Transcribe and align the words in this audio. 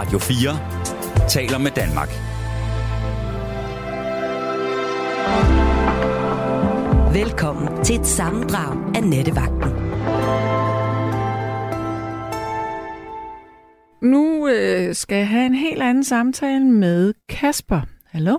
Radio 0.00 0.18
4 0.18 1.28
taler 1.28 1.58
med 1.66 1.72
Danmark. 1.80 2.10
Velkommen 7.20 7.84
til 7.84 7.94
et 8.00 8.06
sammendrag 8.06 8.72
af 8.96 9.02
Nettevagten. 9.12 9.70
Nu 14.12 14.48
øh, 14.48 14.94
skal 14.94 15.16
jeg 15.16 15.28
have 15.28 15.46
en 15.46 15.54
helt 15.54 15.82
anden 15.82 16.04
samtale 16.04 16.64
med 16.64 17.14
Kasper. 17.28 17.80
Hallo? 18.12 18.38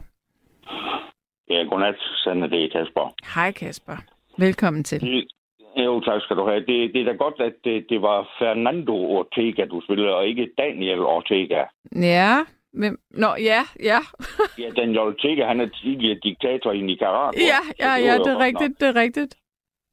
Ja, 1.49 1.63
godnat, 1.69 1.95
Sande, 2.23 2.49
det 2.49 2.63
er 2.63 2.69
Kasper. 2.69 3.13
Hej 3.35 3.51
Kasper. 3.51 3.97
Velkommen 4.37 4.83
til. 4.83 5.27
Det, 5.75 5.85
jo, 5.85 5.99
tak 5.99 6.21
skal 6.21 6.37
du 6.37 6.45
have. 6.47 6.59
Det, 6.59 6.93
det 6.93 7.01
er 7.01 7.05
da 7.05 7.11
godt, 7.11 7.39
at 7.39 7.53
det, 7.63 7.85
det 7.89 8.01
var 8.01 8.29
Fernando 8.39 8.95
Ortega, 8.95 9.65
du 9.65 9.81
spillede, 9.81 10.15
og 10.15 10.27
ikke 10.27 10.49
Daniel 10.57 10.99
Ortega. 10.99 11.63
Ja, 11.95 12.33
hvem? 12.73 12.99
Nå, 13.09 13.27
ja, 13.51 13.61
ja. 13.83 13.99
Ja, 14.63 14.69
Daniel 14.77 14.99
Ortega, 14.99 15.45
han 15.45 15.59
er 15.61 15.69
tidligere 15.81 16.19
diktator 16.23 16.71
i 16.71 16.81
Nicaragua. 16.81 17.41
ja, 17.51 17.61
ja, 17.79 17.97
så 17.97 18.05
ja, 18.05 18.13
det 18.17 18.31
er 18.35 18.39
rigtigt, 18.45 18.79
det 18.79 18.87
er 18.87 18.95
rigtigt. 19.01 19.35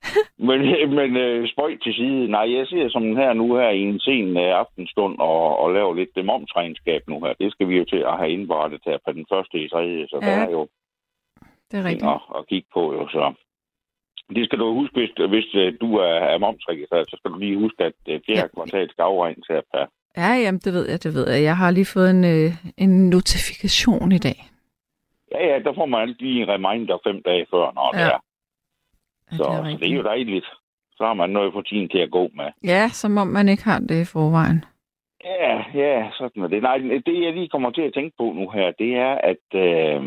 Men, 0.49 0.61
men 0.95 1.17
øh, 1.17 1.49
spøj 1.49 1.77
til 1.83 1.95
side. 1.95 2.29
Nej, 2.29 2.57
jeg 2.57 2.67
ser 2.67 2.89
som 2.89 3.17
her 3.17 3.33
nu 3.33 3.57
her 3.57 3.71
i 3.71 3.81
en 3.81 4.01
sen 4.01 4.37
øh, 4.37 4.59
aftenstund 4.63 5.19
og, 5.19 5.59
og 5.59 5.73
laver 5.73 5.95
lidt 5.95 6.27
momsregnskab 6.27 7.03
nu 7.09 7.21
her. 7.25 7.33
Det 7.41 7.53
skal 7.53 7.69
vi 7.69 7.77
jo 7.79 7.85
til 7.85 7.97
at 8.11 8.19
have 8.19 8.31
indberettet 8.31 8.81
her 8.87 8.99
på 9.07 9.13
den 9.13 9.27
første 9.33 9.59
i 9.65 9.69
tredje, 9.69 10.09
så 10.09 10.19
Ja, 10.23 10.27
der 10.27 10.33
er 10.47 10.51
jo 10.51 10.69
Det 11.71 11.79
er 11.81 11.85
rigtigt. 11.85 12.11
at, 12.11 12.21
at 12.39 12.47
kigge 12.49 12.69
på. 12.75 12.93
Jo, 12.95 13.09
så. 13.09 13.33
Det 14.37 14.45
skal 14.47 14.59
du 14.59 14.75
huske, 14.75 14.95
hvis, 15.01 15.11
hvis 15.29 15.55
øh, 15.55 15.73
du 15.81 15.97
er, 15.97 16.15
er 16.33 16.39
momsregistreret, 16.39 17.11
så 17.11 17.17
skal 17.19 17.31
du 17.31 17.39
lige 17.39 17.59
huske, 17.59 17.85
at 17.85 17.93
øh, 18.09 18.21
fjerde 18.27 18.41
Ja. 18.41 18.47
kvartal 18.55 18.91
skal 18.91 19.03
afregnes 19.03 19.47
her 19.51 19.61
per. 19.73 19.87
Ja, 20.17 20.31
jamen, 20.45 20.61
det 20.65 20.73
ved 20.73 20.89
jeg, 20.91 21.03
det 21.05 21.15
ved 21.15 21.31
jeg. 21.31 21.43
Jeg 21.43 21.57
har 21.57 21.71
lige 21.71 21.93
fået 21.95 22.11
en, 22.11 22.25
øh, 22.25 22.51
en 22.79 23.09
notifikation 23.11 24.13
i 24.13 24.19
dag. 24.19 24.39
Ja, 25.33 25.47
ja, 25.53 25.59
der 25.59 25.73
får 25.75 25.87
man 25.87 26.01
altid 26.01 26.17
lige 26.27 26.43
en 26.43 26.49
reminder 26.49 26.99
fem 27.07 27.23
dage 27.23 27.47
før, 27.51 27.73
når 27.75 27.91
det 27.93 27.99
Ja. 28.01 28.07
er. 28.07 28.19
Ja, 29.31 29.37
Så, 29.37 29.43
det 29.45 29.59
er 29.59 29.71
så 29.73 29.79
det 29.81 29.89
er 29.93 29.97
jo 29.97 30.03
dejligt. 30.03 30.47
Så 30.97 31.05
har 31.07 31.15
man 31.15 31.31
noget 31.31 31.53
for 31.53 31.61
tiden 31.63 31.89
til 31.89 31.99
at 31.99 32.11
gå 32.11 32.29
med. 32.35 32.49
Ja, 32.65 32.89
som 32.89 33.19
om 33.19 33.27
man 33.27 33.49
ikke 33.49 33.65
har 33.65 33.79
det 33.79 34.01
i 34.01 34.05
forvejen. 34.05 34.65
Ja, 35.25 35.55
ja, 35.75 36.11
sådan 36.19 36.43
er 36.43 36.49
det. 36.49 36.63
Nej, 36.63 36.79
det 36.79 37.23
jeg 37.25 37.33
lige 37.33 37.49
kommer 37.49 37.71
til 37.71 37.83
at 37.83 37.95
tænke 37.95 38.17
på 38.19 38.25
nu 38.33 38.49
her, 38.51 38.71
det 38.79 38.95
er, 38.95 39.13
at 39.33 39.47
øh, 39.55 39.99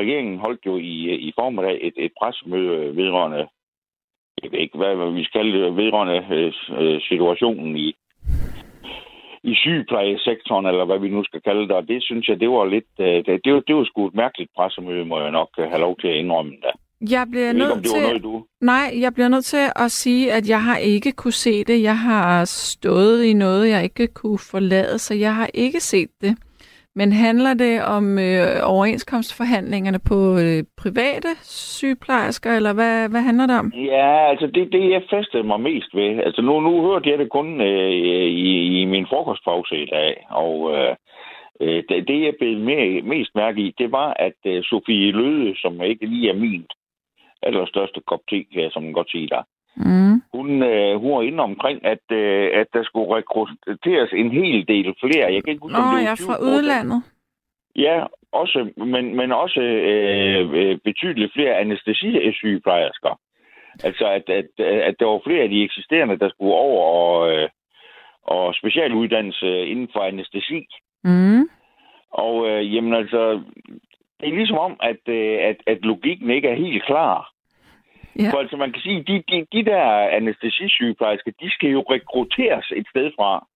regeringen 0.00 0.38
holdt 0.38 0.66
jo 0.66 0.76
i, 0.76 0.94
i 1.28 1.32
formiddag 1.38 1.78
et, 1.82 1.94
et 1.96 2.12
pressemøde 2.20 2.96
vedrørende, 2.96 3.46
jeg 4.42 4.52
ved 4.52 4.58
ikke, 4.58 4.78
hvad 4.78 5.12
vi 5.12 5.24
skal 5.24 5.40
kalde 5.40 5.58
det, 5.58 5.76
vedrørende 5.76 6.18
øh, 6.36 6.52
øh, 6.80 7.00
situationen 7.00 7.76
i, 7.76 7.88
i 9.42 9.54
sygeplejesektoren, 9.54 10.66
eller 10.66 10.84
hvad 10.84 10.98
vi 10.98 11.08
nu 11.08 11.24
skal 11.24 11.40
kalde 11.40 11.62
det, 11.68 11.70
og 11.70 11.88
det 11.88 12.02
synes 12.02 12.28
jeg, 12.28 12.40
det 12.40 12.50
var 12.50 12.64
lidt, 12.64 12.90
øh, 13.00 13.16
det, 13.26 13.40
det, 13.44 13.52
var, 13.54 13.60
det 13.60 13.74
var 13.76 13.84
sgu 13.84 14.06
et 14.06 14.14
mærkeligt 14.14 14.50
pressemøde, 14.56 15.04
må 15.04 15.20
jeg 15.20 15.30
nok 15.30 15.48
øh, 15.58 15.64
have 15.68 15.80
lov 15.80 15.96
til 16.00 16.08
at 16.08 16.14
indrømme 16.14 16.52
da. 16.62 16.70
Jeg 17.10 17.26
bliver 17.30 17.46
Jeg 17.46 17.54
ikke, 17.54 17.58
nødt 17.58 17.76
var 17.76 17.82
til... 17.82 18.02
noget, 18.02 18.22
du... 18.22 18.44
Nej, 18.60 18.86
jeg 19.00 19.14
bliver 19.14 19.28
nødt 19.28 19.44
til 19.44 19.64
at 19.76 19.90
sige, 19.90 20.32
at 20.32 20.48
jeg 20.48 20.62
har 20.62 20.76
ikke 20.76 21.12
kunne 21.12 21.32
se 21.32 21.64
det. 21.64 21.82
Jeg 21.82 21.98
har 21.98 22.44
stået 22.44 23.24
i 23.24 23.32
noget, 23.32 23.68
jeg 23.68 23.84
ikke 23.84 24.06
kunne 24.06 24.38
forlade, 24.50 24.98
så 24.98 25.14
jeg 25.14 25.34
har 25.34 25.50
ikke 25.54 25.80
set 25.80 26.10
det. 26.20 26.36
Men 26.98 27.12
handler 27.12 27.54
det 27.54 27.84
om 27.96 28.18
øh, 28.18 28.46
overenskomstforhandlingerne 28.74 30.00
på 30.10 30.18
øh, 30.44 30.60
private 30.82 31.32
sygeplejersker, 31.76 32.52
eller 32.56 32.72
hvad, 32.72 33.08
hvad 33.08 33.20
handler 33.20 33.46
det 33.46 33.58
om? 33.58 33.72
Ja, 33.74 34.30
altså 34.30 34.46
det, 34.46 34.72
det 34.72 34.90
jeg 34.90 35.02
festede 35.10 35.42
mig 35.42 35.60
mest 35.60 35.94
ved, 35.94 36.10
altså 36.26 36.42
nu, 36.42 36.60
nu 36.60 36.82
hørte 36.86 37.10
jeg 37.10 37.18
det 37.18 37.30
kun 37.30 37.60
øh, 37.60 37.92
i, 38.48 38.80
i 38.80 38.84
min 38.84 39.06
frokostpause 39.06 39.82
i 39.82 39.86
dag, 39.86 40.26
og 40.30 40.74
øh, 40.74 40.94
øh 41.60 41.82
det, 41.88 42.08
det 42.08 42.20
jeg 42.24 42.34
blev 42.40 42.58
mere, 42.58 43.02
mest 43.02 43.30
mærke 43.34 43.60
i, 43.60 43.74
det 43.78 43.92
var, 43.92 44.08
at 44.18 44.38
øh, 44.46 44.62
Sofie 44.62 45.12
Løde, 45.12 45.56
som 45.56 45.82
ikke 45.82 46.06
lige 46.06 46.30
er 46.30 46.34
min 46.34 46.66
allerstørste 47.42 48.00
kop 48.06 48.20
te, 48.30 48.44
kan 48.52 48.62
jeg 48.62 48.72
som 48.72 48.92
godt 48.92 49.10
sige 49.10 49.28
der, 49.28 49.42
Mm. 49.76 50.22
hun, 50.34 50.62
øh, 50.62 51.00
hun 51.00 51.12
var 51.12 51.22
inde 51.22 51.42
omkring, 51.42 51.84
at, 51.84 52.04
øh, 52.12 52.50
at 52.60 52.66
der 52.72 52.82
skulle 52.84 53.16
rekrutteres 53.16 54.10
en 54.12 54.30
hel 54.30 54.68
del 54.68 54.94
flere. 55.00 55.32
Jeg 55.32 55.44
kan 55.44 55.52
ikke 55.52 55.62
huske, 55.62 55.76
om 55.76 55.82
Nå, 55.82 55.86
det 55.86 55.96
var 55.96 56.02
jeg 56.02 56.10
er 56.10 56.16
20 56.16 56.26
fra 56.26 56.38
udlandet. 56.42 57.02
Ja, 57.76 58.04
også, 58.32 58.70
men, 58.76 59.16
men 59.16 59.32
også 59.32 59.60
øh, 59.60 60.50
øh, 60.60 60.78
betydeligt 60.84 61.32
flere 61.32 61.54
anestesisygeplejersker. 61.54 63.20
Altså, 63.84 64.06
at, 64.06 64.28
at, 64.28 64.50
at 64.88 64.94
der 65.00 65.06
var 65.06 65.20
flere 65.26 65.42
af 65.42 65.48
de 65.48 65.64
eksisterende, 65.64 66.18
der 66.18 66.28
skulle 66.28 66.54
over 66.54 66.82
og, 66.84 67.32
øh, 67.32 67.48
og 68.22 68.54
specialuddannelse 68.54 69.66
inden 69.66 69.88
for 69.92 70.00
anestesi. 70.00 70.66
Mm. 71.04 71.48
Og 72.10 72.48
øh, 72.50 72.74
jamen 72.74 72.94
altså, 72.94 73.42
det 74.20 74.28
er 74.28 74.36
ligesom 74.36 74.58
om, 74.58 74.76
at, 74.82 75.02
øh, 75.08 75.38
at, 75.50 75.56
at 75.66 75.78
logikken 75.84 76.30
ikke 76.30 76.48
er 76.48 76.54
helt 76.56 76.84
klar. 76.84 77.35
Ja. 78.18 78.30
For 78.30 78.38
altså, 78.38 78.56
man 78.56 78.72
kan 78.72 78.82
sige, 78.82 79.02
de, 79.08 79.22
de, 79.30 79.46
de 79.52 79.64
der 79.70 79.84
anestesisygeplejersker, 80.18 81.32
de 81.40 81.50
skal 81.50 81.70
jo 81.70 81.80
rekrutteres 81.80 82.72
et 82.76 82.86
sted 82.90 83.10
fra. 83.16 83.46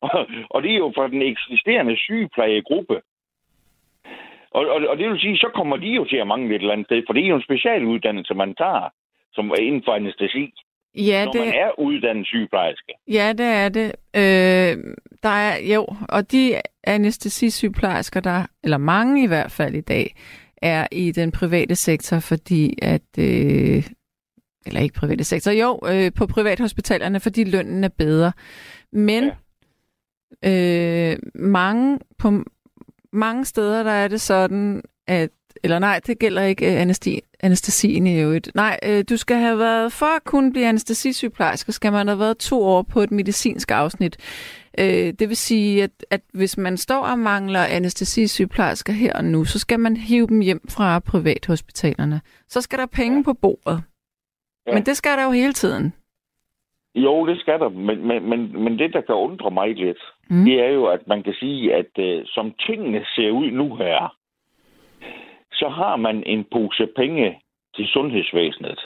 Og, 0.00 0.26
og 0.54 0.62
det 0.62 0.70
er 0.72 0.78
jo 0.78 0.92
fra 0.96 1.08
den 1.08 1.22
eksisterende 1.22 1.96
sygeplejegruppe. 1.96 3.00
Og, 4.50 4.62
og, 4.74 4.80
og 4.90 4.98
det 4.98 5.08
vil 5.10 5.20
sige, 5.20 5.38
så 5.38 5.50
kommer 5.54 5.76
de 5.76 5.86
jo 5.86 6.04
til 6.04 6.16
at 6.16 6.26
mangle 6.26 6.54
et 6.54 6.60
eller 6.60 6.72
andet 6.72 6.86
sted, 6.86 7.02
for 7.06 7.12
det 7.12 7.24
er 7.24 7.28
jo 7.28 7.36
en 7.36 7.48
specialuddannelse, 7.48 8.34
man 8.34 8.54
tager, 8.54 8.88
som 9.32 9.50
er 9.50 9.60
inden 9.60 9.82
for 9.84 9.92
anestesi, 9.92 10.52
Ja, 10.94 11.24
når 11.24 11.32
det, 11.32 11.40
man 11.40 11.54
er 11.54 11.80
uddannet 11.80 12.26
sygeplejerske. 12.26 12.92
ja, 13.08 13.32
det 13.32 13.46
er 13.46 13.68
det. 13.68 13.92
Øh, 14.16 14.94
der 15.22 15.28
er, 15.28 15.74
jo, 15.74 15.86
og 16.08 16.32
de 16.32 16.54
anestesisygeplejersker, 16.84 18.20
der, 18.20 18.46
eller 18.64 18.78
mange 18.78 19.24
i 19.24 19.26
hvert 19.26 19.52
fald 19.52 19.74
i 19.74 19.80
dag, 19.80 20.14
er 20.62 20.86
i 20.92 21.10
den 21.10 21.32
private 21.32 21.76
sektor, 21.76 22.18
fordi 22.18 22.78
at, 22.82 23.02
øh, 23.18 23.88
eller 24.66 24.80
ikke 24.80 24.94
private 24.94 25.24
sektor, 25.24 25.50
jo, 25.50 25.80
øh, 25.86 26.12
på 26.12 26.26
privathospitalerne, 26.26 27.20
fordi 27.20 27.44
lønnen 27.44 27.84
er 27.84 27.88
bedre. 27.88 28.32
Men 28.92 29.30
ja. 30.42 31.10
øh, 31.12 31.18
mange, 31.34 31.98
på 32.18 32.44
mange 33.12 33.44
steder, 33.44 33.82
der 33.82 33.90
er 33.90 34.08
det 34.08 34.20
sådan, 34.20 34.82
at 35.06 35.30
eller 35.64 35.78
nej, 35.78 36.00
det 36.06 36.18
gælder 36.18 36.42
ikke 36.42 36.66
øh, 36.72 36.80
anestesi, 36.80 37.20
anestesien 37.40 38.06
i 38.06 38.20
øvrigt. 38.20 38.50
Nej, 38.54 38.78
øh, 38.88 39.04
du 39.10 39.16
skal 39.16 39.36
have 39.36 39.58
været, 39.58 39.92
for 39.92 40.16
at 40.16 40.24
kunne 40.24 40.52
blive 40.52 40.66
anestesisygeplejerske, 40.66 41.72
skal 41.72 41.92
man 41.92 42.08
have 42.08 42.18
været 42.18 42.38
to 42.38 42.62
år 42.62 42.82
på 42.82 43.00
et 43.00 43.10
medicinsk 43.10 43.70
afsnit. 43.70 44.16
Øh, 44.78 45.12
det 45.18 45.28
vil 45.28 45.36
sige, 45.36 45.82
at, 45.82 45.90
at 46.10 46.20
hvis 46.34 46.58
man 46.58 46.76
står 46.76 47.02
og 47.06 47.18
mangler 47.18 47.64
anestesisygeplejersker 47.64 48.92
her 48.92 49.12
og 49.12 49.24
nu, 49.24 49.44
så 49.44 49.58
skal 49.58 49.80
man 49.80 49.96
hive 49.96 50.26
dem 50.26 50.40
hjem 50.40 50.60
fra 50.68 50.98
privathospitalerne. 50.98 52.20
Så 52.48 52.60
skal 52.60 52.78
der 52.78 52.86
penge 52.86 53.16
ja. 53.16 53.22
på 53.22 53.32
bordet. 53.32 53.82
Ja. 54.66 54.74
Men 54.74 54.82
det 54.86 54.96
skal 54.96 55.18
der 55.18 55.24
jo 55.24 55.30
hele 55.30 55.52
tiden. 55.52 55.92
Jo, 56.94 57.26
det 57.26 57.40
skal 57.40 57.60
der, 57.60 57.68
men, 57.68 58.06
men, 58.06 58.28
men, 58.28 58.62
men 58.64 58.78
det, 58.78 58.92
der 58.92 59.00
kan 59.00 59.14
undre 59.14 59.50
mig 59.50 59.74
lidt, 59.74 60.02
mm. 60.30 60.44
det 60.44 60.60
er 60.60 60.70
jo, 60.70 60.86
at 60.86 61.08
man 61.08 61.22
kan 61.22 61.34
sige, 61.40 61.74
at 61.74 61.92
øh, 61.98 62.22
som 62.26 62.52
tingene 62.66 63.04
ser 63.14 63.30
ud 63.30 63.50
nu 63.50 63.76
her, 63.76 64.14
så 65.60 65.68
har 65.68 65.96
man 65.96 66.22
en 66.26 66.44
pose 66.52 66.86
penge 66.96 67.40
til 67.76 67.86
sundhedsvæsenet. 67.86 68.80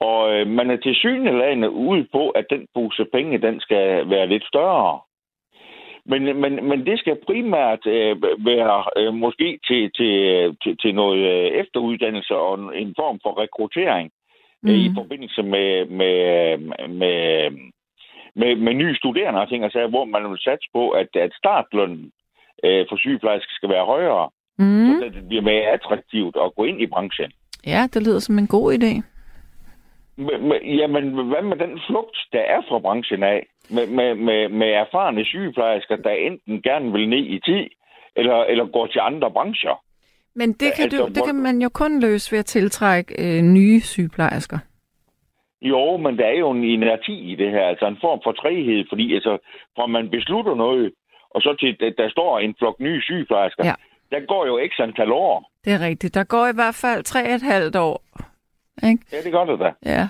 Og 0.00 0.34
øh, 0.34 0.46
man 0.46 0.70
er 0.70 0.76
til 0.76 0.94
synelagene 0.94 1.70
ude 1.70 2.06
på, 2.12 2.30
at 2.30 2.46
den 2.50 2.66
pose 2.74 3.04
penge, 3.12 3.38
den 3.38 3.60
skal 3.60 4.10
være 4.10 4.26
lidt 4.26 4.44
større. 4.44 5.00
Men, 6.06 6.40
men, 6.40 6.68
men 6.68 6.86
det 6.86 6.98
skal 6.98 7.16
primært 7.26 7.86
øh, 7.86 8.22
være 8.22 8.84
øh, 8.96 9.14
måske 9.14 9.58
til, 9.66 9.90
til, 9.96 10.12
til, 10.62 10.76
til 10.82 10.94
noget 10.94 11.18
øh, 11.18 11.46
efteruddannelse 11.60 12.34
og 12.36 12.78
en 12.78 12.94
form 12.98 13.20
for 13.22 13.42
rekruttering 13.42 14.10
mm. 14.62 14.70
i 14.70 14.88
Mm. 14.88 14.94
forbindelse 14.94 15.42
med, 15.42 15.86
med, 15.86 16.56
med, 16.88 17.50
med, 18.34 18.56
med 18.56 18.74
nye 18.74 18.96
studerende 18.96 19.40
og 19.40 19.48
ting, 19.48 19.64
altså, 19.64 19.86
hvor 19.86 20.04
man 20.04 20.30
vil 20.30 20.38
satse 20.38 20.68
på, 20.72 20.90
at, 20.90 21.08
at 21.16 21.32
startlønnen 21.34 22.12
øh, 22.64 22.86
for 22.88 22.96
sygeplejersker 22.96 23.54
skal 23.54 23.68
være 23.68 23.84
højere, 23.84 24.30
mm. 24.58 25.00
Så 25.00 25.10
det 25.14 25.28
bliver 25.28 25.42
mere 25.42 25.62
attraktivt 25.76 26.36
at 26.44 26.54
gå 26.56 26.64
ind 26.64 26.80
i 26.80 26.86
branchen. 26.86 27.32
Ja, 27.66 27.88
det 27.94 28.02
lyder 28.02 28.18
som 28.18 28.38
en 28.38 28.46
god 28.46 28.74
idé. 28.74 29.02
Men, 30.16 30.48
men, 30.48 30.58
jamen, 30.78 31.04
hvad 31.28 31.42
med 31.42 31.56
den 31.56 31.80
flugt, 31.86 32.16
der 32.32 32.40
er 32.40 32.60
fra 32.68 32.78
branchen 32.78 33.22
af? 33.22 33.46
Med, 33.70 33.86
med, 33.86 34.14
med, 34.14 34.48
med 34.48 34.66
erfarne 34.66 35.24
sygeplejersker, 35.24 35.96
der 35.96 36.10
enten 36.10 36.62
gerne 36.62 36.92
vil 36.92 37.08
ned 37.08 37.24
i 37.26 37.40
tid, 37.44 37.66
eller, 38.16 38.44
eller 38.44 38.66
går 38.66 38.86
til 38.86 39.00
andre 39.02 39.30
brancher. 39.30 39.82
Men 40.34 40.52
det 40.52 40.68
kan, 40.76 40.84
Altså, 40.84 40.98
du, 40.98 41.08
det 41.14 41.24
kan 41.26 41.34
man 41.34 41.62
jo 41.62 41.68
kun 41.68 42.00
løse 42.00 42.32
ved 42.32 42.38
at 42.38 42.44
tiltrække 42.46 43.14
øh, 43.18 43.42
nye 43.42 43.80
sygeplejersker. 43.80 44.58
Jo, 45.62 45.96
men 45.96 46.18
der 46.18 46.26
er 46.26 46.38
jo 46.38 46.50
en 46.50 46.64
inerti 46.64 47.32
i 47.32 47.34
det 47.34 47.50
her, 47.50 47.64
altså 47.66 47.86
en 47.86 47.98
form 48.00 48.20
for 48.24 48.32
træhed, 48.32 48.84
fordi 48.88 49.14
altså, 49.14 49.38
fra 49.76 49.86
man 49.86 50.10
beslutter 50.10 50.54
noget, 50.54 50.92
og 51.30 51.42
så 51.42 51.56
til, 51.60 51.76
der, 51.80 51.90
der 51.98 52.10
står 52.10 52.38
en 52.38 52.54
flok 52.58 52.80
nye 52.80 53.02
sygeplejersker, 53.02 53.64
Ja. 53.64 53.74
Der 54.14 54.26
går 54.26 54.46
jo 54.46 54.56
ikke 54.58 54.82
antal 54.82 55.12
år. 55.12 55.50
Det 55.64 55.72
er 55.72 55.80
rigtigt. 55.80 56.14
Der 56.14 56.24
går 56.24 56.46
i 56.46 56.54
hvert 56.54 56.78
fald 56.84 57.02
tre 57.04 57.34
et 57.34 57.42
halvt 57.42 57.76
år. 57.76 57.96
Ikke? 58.88 59.02
Ja, 59.12 59.18
det 59.24 59.32
gør 59.32 59.44
det 59.44 59.58
da. 59.60 59.70
Ja. 59.94 60.08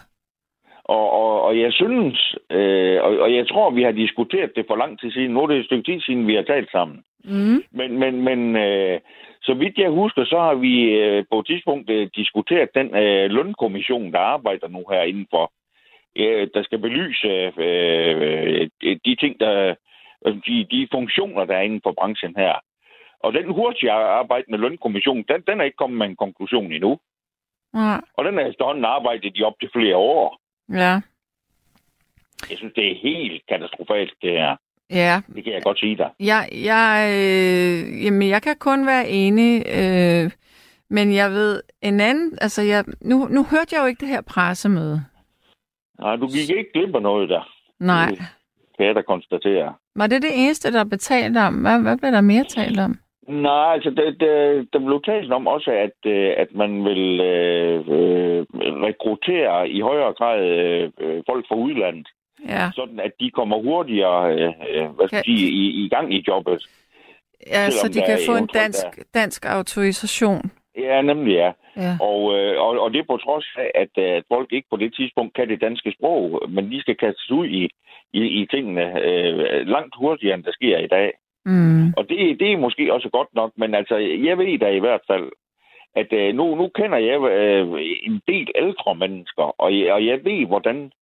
Og, 0.84 1.10
og, 1.10 1.42
og 1.42 1.60
jeg 1.60 1.72
synes, 1.72 2.36
øh, 2.50 3.02
og, 3.02 3.10
og 3.18 3.34
jeg 3.34 3.48
tror, 3.48 3.70
vi 3.70 3.82
har 3.82 3.92
diskuteret 3.92 4.50
det 4.56 4.64
for 4.68 4.76
lang 4.76 5.00
tid 5.00 5.10
siden. 5.10 5.30
Nu 5.30 5.40
er 5.42 5.46
det 5.46 5.58
et 5.58 5.66
stykke 5.66 5.92
tid 5.92 6.00
siden, 6.00 6.26
vi 6.26 6.34
har 6.34 6.42
talt 6.42 6.70
sammen. 6.70 7.04
Mm. 7.24 7.62
Men, 7.70 7.98
men, 7.98 8.22
men 8.28 8.56
øh, 8.56 9.00
så 9.42 9.54
vidt 9.54 9.78
jeg 9.78 9.90
husker, 9.90 10.24
så 10.24 10.38
har 10.38 10.54
vi 10.54 10.74
øh, 10.82 11.24
på 11.30 11.38
et 11.38 11.46
tidspunkt 11.46 11.90
øh, 11.90 12.08
diskuteret 12.16 12.68
den 12.74 12.96
øh, 12.96 13.30
lønkommission, 13.30 14.12
der 14.12 14.18
arbejder 14.18 14.68
nu 14.68 14.84
her 14.90 15.02
indenfor, 15.02 15.52
øh, 16.16 16.48
der 16.54 16.62
skal 16.62 16.78
belyse 16.78 17.28
øh, 17.28 17.50
øh, 17.62 18.96
de 19.04 19.14
ting, 19.20 19.40
der, 19.40 19.74
de, 20.46 20.66
de 20.70 20.88
funktioner, 20.92 21.44
der 21.44 21.54
er 21.56 21.60
inden 21.60 21.80
for 21.84 21.92
branchen 21.98 22.34
her. 22.36 22.54
Og 23.24 23.32
den 23.32 23.46
hurtige 23.54 23.90
arbejdende 23.92 24.58
lønkommission, 24.58 25.24
den, 25.30 25.40
den 25.48 25.60
er 25.60 25.64
ikke 25.64 25.76
kommet 25.76 25.98
med 25.98 26.06
en 26.06 26.16
konklusion 26.16 26.72
endnu. 26.72 26.92
Ja. 27.74 27.96
Og 28.16 28.24
den 28.24 28.38
er 28.38 28.46
efterhånden 28.46 28.84
arbejdet 28.84 29.32
i 29.36 29.42
op 29.42 29.56
til 29.60 29.70
flere 29.72 29.96
år. 29.96 30.38
ja. 30.82 31.00
Jeg 32.50 32.58
synes, 32.58 32.72
det 32.74 32.90
er 32.92 32.96
helt 33.02 33.42
katastrofalt, 33.48 34.14
det 34.22 34.30
her. 34.30 34.56
Ja, 34.90 35.20
Det 35.34 35.44
kan 35.44 35.52
jeg 35.52 35.62
godt 35.62 35.78
sige 35.78 35.96
dig. 35.96 36.10
jeg, 36.20 36.48
jeg, 36.52 36.92
øh, 37.12 38.04
jamen, 38.04 38.28
jeg 38.28 38.42
kan 38.42 38.56
kun 38.58 38.86
være 38.86 39.08
enig, 39.08 39.62
øh, 39.78 40.30
men 40.90 41.14
jeg 41.14 41.30
ved 41.30 41.62
en 41.82 42.00
anden, 42.00 42.38
altså 42.40 42.62
jeg, 42.62 42.84
nu, 43.00 43.16
nu 43.30 43.44
hørte 43.44 43.70
jeg 43.74 43.80
jo 43.82 43.86
ikke 43.86 44.00
det 44.00 44.08
her 44.08 44.20
pressemøde. 44.20 45.04
Nej, 46.00 46.16
du 46.16 46.26
gik 46.26 46.50
ikke 46.50 46.70
glip 46.74 46.94
af 46.94 47.02
noget 47.02 47.28
der. 47.28 47.48
Nej. 47.80 48.06
Det 48.08 48.18
kan 48.76 48.86
jeg 48.86 48.94
da 48.94 49.02
konstatere. 49.02 49.74
Var 49.96 50.06
det 50.06 50.22
det 50.22 50.30
eneste, 50.34 50.72
der 50.72 50.84
blev 50.84 50.98
talt 50.98 51.36
om? 51.36 51.54
Hvad, 51.54 51.80
hvad 51.82 51.98
blev 51.98 52.12
der 52.12 52.20
mere 52.20 52.44
talt 52.44 52.80
om? 52.80 52.98
Nej, 53.28 53.72
altså, 53.74 53.90
det, 53.90 54.20
det, 54.20 54.32
der 54.72 54.78
blev 54.78 55.02
talt 55.04 55.32
om 55.32 55.46
også, 55.46 55.70
at, 55.70 56.10
øh, 56.12 56.32
at 56.36 56.48
man 56.54 56.84
vil 56.84 57.20
øh, 57.20 57.78
øh, 57.80 58.46
rekruttere 58.88 59.68
i 59.68 59.80
højere 59.80 60.12
grad 60.12 60.40
øh, 61.00 61.22
folk 61.26 61.48
fra 61.48 61.54
udlandet, 61.56 62.08
Ja, 62.48 62.70
sådan 62.74 63.00
at 63.00 63.12
de 63.20 63.30
kommer 63.30 63.56
hurtigere 63.62 64.32
øh, 64.32 64.52
øh, 64.70 64.86
hvad 64.96 65.06
skal 65.08 65.16
Kan- 65.16 65.24
sige, 65.24 65.50
i, 65.50 65.84
i 65.84 65.88
gang 65.88 66.14
i 66.14 66.24
jobbet. 66.28 66.66
ja 67.46 67.70
så 67.70 67.88
de 67.88 68.00
kan 68.06 68.18
få 68.28 68.36
en 68.36 68.46
dansk, 68.54 68.86
dansk 69.14 69.44
autorisation. 69.46 70.50
Ja, 70.78 71.02
nemlig 71.02 71.34
ja. 71.34 71.52
Ja. 71.76 71.96
Og, 72.00 72.38
øh, 72.38 72.60
og, 72.60 72.80
og 72.80 72.90
det 72.92 72.98
er 72.98 73.04
på 73.10 73.16
trods 73.16 73.46
af, 73.58 73.70
at, 73.74 74.04
at 74.04 74.24
folk 74.32 74.52
ikke 74.52 74.68
på 74.70 74.76
det 74.76 74.94
tidspunkt 74.94 75.34
kan 75.34 75.48
det 75.48 75.60
danske 75.60 75.92
sprog, 75.98 76.42
men 76.48 76.70
de 76.70 76.80
skal 76.80 76.96
kastes 76.96 77.30
ud 77.30 77.46
i, 77.46 77.68
i, 78.12 78.20
i 78.40 78.46
tingene 78.50 79.00
øh, 79.02 79.66
langt 79.66 79.94
hurtigere, 79.98 80.34
end 80.34 80.44
der 80.44 80.52
sker 80.52 80.78
i 80.78 80.86
dag. 80.86 81.12
Mm. 81.44 81.92
Og 81.96 82.08
det, 82.08 82.40
det 82.40 82.52
er 82.52 82.56
måske 82.56 82.92
også 82.92 83.08
godt 83.08 83.28
nok, 83.34 83.52
men 83.56 83.74
altså, 83.74 83.96
jeg 83.96 84.38
ved 84.38 84.58
da 84.58 84.68
i 84.68 84.78
hvert 84.78 85.00
fald, 85.06 85.30
at 85.96 86.12
øh, 86.12 86.34
nu, 86.34 86.54
nu 86.54 86.68
kender 86.68 86.98
jeg 86.98 87.20
øh, 87.20 87.68
en 88.02 88.20
del 88.28 88.48
ældre 88.54 88.94
mennesker, 88.94 89.54
og 89.60 89.78
jeg, 89.78 89.92
og 89.92 90.06
jeg 90.06 90.24
ved, 90.24 90.46
hvordan 90.46 90.92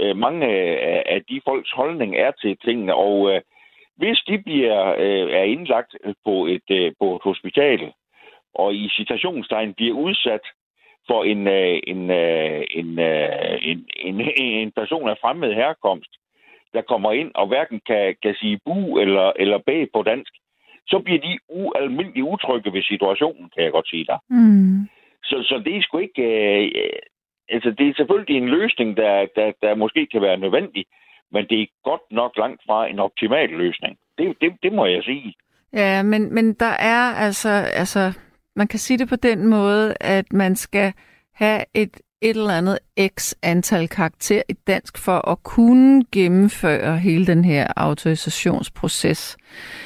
øh, 0.00 0.16
mange 0.16 0.46
af, 0.46 1.02
af 1.06 1.22
de 1.28 1.40
folks 1.44 1.70
holdning 1.70 2.16
er 2.16 2.30
til 2.30 2.56
tingene, 2.64 2.94
og 2.94 3.34
øh, 3.34 3.40
hvis 3.96 4.18
de 4.28 4.38
bliver 4.38 4.94
øh, 4.98 5.30
er 5.40 5.42
indlagt 5.42 5.96
på 6.24 6.46
et, 6.46 6.68
øh, 6.70 6.92
på 7.00 7.16
et 7.16 7.22
hospital, 7.22 7.92
og 8.54 8.74
i 8.74 8.88
citationstegn 8.88 9.74
bliver 9.74 9.94
udsat 9.94 10.44
for 11.06 11.24
en, 11.24 11.48
øh, 11.48 11.80
en, 11.86 12.10
øh, 12.10 12.64
en, 12.70 12.98
øh, 12.98 13.58
en, 13.62 13.86
en, 13.96 14.20
en 14.38 14.72
person 14.72 15.08
af 15.08 15.16
fremmed 15.20 15.54
herkomst, 15.54 16.10
der 16.74 16.82
kommer 16.82 17.12
ind 17.12 17.30
og 17.34 17.46
hverken 17.46 17.80
kan, 17.86 18.16
kan 18.22 18.34
sige 18.40 18.60
bu 18.64 18.98
eller, 18.98 19.32
eller 19.36 19.58
bag 19.66 19.88
på 19.94 20.02
dansk, 20.02 20.32
så 20.86 20.98
bliver 21.04 21.20
de 21.20 21.38
ualmindeligt 21.48 22.26
utrygge 22.26 22.72
ved 22.72 22.82
situationen, 22.82 23.50
kan 23.54 23.64
jeg 23.64 23.72
godt 23.72 23.88
sige 23.88 24.04
dig. 24.04 24.18
Mm. 24.30 24.88
Så, 25.24 25.36
så 25.48 25.62
det 25.64 25.76
er 25.76 25.82
sgu 25.82 25.98
ikke... 25.98 26.22
Øh, 26.22 26.92
altså, 27.48 27.70
det 27.78 27.88
er 27.88 27.94
selvfølgelig 27.96 28.36
en 28.36 28.48
løsning, 28.48 28.96
der, 28.96 29.26
der, 29.36 29.52
der 29.62 29.74
måske 29.74 30.06
kan 30.06 30.22
være 30.22 30.36
nødvendig, 30.36 30.84
men 31.32 31.46
det 31.50 31.60
er 31.62 31.66
godt 31.84 32.06
nok 32.10 32.32
langt 32.38 32.62
fra 32.66 32.88
en 32.88 32.98
optimal 32.98 33.48
løsning. 33.48 33.98
Det, 34.18 34.36
det, 34.40 34.52
det 34.62 34.72
må 34.72 34.86
jeg 34.86 35.02
sige. 35.02 35.34
Ja, 35.72 36.02
men, 36.02 36.34
men 36.34 36.54
der 36.54 36.74
er 36.94 37.14
altså, 37.26 37.48
altså, 37.74 38.18
man 38.56 38.66
kan 38.66 38.78
sige 38.78 38.98
det 38.98 39.08
på 39.08 39.16
den 39.16 39.46
måde, 39.46 39.94
at 40.00 40.32
man 40.32 40.56
skal 40.56 40.92
have 41.34 41.64
et, 41.74 42.00
et 42.22 42.36
eller 42.36 42.58
andet 42.58 42.78
x 43.18 43.34
antal 43.42 43.88
karakter 43.88 44.42
i 44.48 44.52
dansk 44.66 45.04
for 45.04 45.28
at 45.28 45.38
kunne 45.42 46.04
gennemføre 46.12 46.98
hele 46.98 47.26
den 47.26 47.44
her 47.44 47.66
autorisationsproces. 47.76 49.36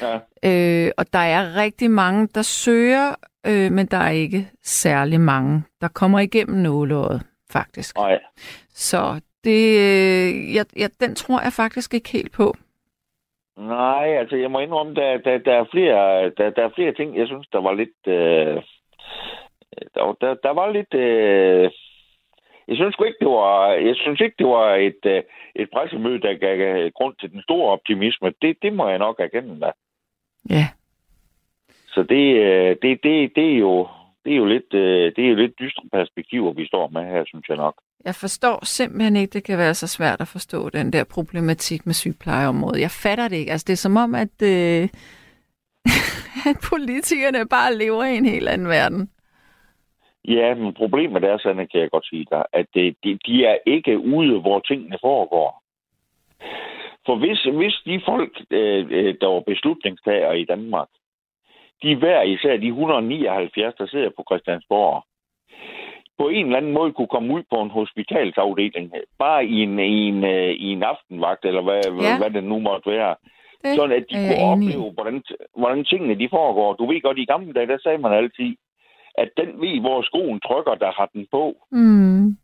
Ja. 0.01 0.15
Øh, 0.45 0.91
og 0.97 1.05
der 1.13 1.19
er 1.19 1.55
rigtig 1.55 1.91
mange, 1.91 2.27
der 2.35 2.41
søger, 2.41 3.15
øh, 3.47 3.71
men 3.71 3.85
der 3.85 3.97
er 3.97 4.09
ikke 4.09 4.47
særlig 4.63 5.21
mange, 5.21 5.63
der 5.81 5.87
kommer 5.87 6.19
igennem 6.19 6.57
nåleåret, 6.57 7.21
faktisk. 7.51 7.97
Nej. 7.97 8.19
Så 8.69 9.21
det, 9.43 9.63
øh, 9.79 10.55
jeg, 10.55 10.65
jeg, 10.77 10.89
den 10.99 11.15
tror 11.15 11.41
jeg 11.41 11.53
faktisk 11.53 11.93
ikke 11.93 12.09
helt 12.09 12.31
på. 12.31 12.55
Nej, 13.57 14.07
altså 14.19 14.35
jeg 14.35 14.51
må 14.51 14.59
indrømme, 14.59 14.93
der, 14.93 15.17
der, 15.17 15.37
der, 15.37 15.53
er, 15.53 15.65
flere, 15.71 16.29
der, 16.37 16.49
der 16.49 16.63
er 16.65 16.75
flere 16.75 16.93
ting, 16.93 17.17
jeg 17.17 17.27
synes, 17.27 17.47
der 17.51 17.61
var 17.61 17.73
lidt... 17.73 17.99
Øh, 18.07 18.61
der, 19.95 20.03
var- 20.05 20.17
der, 20.21 20.35
der 20.43 20.53
var 20.53 20.71
lidt... 20.71 20.93
Øh, 20.93 21.71
jeg 22.67 22.75
synes 22.75 22.95
ikke, 23.05 23.17
det 23.19 23.27
var, 23.27 23.71
jeg 23.71 23.95
synes 23.95 24.21
ikke, 24.21 24.35
det 24.39 24.47
var 24.47 24.75
et, 24.75 25.03
øh, 25.05 25.23
et 25.55 25.69
pressemøde, 25.73 26.21
der 26.21 26.33
gav 26.33 26.89
grund 26.89 27.15
til 27.19 27.31
den 27.31 27.41
store 27.41 27.71
optimisme. 27.71 28.33
Det, 28.41 28.57
det 28.61 28.73
må 28.73 28.89
jeg 28.89 28.97
nok 28.97 29.19
erkende 29.19 29.59
da. 29.59 29.71
Ja. 30.49 30.67
Så 31.87 32.03
det, 32.03 32.25
øh, 32.47 32.75
det, 32.81 32.99
det, 33.03 33.31
det, 33.35 33.53
er 33.53 33.57
jo, 33.57 33.87
det 34.25 34.31
er 34.33 34.37
jo 34.37 34.45
lidt, 34.45 34.73
øh, 34.73 35.11
det 35.15 35.25
er 35.25 35.29
jo 35.29 35.35
lidt 35.35 35.59
dystre 35.59 35.83
perspektiver, 35.93 36.53
vi 36.53 36.67
står 36.67 36.89
med 36.89 37.05
her, 37.05 37.23
synes 37.25 37.49
jeg 37.49 37.57
nok. 37.57 37.75
Jeg 38.05 38.15
forstår 38.15 38.65
simpelthen 38.65 39.15
ikke, 39.15 39.33
det 39.33 39.43
kan 39.43 39.57
være 39.57 39.73
så 39.73 39.87
svært 39.87 40.21
at 40.21 40.27
forstå 40.27 40.69
den 40.69 40.93
der 40.93 41.03
problematik 41.03 41.85
med 41.85 41.93
sygeplejeområdet. 41.93 42.81
Jeg 42.81 42.91
fatter 42.91 43.27
det 43.27 43.35
ikke. 43.35 43.51
Altså, 43.51 43.65
det 43.67 43.73
er 43.73 43.77
som 43.77 43.97
om, 43.97 44.15
at, 44.15 44.41
øh, 44.43 44.89
at 46.49 46.57
politikerne 46.69 47.47
bare 47.47 47.75
lever 47.75 48.03
i 48.03 48.17
en 48.17 48.25
helt 48.25 48.49
anden 48.49 48.67
verden. 48.67 49.09
Ja, 50.27 50.53
men 50.55 50.73
problemet 50.73 51.23
er, 51.23 51.37
sådan 51.37 51.67
kan 51.67 51.81
jeg 51.81 51.89
godt 51.91 52.07
sige 52.07 52.25
dig, 52.31 52.43
at 52.53 52.65
det, 52.73 52.95
de, 53.03 53.19
de 53.25 53.45
er 53.45 53.57
ikke 53.65 53.99
ude, 53.99 54.39
hvor 54.39 54.59
tingene 54.59 54.97
foregår. 55.01 55.61
For 57.05 57.15
hvis, 57.15 57.43
hvis 57.43 57.75
de 57.85 58.01
folk, 58.05 58.41
øh, 58.51 58.85
øh, 58.89 59.15
der 59.21 59.27
var 59.27 59.39
beslutningstager 59.39 60.31
i 60.31 60.43
Danmark, 60.43 60.87
de 61.83 61.95
hver 61.95 62.21
især 62.21 62.57
de 62.57 62.67
179, 62.67 63.75
der 63.75 63.87
sidder 63.87 64.09
på 64.09 64.23
Christiansborg, 64.29 65.03
på 66.17 66.29
en 66.29 66.45
eller 66.45 66.57
anden 66.57 66.73
måde 66.73 66.93
kunne 66.93 67.07
komme 67.15 67.33
ud 67.33 67.43
på 67.51 67.61
en 67.61 67.69
hospitalsafdeling, 67.69 68.93
bare 69.19 69.45
i 69.45 69.61
en, 69.63 69.79
i 69.79 70.07
en, 70.07 70.23
øh, 70.23 70.51
i 70.51 70.67
en 70.71 70.83
aftenvagt, 70.83 71.45
eller 71.45 71.61
hvad, 71.61 71.81
Ja. 72.01 72.17
hvad 72.17 72.29
det 72.29 72.43
nu 72.43 72.59
måtte 72.59 72.91
være, 72.91 73.15
Det 73.63 73.75
sådan 73.75 73.95
at 73.95 74.05
de 74.09 74.15
kunne 74.15 74.43
opleve, 74.51 74.91
hvordan, 74.91 75.23
hvordan 75.57 75.85
tingene 75.85 76.15
de 76.19 76.29
foregår. 76.29 76.73
Du 76.73 76.85
ved 76.85 77.01
godt, 77.01 77.17
i 77.17 77.25
gamle 77.25 77.53
dage, 77.53 77.67
der 77.67 77.77
sagde 77.83 77.97
man 77.97 78.13
altid, 78.13 78.55
at 79.17 79.29
den 79.37 79.61
ved, 79.61 79.79
hvor 79.79 80.01
skoen 80.01 80.39
trykker, 80.39 80.75
der 80.75 80.91
har 80.91 81.09
den 81.13 81.27
på. 81.31 81.43
Mm. 81.71 82.37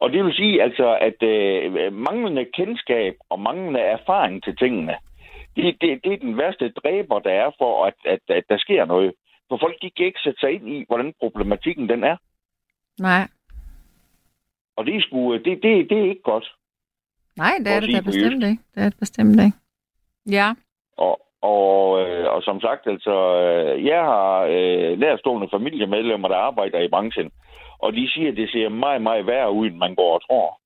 Og 0.00 0.12
det 0.12 0.24
vil 0.24 0.34
sige 0.34 0.62
altså, 0.62 0.98
at 1.08 1.22
øh, 1.22 1.92
manglende 1.92 2.44
kendskab 2.44 3.14
og 3.30 3.40
manglende 3.40 3.80
erfaring 3.80 4.44
til 4.44 4.56
tingene, 4.56 4.96
det, 5.56 5.76
det, 5.80 6.04
det 6.04 6.12
er 6.12 6.16
den 6.16 6.38
værste 6.38 6.68
dræber, 6.68 7.18
der 7.18 7.30
er 7.30 7.50
for, 7.58 7.86
at, 7.86 7.94
at, 8.04 8.20
at 8.28 8.44
der 8.48 8.58
sker 8.58 8.84
noget. 8.84 9.12
For 9.48 9.58
folk, 9.60 9.76
de 9.82 9.90
kan 9.90 10.06
ikke 10.06 10.20
sætte 10.24 10.40
sig 10.40 10.50
ind 10.52 10.68
i, 10.68 10.84
hvordan 10.88 11.14
problematikken 11.20 11.88
den 11.88 12.04
er. 12.04 12.16
Nej. 13.00 13.28
Og 14.76 14.86
det 14.86 14.96
er, 14.96 15.00
sgu, 15.00 15.32
det, 15.32 15.44
det, 15.62 15.90
det 15.90 15.98
er 15.98 16.08
ikke 16.08 16.22
godt. 16.22 16.56
Nej, 17.36 17.54
det 17.58 17.72
er 17.72 17.80
det 17.80 17.94
da 17.94 18.00
bestemt 18.00 18.44
ikke. 18.44 18.62
Det 18.74 18.82
er 18.82 18.88
det 18.88 18.98
bestemt 18.98 19.40
ikke. 19.40 19.56
Ja. 20.26 20.54
Og, 20.96 21.20
og, 21.42 22.00
øh, 22.02 22.24
og 22.34 22.42
som 22.42 22.60
sagt, 22.60 22.86
altså, 22.86 23.16
øh, 23.42 23.84
jeg 23.84 24.00
har 24.00 24.40
øh, 24.50 24.98
nærstående 24.98 25.48
familiemedlemmer, 25.52 26.28
der 26.28 26.36
arbejder 26.36 26.80
i 26.80 26.88
branchen, 26.88 27.30
og 27.78 27.92
de 27.92 28.10
siger, 28.10 28.30
at 28.30 28.36
det 28.36 28.50
ser 28.50 28.68
meget, 28.68 29.02
meget 29.02 29.26
værre 29.26 29.52
ud, 29.52 29.66
end 29.66 29.76
man 29.76 29.94
går 29.94 30.14
og 30.14 30.22
tror. 30.26 30.60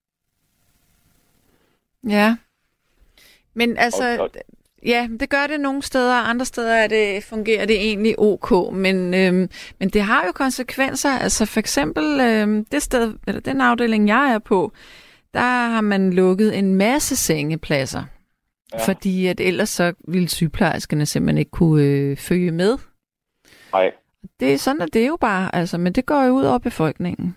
Ja. 2.08 2.36
Men 3.54 3.76
altså, 3.78 4.16
Og- 4.18 4.24
og- 4.24 4.30
ja, 4.86 5.08
det 5.20 5.30
gør 5.30 5.46
det 5.46 5.60
nogle 5.60 5.82
steder, 5.82 6.14
andre 6.14 6.44
steder 6.44 6.74
er 6.74 6.86
det, 6.88 7.24
fungerer 7.24 7.66
det 7.66 7.76
egentlig 7.76 8.18
ok, 8.18 8.72
men, 8.72 9.14
øhm, 9.14 9.48
men 9.78 9.88
det 9.88 10.02
har 10.02 10.26
jo 10.26 10.32
konsekvenser. 10.32 11.10
Altså 11.18 11.46
for 11.46 11.58
eksempel 11.60 12.20
øhm, 12.20 12.64
det 12.64 12.82
sted, 12.82 13.14
eller 13.26 13.40
den 13.40 13.60
afdeling, 13.60 14.08
jeg 14.08 14.32
er 14.34 14.38
på, 14.38 14.72
der 15.34 15.40
har 15.40 15.80
man 15.80 16.12
lukket 16.12 16.58
en 16.58 16.74
masse 16.74 17.16
sengepladser. 17.16 18.02
Ja. 18.72 18.78
Fordi 18.92 19.26
at 19.26 19.40
ellers 19.40 19.68
så 19.68 19.94
ville 20.08 20.28
sygeplejerskerne 20.28 21.06
simpelthen 21.06 21.38
ikke 21.38 21.50
kunne 21.50 21.82
øh, 21.82 22.16
følge 22.16 22.52
med. 22.52 22.78
Nej. 23.72 23.92
Det 24.40 24.52
er 24.52 24.56
sådan, 24.56 24.82
at 24.82 24.94
det 24.94 25.02
er 25.02 25.06
jo 25.06 25.18
bare, 25.20 25.54
altså, 25.54 25.78
men 25.78 25.92
det 25.92 26.06
går 26.06 26.22
jo 26.26 26.32
ud 26.32 26.44
over 26.44 26.58
befolkningen. 26.58 27.36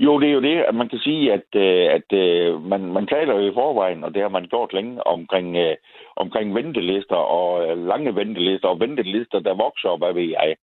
Jo, 0.00 0.20
det 0.20 0.28
er 0.28 0.32
jo 0.32 0.40
det, 0.40 0.56
at 0.68 0.74
man 0.74 0.88
kan 0.88 0.98
sige, 0.98 1.32
at, 1.32 1.48
øh, 1.54 1.86
at 1.96 2.18
øh, 2.18 2.62
man, 2.62 2.80
man 2.80 3.06
taler 3.06 3.34
jo 3.34 3.50
i 3.50 3.54
forvejen, 3.54 4.04
og 4.04 4.14
det 4.14 4.22
har 4.22 4.28
man 4.28 4.46
gjort 4.46 4.72
længe, 4.72 5.06
omkring, 5.06 5.56
øh, 5.56 5.76
omkring 6.16 6.54
ventelister 6.54 7.16
og 7.16 7.76
lange 7.76 8.14
ventelister 8.14 8.68
og 8.68 8.80
ventelister, 8.80 9.38
der 9.40 9.54
vokser, 9.54 9.88
og 9.88 9.98
hvad 9.98 10.12
ved 10.12 10.28
jeg. 10.38 10.56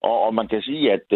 Og, 0.00 0.22
og 0.22 0.34
man 0.34 0.48
kan 0.48 0.62
sige, 0.62 0.92
at, 0.92 1.12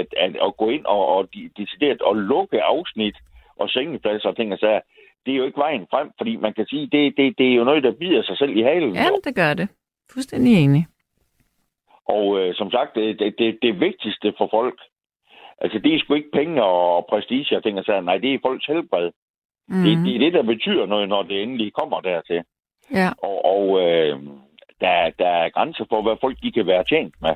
at, 0.00 0.06
at 0.16 0.36
at 0.46 0.56
gå 0.56 0.68
ind 0.68 0.84
og, 0.84 1.06
og 1.06 1.28
de- 1.34 1.50
decideret 1.56 2.00
at 2.10 2.16
lukke 2.16 2.62
afsnit 2.62 3.16
og 3.56 3.68
sengepladser 3.68 4.28
og 4.28 4.36
ting 4.36 4.52
og 4.52 4.58
sager, 4.58 4.80
det 5.26 5.32
er 5.32 5.36
jo 5.36 5.44
ikke 5.44 5.58
vejen 5.58 5.86
frem, 5.90 6.10
fordi 6.18 6.36
man 6.36 6.52
kan 6.54 6.66
sige, 6.66 6.88
det, 6.92 7.16
det, 7.16 7.38
det 7.38 7.50
er 7.50 7.54
jo 7.54 7.64
noget, 7.64 7.82
der 7.82 7.92
bider 7.92 8.22
sig 8.22 8.36
selv 8.38 8.56
i 8.56 8.62
halen. 8.62 8.94
Ja, 8.94 9.08
det 9.24 9.34
gør 9.34 9.54
det. 9.54 9.68
Fuldstændig 10.12 10.64
enig. 10.64 10.86
Og 12.08 12.40
øh, 12.40 12.54
som 12.54 12.70
sagt, 12.70 12.94
det, 12.94 13.18
det, 13.38 13.58
det, 13.62 13.80
vigtigste 13.80 14.34
for 14.38 14.48
folk, 14.50 14.78
altså 15.58 15.78
det 15.78 15.94
er 15.94 15.98
sgu 15.98 16.14
ikke 16.14 16.30
penge 16.32 16.62
og 16.62 17.06
prestige 17.10 17.56
og 17.56 17.62
ting 17.62 17.78
og 17.78 17.84
sager, 17.84 18.00
nej, 18.00 18.18
det 18.18 18.34
er 18.34 18.38
folks 18.42 18.66
helbred. 18.66 19.10
Mm. 19.68 19.82
Det, 19.84 19.98
det 20.06 20.14
er 20.14 20.18
det, 20.18 20.32
der 20.32 20.42
betyder 20.42 20.86
noget, 20.86 21.08
når 21.08 21.22
det 21.22 21.42
endelig 21.42 21.72
kommer 21.72 22.00
dertil. 22.00 22.42
Ja. 22.92 23.10
Og, 23.22 23.44
og 23.44 23.80
øh, 23.82 24.20
der, 24.80 25.10
der 25.18 25.28
er 25.28 25.50
grænser 25.50 25.84
for, 25.88 26.02
hvad 26.02 26.16
folk 26.20 26.36
de 26.42 26.52
kan 26.52 26.66
være 26.66 26.84
tjent 26.84 27.14
med. 27.22 27.34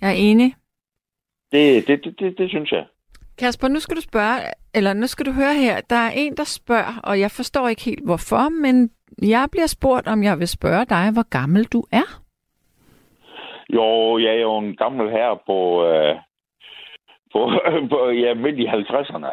Jeg 0.00 0.10
er 0.10 0.14
enig. 0.14 0.54
Det, 1.52 1.86
det, 1.86 2.04
det, 2.04 2.20
det, 2.20 2.38
det 2.38 2.48
synes 2.48 2.72
jeg. 2.72 2.84
Kasper, 3.38 3.68
nu 3.68 3.80
skal 3.80 3.96
du 3.96 4.00
spørge, 4.00 4.38
eller 4.74 4.92
nu 4.92 5.06
skal 5.06 5.26
du 5.26 5.32
høre 5.32 5.54
her. 5.54 5.80
Der 5.90 5.96
er 5.96 6.10
en, 6.14 6.36
der 6.36 6.44
spørger, 6.44 7.00
og 7.04 7.20
jeg 7.20 7.30
forstår 7.30 7.68
ikke 7.68 7.84
helt 7.84 8.04
hvorfor, 8.04 8.48
men 8.48 8.90
jeg 9.22 9.48
bliver 9.52 9.66
spurgt, 9.66 10.08
om 10.08 10.22
jeg 10.22 10.38
vil 10.38 10.48
spørge 10.48 10.84
dig, 10.84 11.12
hvor 11.12 11.28
gammel 11.38 11.64
du 11.64 11.84
er. 11.92 12.08
Jo, 13.76 14.18
jeg 14.18 14.32
er 14.36 14.40
jo 14.40 14.58
en 14.58 14.76
gammel 14.76 15.10
herre 15.10 15.38
på, 15.46 15.58
øh, 15.88 16.14
på, 17.32 17.40
på 17.92 18.10
ja, 18.10 18.34
midt 18.34 18.58
i 18.58 18.66
50'erne. 18.66 19.30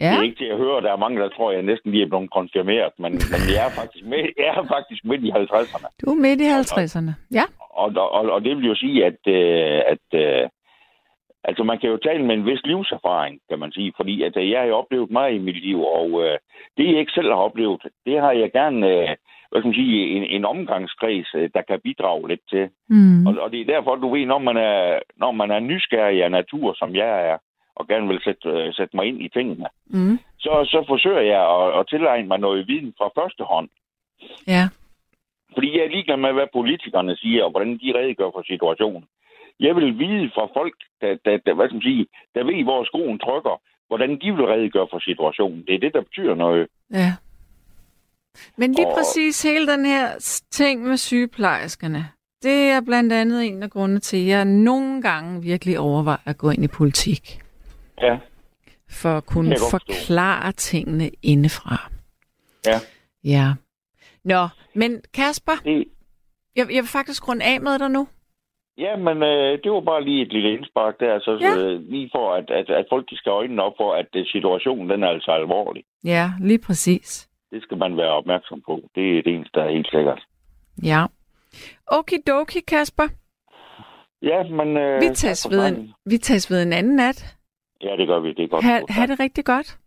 Ja, 0.00 0.10
Det 0.10 0.18
er 0.18 0.22
ikke 0.22 0.38
til 0.44 0.52
at 0.54 0.58
høre. 0.58 0.82
Der 0.82 0.92
er 0.92 0.96
mange, 0.96 1.20
der 1.20 1.28
tror, 1.28 1.52
jeg 1.52 1.62
næsten 1.62 1.90
lige 1.90 2.04
er 2.04 2.08
blevet 2.08 2.30
konfirmeret, 2.30 2.92
men, 2.98 3.12
men 3.32 3.40
jeg, 3.54 3.66
er 3.66 3.70
faktisk 3.80 4.04
midt, 4.04 4.26
jeg 4.36 4.46
er 4.46 4.64
faktisk 4.74 5.04
midt 5.04 5.22
i 5.24 5.30
50'erne. 5.30 5.88
du 6.04 6.10
er 6.10 6.20
midt 6.26 6.40
i 6.40 6.48
50'erne. 6.60 7.12
Ja, 7.38 7.44
Og, 7.82 7.88
og, 7.96 8.22
og 8.34 8.44
det 8.44 8.56
vil 8.56 8.66
jo 8.66 8.74
sige, 8.74 9.04
at, 9.04 9.20
øh, 9.26 9.82
at 9.92 10.06
øh, 10.24 10.48
altså 11.48 11.62
man 11.64 11.78
kan 11.78 11.90
jo 11.90 11.96
tale 11.96 12.24
med 12.24 12.34
en 12.34 12.46
vis 12.46 12.62
livserfaring, 12.64 13.40
kan 13.48 13.58
man 13.58 13.72
sige, 13.72 13.92
fordi 13.96 14.22
at, 14.22 14.36
øh, 14.36 14.50
jeg 14.50 14.60
har 14.60 14.66
jo 14.66 14.76
oplevet 14.76 15.10
meget 15.10 15.34
i 15.34 15.38
mit 15.38 15.60
liv, 15.66 15.78
og 15.84 16.08
øh, 16.24 16.38
det 16.76 16.84
jeg 16.92 17.00
ikke 17.00 17.12
selv 17.12 17.28
har 17.28 17.40
oplevet, 17.48 17.82
det 18.06 18.20
har 18.20 18.32
jeg 18.32 18.52
gerne, 18.52 18.80
øh, 18.88 19.08
hvad 19.50 19.60
skal 19.60 19.68
man 19.68 19.74
sige, 19.82 20.08
en, 20.16 20.22
en 20.36 20.44
omgangskreds, 20.44 21.34
øh, 21.34 21.50
der 21.54 21.62
kan 21.62 21.80
bidrage 21.80 22.28
lidt 22.28 22.44
til. 22.50 22.68
mm. 22.88 23.26
Og, 23.26 23.32
og 23.42 23.52
det 23.52 23.60
er 23.60 23.64
derfor, 23.74 23.94
du 23.94 24.08
ved, 24.14 24.26
når 24.26 24.38
man 24.38 24.56
er, 24.56 24.98
når 25.16 25.32
man 25.32 25.50
er 25.50 25.60
nysgerrig 25.60 26.24
af 26.24 26.30
natur, 26.30 26.74
som 26.78 26.94
jeg 26.94 27.28
er, 27.30 27.38
og 27.76 27.88
gerne 27.88 28.08
vil 28.08 28.20
sætte, 28.24 28.48
øh, 28.48 28.74
sætte 28.74 28.96
mig 28.96 29.06
ind 29.06 29.22
i 29.22 29.28
tingene, 29.28 29.66
Mm. 29.86 30.18
så, 30.38 30.50
så 30.72 30.84
forsøger 30.88 31.20
jeg 31.20 31.42
at, 31.56 31.80
at 31.80 31.86
tilegne 31.88 32.28
mig 32.28 32.38
noget 32.38 32.68
viden 32.68 32.94
fra 32.98 33.10
første 33.20 33.44
hånd. 33.44 33.68
ja. 34.46 34.64
Fordi 35.54 35.76
jeg 35.78 35.84
er 35.84 35.88
ligeglad 35.90 36.16
med, 36.16 36.32
hvad 36.32 36.46
politikerne 36.52 37.16
siger, 37.16 37.44
og 37.44 37.50
hvordan 37.50 37.72
de 37.82 37.92
redegør 37.98 38.30
for 38.34 38.42
situationen. 38.46 39.04
Jeg 39.60 39.76
vil 39.76 39.98
vide 39.98 40.30
fra 40.34 40.46
folk, 40.60 40.74
der, 41.00 41.16
der, 41.24 41.36
der, 41.46 41.54
hvad 41.54 41.66
skal 41.68 41.74
man 41.74 41.82
sige, 41.82 42.06
der 42.34 42.44
ved, 42.44 42.64
hvor 42.64 42.84
skoen 42.84 43.18
trykker, 43.18 43.60
hvordan 43.88 44.10
de 44.10 44.32
vil 44.36 44.44
redegøre 44.46 44.88
for 44.92 44.98
situationen. 44.98 45.64
Det 45.66 45.74
er 45.74 45.78
det, 45.78 45.94
der 45.94 46.00
betyder 46.02 46.34
noget. 46.34 46.66
Ja. 46.92 47.14
Men 48.56 48.72
lige 48.72 48.86
Og- 48.86 48.94
præcis 48.98 49.42
hele 49.42 49.66
den 49.66 49.86
her 49.86 50.08
ting 50.50 50.82
med 50.82 50.96
sygeplejerskerne, 50.96 52.08
det 52.42 52.70
er 52.70 52.80
blandt 52.80 53.12
andet 53.12 53.46
en 53.46 53.62
af 53.62 53.70
grundene 53.70 54.00
til, 54.00 54.16
at 54.16 54.26
jeg 54.26 54.44
nogle 54.44 55.02
gange 55.02 55.42
virkelig 55.42 55.78
overvejer 55.78 56.18
at 56.24 56.38
gå 56.38 56.50
ind 56.50 56.64
i 56.64 56.68
politik. 56.68 57.40
Ja. 58.00 58.18
For 58.90 59.16
at 59.16 59.26
kunne 59.26 59.56
forklare 59.70 60.52
tingene 60.52 61.10
indefra. 61.22 61.90
Ja. 62.66 62.78
Ja. 63.24 63.54
Nå, 64.24 64.48
men 64.74 65.00
Kasper, 65.14 65.52
Det, 65.64 65.84
jeg, 66.56 66.66
jeg 66.74 66.82
vil 66.82 66.88
faktisk 66.88 67.28
runde 67.28 67.44
af 67.44 67.60
med 67.60 67.78
dig 67.78 67.90
nu. 67.90 68.08
Ja, 68.78 68.96
men 68.96 69.22
øh, 69.22 69.58
det 69.64 69.72
var 69.72 69.80
bare 69.80 70.04
lige 70.04 70.22
et 70.22 70.32
lille 70.32 70.52
indspark 70.52 71.00
der, 71.00 71.18
så, 71.20 71.38
Ja. 71.40 71.58
øh, 71.62 71.80
lige 71.90 72.10
for, 72.14 72.34
at, 72.34 72.50
at, 72.50 72.70
at 72.70 72.86
folk 72.90 73.10
de 73.10 73.16
skal 73.16 73.30
øjnene 73.30 73.62
op 73.62 73.72
for, 73.76 73.92
at 73.94 74.06
øh, 74.16 74.26
situationen 74.26 74.90
den 74.90 75.02
er 75.02 75.08
altså 75.08 75.30
alvorlig. 75.30 75.84
Ja, 76.04 76.30
lige 76.40 76.58
præcis. 76.66 77.28
Det 77.50 77.62
skal 77.62 77.76
man 77.78 77.96
være 77.96 78.10
opmærksom 78.10 78.62
på. 78.66 78.80
Det 78.94 79.18
er 79.18 79.22
det 79.22 79.34
eneste, 79.34 79.58
der 79.60 79.64
er 79.66 79.70
helt 79.70 79.90
sikkert. 79.90 80.22
Ja. 80.82 81.04
Okidoki, 81.86 82.60
Kasper. 82.60 83.08
Ja, 84.22 84.42
men... 84.42 84.76
Øh, 84.76 85.00
Vi 85.00 85.06
tak 85.06 85.14
tages, 85.16 85.46
ved 85.50 85.68
en, 85.68 85.92
vi 86.06 86.18
tages 86.18 86.50
ved 86.50 86.62
en 86.62 86.72
anden 86.72 86.96
nat. 86.96 87.36
Ja, 87.82 87.96
det 87.96 88.06
gør 88.08 88.18
vi. 88.20 88.28
Det 88.32 88.44
er 88.44 88.48
godt. 88.48 88.64
Ha, 88.64 88.78
Tak. 88.78 88.90
ha' 88.90 89.06
det 89.06 89.20
rigtig 89.20 89.44
godt. 89.44 89.78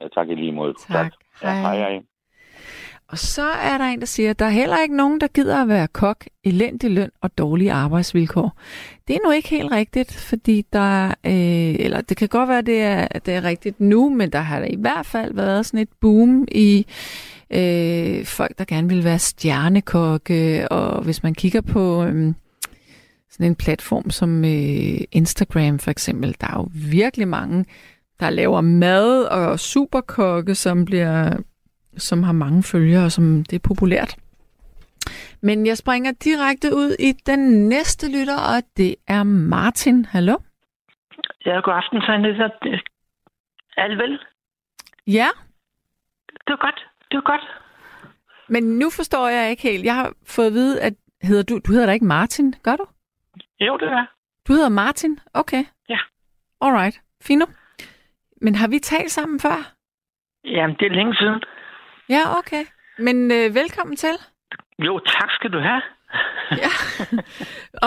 Ja, 0.00 0.08
tak 0.08 0.28
i 0.28 0.34
lige 0.34 0.52
måde. 0.52 0.74
Tak. 0.74 1.12
Ja, 1.42 1.52
hej, 1.60 1.76
hej. 1.76 2.02
Og 3.12 3.18
så 3.18 3.42
er 3.42 3.78
der 3.78 3.84
en, 3.84 4.00
der 4.00 4.06
siger, 4.06 4.30
at 4.30 4.38
der 4.38 4.44
er 4.44 4.50
heller 4.50 4.82
ikke 4.82 4.96
nogen, 4.96 5.20
der 5.20 5.26
gider 5.26 5.62
at 5.62 5.68
være 5.68 5.88
kok, 5.88 6.24
elendig 6.44 6.90
løn 6.90 7.10
og 7.20 7.38
dårlige 7.38 7.72
arbejdsvilkår. 7.72 8.58
Det 9.08 9.16
er 9.16 9.20
nu 9.24 9.30
ikke 9.32 9.48
helt 9.48 9.72
rigtigt, 9.72 10.12
fordi 10.12 10.66
der, 10.72 11.06
øh, 11.06 11.74
eller 11.84 12.00
det 12.00 12.16
kan 12.16 12.28
godt 12.28 12.48
være, 12.48 12.58
at 12.58 12.66
det 12.66 12.82
er, 12.82 13.08
at 13.10 13.26
det 13.26 13.34
er 13.34 13.44
rigtigt 13.44 13.80
nu, 13.80 14.10
men 14.14 14.30
der 14.30 14.38
har 14.38 14.58
der 14.58 14.66
i 14.66 14.76
hvert 14.78 15.06
fald 15.06 15.34
været 15.34 15.66
sådan 15.66 15.80
et 15.80 15.88
boom 16.00 16.48
i 16.52 16.86
øh, 17.50 18.24
folk, 18.24 18.58
der 18.58 18.64
gerne 18.64 18.88
vil 18.88 19.04
være 19.04 19.18
stjernekokke, 19.18 20.68
og 20.68 21.02
hvis 21.02 21.22
man 21.22 21.34
kigger 21.34 21.60
på 21.60 22.04
øh, 22.04 22.34
sådan 23.30 23.46
en 23.46 23.54
platform 23.54 24.10
som 24.10 24.44
øh, 24.44 25.00
Instagram 25.12 25.78
for 25.78 25.90
eksempel, 25.90 26.36
der 26.40 26.46
er 26.46 26.56
jo 26.56 26.68
virkelig 26.74 27.28
mange, 27.28 27.64
der 28.20 28.30
laver 28.30 28.60
mad 28.60 29.22
og 29.22 29.60
superkokke, 29.60 30.54
som 30.54 30.84
bliver 30.84 31.36
som 31.96 32.22
har 32.22 32.32
mange 32.32 32.62
følgere, 32.62 33.04
og 33.04 33.12
som 33.12 33.44
det 33.44 33.56
er 33.56 33.68
populært. 33.68 34.16
Men 35.40 35.66
jeg 35.66 35.76
springer 35.78 36.12
direkte 36.12 36.74
ud 36.74 36.96
i 36.98 37.12
den 37.26 37.68
næste 37.68 38.06
lytter, 38.18 38.36
og 38.56 38.62
det 38.76 38.94
er 39.08 39.22
Martin. 39.22 40.04
Hallo? 40.04 40.36
Ja, 41.46 41.60
god 41.60 41.74
aften, 41.74 42.00
så 42.00 42.12
Anita. 42.12 42.48
Alt 43.76 43.98
vel? 43.98 44.18
Ja, 45.06 45.28
Det 46.46 46.48
var 46.48 46.56
godt. 46.56 46.86
Det 47.10 47.16
var 47.16 47.22
godt. 47.32 47.44
men 48.48 48.62
nu 48.78 48.90
forstår 48.90 49.28
jeg 49.28 49.50
ikke 49.50 49.62
helt. 49.62 49.84
Jeg 49.84 49.94
har 49.94 50.12
fået 50.26 50.46
at 50.46 50.52
vide, 50.52 50.80
at 50.82 50.94
hedder 51.22 51.42
du, 51.42 51.58
du 51.66 51.72
hedder 51.72 51.86
da 51.86 51.92
ikke 51.92 52.04
Martin, 52.06 52.54
gør 52.62 52.76
du? 52.76 52.86
Jo, 53.60 53.76
det 53.76 53.88
er. 53.88 54.06
Du 54.48 54.52
hedder 54.52 54.68
Martin? 54.68 55.18
Okay. 55.34 55.64
Ja. 55.88 55.98
Alright, 56.60 57.00
fino. 57.22 57.46
Men 58.40 58.54
har 58.54 58.68
vi 58.68 58.78
talt 58.78 59.10
sammen 59.10 59.40
før? 59.40 59.72
Jamen, 60.44 60.76
det 60.80 60.86
er 60.86 60.90
længe 60.94 61.14
siden. 61.14 61.42
Ja, 62.14 62.38
okay. 62.38 62.64
Men 62.98 63.30
øh, 63.30 63.54
velkommen 63.54 63.96
til. 63.96 64.16
Jo, 64.78 64.98
tak 64.98 65.30
skal 65.30 65.52
du 65.52 65.58
have. 65.58 65.82
Ja. 66.50 66.72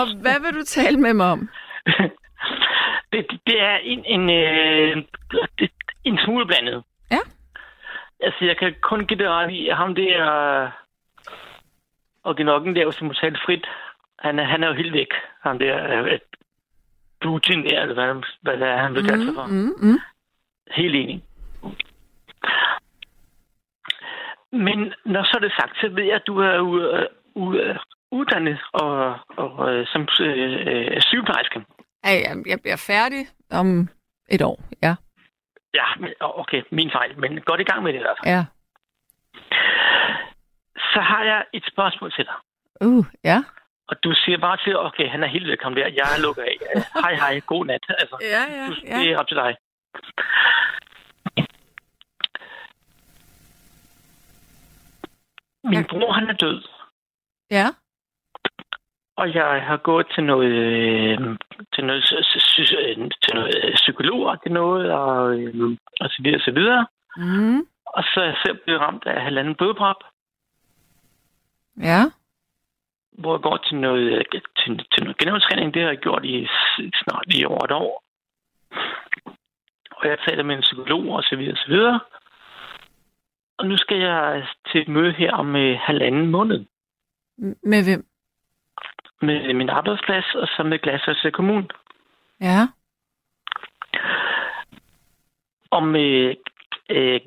og 0.00 0.06
hvad 0.20 0.40
vil 0.40 0.60
du 0.60 0.64
tale 0.64 0.96
med 1.00 1.14
mig 1.14 1.26
om? 1.26 1.48
det, 3.12 3.26
det 3.46 3.60
er 3.62 3.76
en, 3.76 4.04
en, 4.04 4.30
øh, 4.30 5.04
en 6.04 6.18
smule 6.24 6.46
blandet. 6.46 6.84
Ja. 7.10 7.18
Altså, 8.20 8.44
jeg 8.44 8.56
kan 8.56 8.74
kun 8.80 9.06
give 9.06 9.18
det 9.18 9.28
ret 9.28 9.50
i, 9.50 9.68
at 9.68 9.76
ham 9.76 9.94
der... 9.94 10.70
Og 12.22 12.36
genokken 12.36 12.76
der, 12.76 12.90
som 12.90 13.14
talte 13.14 13.40
frit, 13.46 13.66
han 14.18 14.38
er, 14.38 14.44
han 14.44 14.62
er 14.62 14.68
jo 14.68 14.74
helt 14.74 14.92
væk. 14.92 15.12
Ham 15.42 15.58
der... 15.58 16.04
Øh, 16.04 16.18
Putin 17.20 17.64
der, 17.64 17.82
eller 17.82 17.94
hvad, 17.94 18.22
hvad 18.42 18.56
det 18.56 18.68
er, 18.68 18.76
han 18.76 18.94
vil 18.94 19.08
kalde 19.08 19.24
sig 19.24 19.34
for. 19.34 19.46
Mm, 19.46 19.74
mm. 19.80 19.98
Helt 20.70 20.94
enig. 20.94 21.22
Men 24.64 24.92
når 25.04 25.22
så 25.24 25.32
er 25.34 25.40
det 25.40 25.52
sagt, 25.60 25.76
så 25.80 25.88
ved 25.88 26.04
jeg, 26.04 26.14
at 26.14 26.26
du 26.26 26.38
er 26.40 26.56
u- 26.58 27.08
u- 27.42 27.84
uddannet 28.10 28.58
og, 28.72 29.18
og 29.36 29.74
øh, 29.74 29.86
som 29.86 30.08
øh, 30.20 30.66
øh, 30.66 31.00
sygeplejerske. 31.02 31.64
Ja, 32.04 32.10
jeg, 32.46 32.58
bliver 32.62 32.84
færdig 32.86 33.26
om 33.50 33.88
et 34.28 34.42
år, 34.42 34.60
ja. 34.82 34.94
Ja, 35.74 35.84
okay, 36.20 36.62
min 36.70 36.90
fejl, 36.90 37.18
men 37.18 37.40
godt 37.40 37.60
i 37.60 37.64
gang 37.64 37.82
med 37.82 37.92
det 37.92 37.98
i 37.98 38.02
hvert 38.02 38.16
fald. 38.24 38.34
Ja. 38.34 38.44
Så 40.92 41.00
har 41.00 41.22
jeg 41.24 41.44
et 41.52 41.64
spørgsmål 41.72 42.12
til 42.12 42.24
dig. 42.24 42.34
Uh, 42.80 43.04
ja. 43.24 43.38
Og 43.88 44.04
du 44.04 44.12
siger 44.14 44.38
bare 44.38 44.56
til, 44.64 44.78
okay, 44.78 45.08
han 45.08 45.22
er 45.22 45.26
helt 45.26 45.46
velkommen 45.48 45.78
der. 45.80 45.88
Jeg 45.88 46.08
lukker 46.22 46.42
af. 46.42 46.56
Hej, 47.02 47.14
hej, 47.14 47.40
god 47.40 47.66
nat. 47.66 47.84
Altså, 47.88 48.16
Ja, 48.20 48.42
ja, 48.56 48.66
du, 48.68 48.74
ja. 48.86 48.98
det 48.98 49.12
er 49.12 49.18
op 49.18 49.28
til 49.28 49.36
dig. 49.36 49.56
Min 55.66 55.78
Ja. 55.78 55.84
bror, 55.90 56.12
han 56.12 56.28
er 56.28 56.32
død. 56.32 56.62
Ja. 57.50 57.66
Og 59.16 59.34
jeg 59.34 59.62
har 59.62 59.76
gået 59.76 60.06
til 60.14 60.24
noget, 60.24 60.52
øh, 60.52 61.18
til 61.74 61.84
noget, 61.84 62.02
sy- 62.04 62.74
øh, 62.74 62.96
til 63.22 63.34
noget 63.34 63.54
øh, 63.64 63.74
psykolog 63.74 64.42
til 64.42 64.52
noget, 64.52 64.92
og, 64.92 65.38
øh, 65.38 65.76
og 66.00 66.08
så 66.10 66.18
videre, 66.22 66.36
og 66.38 66.44
så 66.44 66.52
videre. 66.52 66.86
Mm. 67.16 67.58
Og 67.86 68.02
så 68.04 68.20
er 68.20 68.24
jeg 68.24 68.36
selv 68.44 68.58
blevet 68.64 68.80
ramt 68.80 69.06
af 69.06 69.22
halvanden 69.22 69.54
blodprop, 69.54 70.00
Ja. 71.82 72.00
hvor 73.18 73.34
jeg 73.36 73.42
går 73.42 73.56
til 73.56 73.76
noget, 73.76 74.12
øh, 74.12 74.24
til, 74.58 74.86
til 74.92 75.02
noget 75.02 75.18
genoptræning. 75.18 75.74
Det 75.74 75.82
har 75.82 75.88
jeg 75.88 75.98
gjort 75.98 76.24
i 76.24 76.48
snart 77.02 77.24
lige 77.26 77.48
over 77.48 77.64
et 77.64 77.72
år. 77.72 78.02
Og 79.90 80.08
jeg 80.08 80.18
taler 80.28 80.42
med 80.42 80.54
en 80.56 80.60
psykolog, 80.62 81.04
og 81.16 81.22
så 81.22 81.36
videre, 81.36 81.52
og 81.52 81.58
så 81.58 81.68
videre. 81.68 82.00
Og 83.58 83.66
nu 83.66 83.76
skal 83.76 83.98
jeg 83.98 84.46
til 84.72 84.80
et 84.80 84.88
møde 84.88 85.12
her 85.12 85.32
om 85.32 85.56
øh, 85.56 85.78
halvanden 85.78 86.26
måned 86.30 86.64
Med 87.62 87.84
hvem? 87.84 88.06
med 89.22 89.54
min 89.54 89.68
arbejdsplads, 89.68 90.34
og 90.34 90.46
så 90.48 90.62
med 90.62 90.78
Glasgow 90.78 91.30
Kommune. 91.32 91.68
Ja. 92.40 92.68
om 95.70 95.96
øh, 95.96 96.34
øh, 96.90 97.20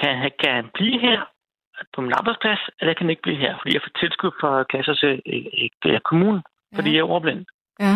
kan, 0.00 0.30
kan 0.40 0.54
han 0.54 0.70
blive 0.74 1.00
her 1.00 1.20
på 1.94 2.00
min 2.00 2.12
arbejdsplads, 2.12 2.58
eller 2.80 2.94
kan 2.94 3.04
han 3.04 3.10
ikke 3.10 3.22
blive 3.22 3.36
her, 3.36 3.58
fordi 3.58 3.74
jeg 3.74 3.82
får 3.82 3.98
tilskud 3.98 4.30
fra 4.40 4.64
til 4.94 5.22
øh, 5.26 5.94
øh, 5.94 6.00
kommunen, 6.00 6.42
fordi 6.74 6.88
Ja. 6.90 6.94
jeg 6.94 7.00
er 7.00 7.04
overblind. 7.10 7.46
Ja. 7.80 7.94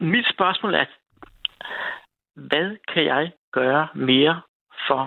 Mit 0.00 0.26
spørgsmål 0.34 0.74
er, 0.74 0.84
hvad 2.34 2.76
kan 2.94 3.04
jeg 3.04 3.32
gøre 3.52 3.88
mere 3.94 4.40
for 4.88 5.02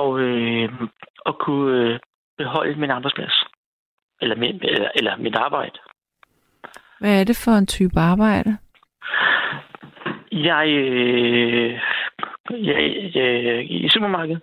at, 0.00 0.20
øh, 0.20 0.88
at 1.26 1.34
kunne 1.38 1.92
øh, 1.94 1.98
beholde 2.38 2.80
min 2.80 2.90
arbejdsplads? 2.90 3.44
Eller, 4.20 4.36
min, 4.36 4.60
eller, 4.62 4.88
eller 4.94 5.16
mit 5.16 5.34
arbejde? 5.36 5.78
Hvad 7.00 7.20
er 7.20 7.24
det 7.24 7.36
for 7.44 7.52
en 7.52 7.66
type 7.66 8.00
arbejde? 8.00 8.58
Jeg, 10.32 10.66
øh, 10.68 11.72
jeg, 12.50 13.10
jeg 13.14 13.70
i 13.70 13.88
supermarkedet. 13.88 14.42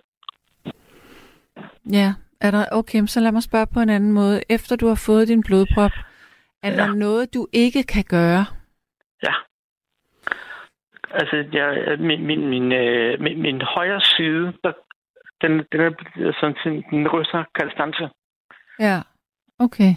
Ja, 1.92 2.14
er 2.40 2.50
der, 2.50 2.64
okay, 2.72 3.06
så 3.06 3.20
lad 3.20 3.32
mig 3.32 3.42
spørge 3.42 3.66
på 3.74 3.80
en 3.80 3.88
anden 3.88 4.12
måde. 4.12 4.42
Efter 4.48 4.76
du 4.76 4.86
har 4.88 5.02
fået 5.06 5.28
din 5.28 5.42
blodprop, 5.46 5.90
er 6.62 6.70
Ja. 6.70 6.76
der 6.76 6.94
noget, 6.94 7.34
du 7.34 7.46
ikke 7.52 7.82
kan 7.82 8.04
gøre? 8.08 8.44
Ja. 9.22 9.32
Altså, 11.20 11.36
jeg, 11.52 11.98
min, 11.98 12.26
min, 12.26 12.48
min, 12.48 12.72
øh, 12.72 13.20
min, 13.20 13.42
min 13.42 13.62
højre 13.62 14.00
side, 14.00 14.52
der, 14.64 14.72
den, 15.42 15.52
den 15.72 15.80
er 15.80 16.32
sådan 16.40 16.84
den 16.90 17.08
ryster 17.08 17.44
kalstance. 17.54 18.08
Ja, 18.80 18.98
okay. 19.58 19.92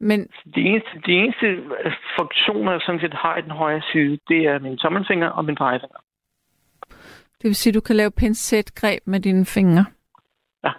Men, 0.00 0.20
De 0.54 0.60
eneste, 0.60 0.90
de 1.06 1.12
eneste 1.12 1.46
øh, 1.46 1.92
funktioner, 2.18 2.72
jeg 2.72 2.80
sådan 2.86 3.00
set 3.00 3.14
har 3.14 3.36
i 3.36 3.42
den 3.42 3.50
højre 3.50 3.82
side, 3.92 4.18
det 4.28 4.46
er 4.46 4.58
min 4.58 4.76
tommelfinger 4.78 5.28
og 5.28 5.44
min 5.44 5.54
pegefinger. 5.56 5.98
det 7.40 7.44
vil 7.48 7.54
sige, 7.54 7.70
at 7.70 7.74
du 7.74 7.80
kan 7.80 7.96
lave 7.96 8.10
pincetgreb 8.10 9.02
med 9.06 9.20
dine 9.20 9.46
fingre. 9.46 9.84
Ja. 10.64 10.72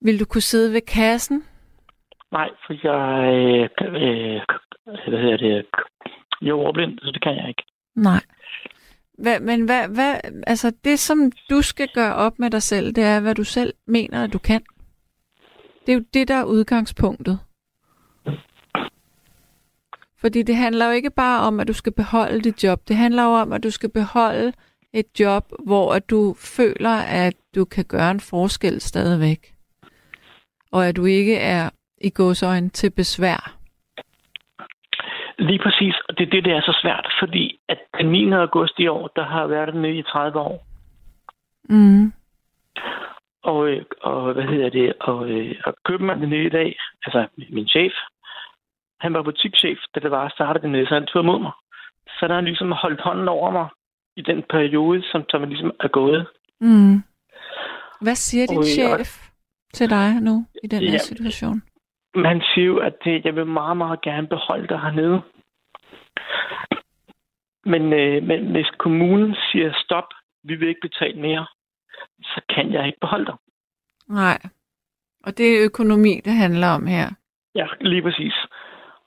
Vil 0.00 0.20
du 0.20 0.24
kunne 0.24 0.40
sidde 0.52 0.72
ved 0.72 0.80
kassen? 0.80 1.44
Nej, 2.32 2.48
for 2.66 2.72
jeg 2.88 3.00
øh, 3.34 3.68
øh, 3.86 4.40
hvad 5.08 5.20
hedder 5.20 5.36
det, 5.36 5.66
jeg 6.42 6.50
er 6.50 6.54
overblind, 6.54 6.98
så 6.98 7.10
det 7.14 7.22
kan 7.22 7.36
jeg 7.36 7.48
ikke. 7.48 7.62
Nej. 7.94 8.20
Hvad, 9.18 9.40
men 9.40 9.64
hvad, 9.64 9.88
hvad, 9.88 10.16
altså 10.46 10.72
det, 10.84 10.98
som 10.98 11.32
du 11.50 11.62
skal 11.62 11.88
gøre 11.94 12.14
op 12.14 12.38
med 12.38 12.50
dig 12.50 12.62
selv, 12.62 12.92
det 12.92 13.04
er, 13.04 13.20
hvad 13.20 13.34
du 13.34 13.44
selv 13.44 13.74
mener, 13.86 14.24
at 14.24 14.32
du 14.32 14.38
kan. 14.38 14.62
Det 15.86 15.92
er 15.92 15.96
jo 15.96 16.04
det, 16.14 16.28
der 16.28 16.34
er 16.34 16.44
udgangspunktet. 16.44 17.38
Fordi 20.20 20.42
det 20.42 20.56
handler 20.56 20.86
jo 20.86 20.92
ikke 20.92 21.10
bare 21.10 21.46
om, 21.46 21.60
at 21.60 21.68
du 21.68 21.72
skal 21.72 21.92
beholde 21.92 22.40
dit 22.40 22.64
job. 22.64 22.88
Det 22.88 22.96
handler 22.96 23.22
jo 23.22 23.30
om, 23.30 23.52
at 23.52 23.62
du 23.62 23.70
skal 23.70 23.90
beholde 23.90 24.52
et 24.92 25.20
job, 25.20 25.52
hvor 25.64 25.94
at 25.94 26.10
du 26.10 26.34
føler, 26.38 26.90
at 26.96 27.34
du 27.54 27.64
kan 27.64 27.84
gøre 27.84 28.10
en 28.10 28.20
forskel 28.20 28.80
stadigvæk. 28.80 29.54
Og 30.72 30.88
at 30.88 30.96
du 30.96 31.04
ikke 31.04 31.36
er 31.36 31.70
i 32.00 32.10
godsøjne 32.10 32.68
til 32.68 32.90
besvær. 32.90 33.61
Lige 35.38 35.58
præcis, 35.58 35.94
og 36.08 36.18
det 36.18 36.26
er 36.26 36.30
det, 36.30 36.44
der 36.44 36.56
er 36.56 36.60
så 36.60 36.78
svært, 36.82 37.06
fordi 37.20 37.58
at 37.68 37.78
den 37.98 38.06
9. 38.06 38.32
august 38.32 38.78
i 38.78 38.86
år, 38.86 39.08
der 39.16 39.24
har 39.24 39.46
været 39.46 39.68
dernede 39.68 39.98
i 39.98 40.02
30 40.02 40.38
år. 40.40 40.66
Mm. 41.68 42.12
Og, 43.42 43.68
øh, 43.68 43.84
og 44.02 44.32
hvad 44.32 44.42
hedder 44.44 44.70
det, 44.70 44.92
og, 45.00 45.30
øh, 45.30 45.54
og 45.64 45.74
købmanden 45.84 46.22
dernede 46.30 46.46
i 46.46 46.50
dag, 46.50 46.76
altså 47.06 47.26
min 47.50 47.68
chef, 47.68 47.92
han 49.00 49.14
var 49.14 49.22
butikschef, 49.22 49.78
da 49.94 50.00
det 50.00 50.10
var 50.10 50.24
at 50.26 50.32
starte 50.32 50.60
dernede, 50.62 50.86
så 50.86 50.94
han 50.94 51.06
tog 51.06 51.22
imod 51.22 51.40
mig. 51.40 51.52
Så 52.06 52.18
der 52.20 52.28
har 52.28 52.34
han 52.34 52.44
ligesom 52.44 52.72
holdt 52.72 53.00
hånden 53.00 53.28
over 53.28 53.50
mig 53.50 53.68
i 54.16 54.22
den 54.22 54.42
periode, 54.50 55.02
som, 55.12 55.24
som 55.30 55.48
ligesom 55.48 55.72
er 55.80 55.88
gået. 55.88 56.26
Mm. 56.60 57.02
Hvad 58.00 58.14
siger 58.14 58.46
din 58.46 58.58
Og- 58.58 58.64
chef 58.64 59.28
til 59.74 59.90
dig 59.90 60.20
nu 60.20 60.46
i 60.64 60.66
den 60.66 60.80
her 60.82 60.92
Ja. 60.92 60.98
situation? 60.98 61.62
Men 62.14 62.24
han 62.24 62.42
siger 62.54 62.66
jo, 62.66 62.78
at 62.78 62.94
det, 63.04 63.24
jeg 63.24 63.36
vil 63.36 63.46
meget, 63.46 63.76
meget 63.76 64.00
gerne 64.00 64.26
beholde 64.26 64.68
dig 64.68 64.80
hernede. 64.80 65.22
Men, 67.64 67.92
øh, 67.92 68.22
men 68.22 68.50
hvis 68.50 68.70
kommunen 68.78 69.36
siger 69.52 69.72
stop, 69.84 70.08
vi 70.44 70.54
vil 70.54 70.68
ikke 70.68 70.88
betale 70.88 71.20
mere, 71.20 71.46
så 72.22 72.40
kan 72.54 72.72
jeg 72.72 72.86
ikke 72.86 73.00
beholde 73.00 73.26
dig. 73.26 73.36
Nej. 74.08 74.38
Og 75.24 75.38
det 75.38 75.46
er 75.56 75.64
økonomi, 75.64 76.20
det 76.24 76.32
handler 76.32 76.68
om 76.68 76.86
her. 76.86 77.06
Ja, 77.54 77.66
lige 77.80 78.02
præcis. 78.02 78.34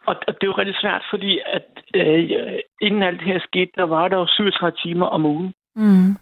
Og, 0.06 0.16
og 0.28 0.34
det 0.34 0.44
er 0.44 0.48
jo 0.48 0.58
rigtig 0.58 0.76
svært, 0.82 1.04
fordi 1.10 1.40
at 1.46 1.68
øh, 1.96 2.60
inden 2.82 3.04
alt 3.04 3.20
det 3.20 3.28
her 3.28 3.40
skete, 3.40 3.72
der 3.76 3.84
var 3.84 4.08
der 4.08 4.18
jo 4.18 4.28
37 4.28 4.78
timer 4.84 5.06
om 5.06 5.26
ugen. 5.26 5.54
Mm. 5.76 6.16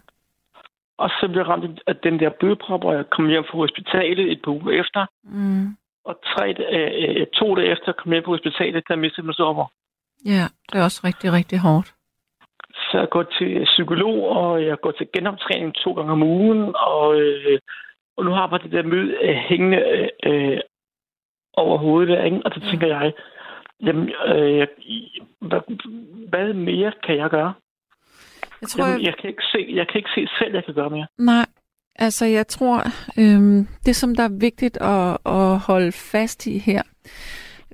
Og 0.98 1.10
så 1.20 1.28
blev 1.28 1.38
jeg 1.38 1.48
ramt 1.48 1.80
af 1.86 1.96
den 1.96 2.20
der 2.20 2.30
blodprop, 2.40 2.84
og 2.84 2.94
jeg 2.94 3.10
kom 3.10 3.28
hjem 3.28 3.44
fra 3.50 3.58
hospitalet 3.58 4.32
et 4.32 4.42
par 4.44 4.52
uger 4.52 4.80
efter. 4.80 5.06
Mm. 5.24 5.76
Og 6.04 6.14
tre, 6.32 6.46
øh, 6.76 7.20
øh, 7.20 7.26
to 7.26 7.54
dage 7.54 7.72
efter 7.72 7.92
kom 7.92 8.12
jeg 8.12 8.22
fra 8.24 8.30
hospitalet, 8.30 8.88
der 8.88 8.96
mistede 8.96 9.26
min 9.26 9.34
sommer. 9.34 9.66
Ja, 10.24 10.44
det 10.68 10.78
er 10.78 10.84
også 10.84 11.00
rigtig, 11.04 11.32
rigtig 11.32 11.58
hårdt. 11.58 11.94
Så 12.74 12.98
jeg 12.98 13.08
gået 13.10 13.28
til 13.38 13.64
psykolog, 13.64 14.28
og 14.28 14.64
jeg 14.64 14.80
gået 14.80 14.96
til 14.96 15.08
genoptræning 15.14 15.74
to 15.74 15.92
gange 15.92 16.12
om 16.12 16.22
ugen, 16.22 16.74
og, 16.76 17.20
øh, 17.20 17.58
og 18.16 18.24
nu 18.24 18.30
har 18.30 18.40
jeg 18.40 18.50
bare 18.50 18.62
det 18.62 18.72
der 18.72 18.82
møde 18.82 19.16
øh, 19.22 19.36
hængende 19.48 19.78
øh, 19.94 20.08
øh, 20.26 20.60
over 21.52 21.78
hovedet 21.78 22.08
der, 22.08 22.24
ikke? 22.24 22.40
Og 22.44 22.50
så 22.54 22.60
tænker 22.70 22.86
jeg, 22.86 23.12
jamen, 23.86 24.08
øh, 24.26 24.56
jeg, 24.58 24.68
hvad, 25.40 25.60
hvad 26.28 26.52
mere 26.52 26.92
kan 27.06 27.16
jeg 27.16 27.30
gøre? 27.30 27.54
Jeg 28.60 28.68
tror, 28.68 28.84
Jamen, 28.84 29.00
jeg... 29.00 29.06
jeg, 29.06 29.14
kan 29.16 29.30
ikke 29.30 29.42
se, 29.52 29.66
jeg 29.68 29.88
kan 29.88 29.96
ikke 29.98 30.14
se 30.14 30.28
selv, 30.38 30.54
jeg 30.54 30.64
kan 30.64 30.74
gøre 30.74 30.90
mere. 30.90 31.06
Nej, 31.18 31.46
altså 31.96 32.24
jeg 32.24 32.48
tror, 32.48 32.82
øhm, 33.18 33.66
det 33.86 33.96
som 33.96 34.14
der 34.14 34.22
er 34.22 34.28
vigtigt 34.28 34.76
at, 34.76 35.18
at 35.26 35.58
holde 35.58 35.92
fast 35.92 36.46
i 36.46 36.58
her, 36.58 36.82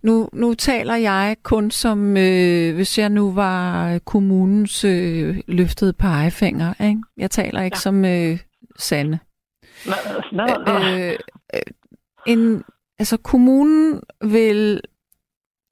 nu, 0.02 0.28
nu 0.32 0.54
taler 0.54 0.94
jeg 0.94 1.36
kun 1.42 1.70
som, 1.70 2.16
øh, 2.16 2.74
hvis 2.74 2.98
jeg 2.98 3.08
nu 3.08 3.32
var 3.32 3.98
kommunens 3.98 4.84
øh, 4.84 5.40
løftede 5.48 5.92
pegefinger. 5.92 6.82
Ikke? 6.82 7.02
Jeg 7.16 7.30
taler 7.30 7.62
ikke 7.62 7.76
ja. 7.76 7.80
Som 7.80 8.04
øh, 8.04 8.38
Sande. 8.78 9.18
Nej, 9.86 9.98
nej, 10.32 10.56
nej. 10.66 11.00
Øh, 11.00 11.18
øh, 11.54 11.60
en, 12.26 12.64
altså 12.98 13.16
kommunen 13.16 14.00
vil, 14.24 14.80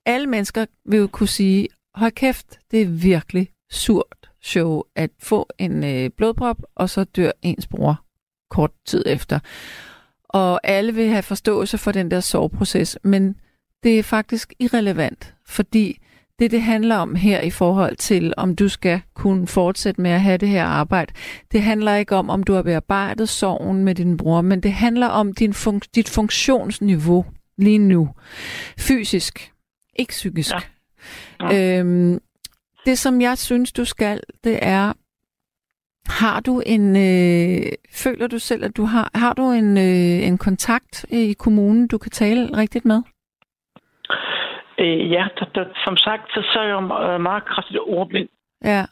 alle 0.06 0.26
mennesker 0.26 0.66
vil 0.84 0.98
jo 0.98 1.06
kunne 1.06 1.28
sige, 1.28 1.68
hold 1.94 2.12
kæft, 2.12 2.58
det 2.70 2.82
er 2.82 2.86
virkelig 2.86 3.48
surt 3.70 4.30
show 4.42 4.82
at 4.96 5.10
få 5.22 5.48
en 5.58 5.84
øh, 5.84 6.10
blodprop, 6.16 6.56
og 6.76 6.90
så 6.90 7.04
dør 7.04 7.30
ens 7.42 7.66
bror 7.66 8.04
kort 8.50 8.70
tid 8.86 9.02
efter. 9.06 9.38
Og 10.28 10.60
alle 10.64 10.94
vil 10.94 11.08
have 11.08 11.22
forståelse 11.22 11.78
for 11.78 11.92
den 11.92 12.10
der 12.10 12.20
soveproces, 12.20 12.98
men 13.04 13.36
det 13.82 13.98
er 13.98 14.02
faktisk 14.02 14.54
irrelevant, 14.58 15.34
fordi 15.46 15.98
det, 16.38 16.50
det 16.50 16.62
handler 16.62 16.96
om 16.96 17.14
her 17.14 17.40
i 17.40 17.50
forhold 17.50 17.96
til, 17.96 18.34
om 18.36 18.56
du 18.56 18.68
skal 18.68 19.00
kunne 19.14 19.46
fortsætte 19.46 20.00
med 20.00 20.10
at 20.10 20.20
have 20.20 20.38
det 20.38 20.48
her 20.48 20.64
arbejde, 20.64 21.12
det 21.52 21.62
handler 21.62 21.94
ikke 21.94 22.16
om, 22.16 22.30
om 22.30 22.42
du 22.42 22.52
har 22.54 22.62
bearbejdet 22.62 23.28
sorgen 23.28 23.84
med 23.84 23.94
din 23.94 24.16
bror, 24.16 24.40
men 24.40 24.60
det 24.60 24.72
handler 24.72 25.06
om 25.06 25.32
din 25.32 25.52
fun- 25.52 25.90
dit 25.94 26.08
funktionsniveau 26.08 27.24
lige 27.58 27.78
nu. 27.78 28.08
Fysisk, 28.78 29.52
ikke 29.96 30.10
psykisk. 30.10 30.54
Ja. 30.54 30.60
Ja. 31.40 31.78
Øhm, 31.78 32.20
det, 32.86 32.98
som 32.98 33.20
jeg 33.20 33.38
synes, 33.38 33.72
du 33.72 33.84
skal, 33.84 34.20
det 34.44 34.58
er, 34.62 34.92
har 36.08 36.40
du 36.40 36.62
en, 36.66 36.96
øh, 36.96 37.72
føler 38.04 38.26
du 38.26 38.38
selv, 38.38 38.64
at 38.64 38.76
du 38.76 38.84
har, 38.84 39.10
har 39.14 39.32
du 39.34 39.50
en, 39.50 39.76
øh, 39.78 40.28
en 40.28 40.38
kontakt 40.38 41.04
i 41.10 41.32
kommunen, 41.32 41.88
du 41.88 41.98
kan 41.98 42.10
tale 42.10 42.56
rigtigt 42.56 42.84
med? 42.84 43.02
Øh, 44.78 45.10
ja, 45.10 45.28
der, 45.38 45.46
der, 45.54 45.64
som 45.84 45.96
sagt, 45.96 46.22
så, 46.34 46.40
så 46.52 46.58
er 46.58 46.66
jeg 46.66 46.72
jo 46.72 47.12
øh, 47.12 47.20
meget 47.20 47.44
kraftigt 47.44 47.80
ordblind. 47.86 48.28
Ja, 48.64 48.84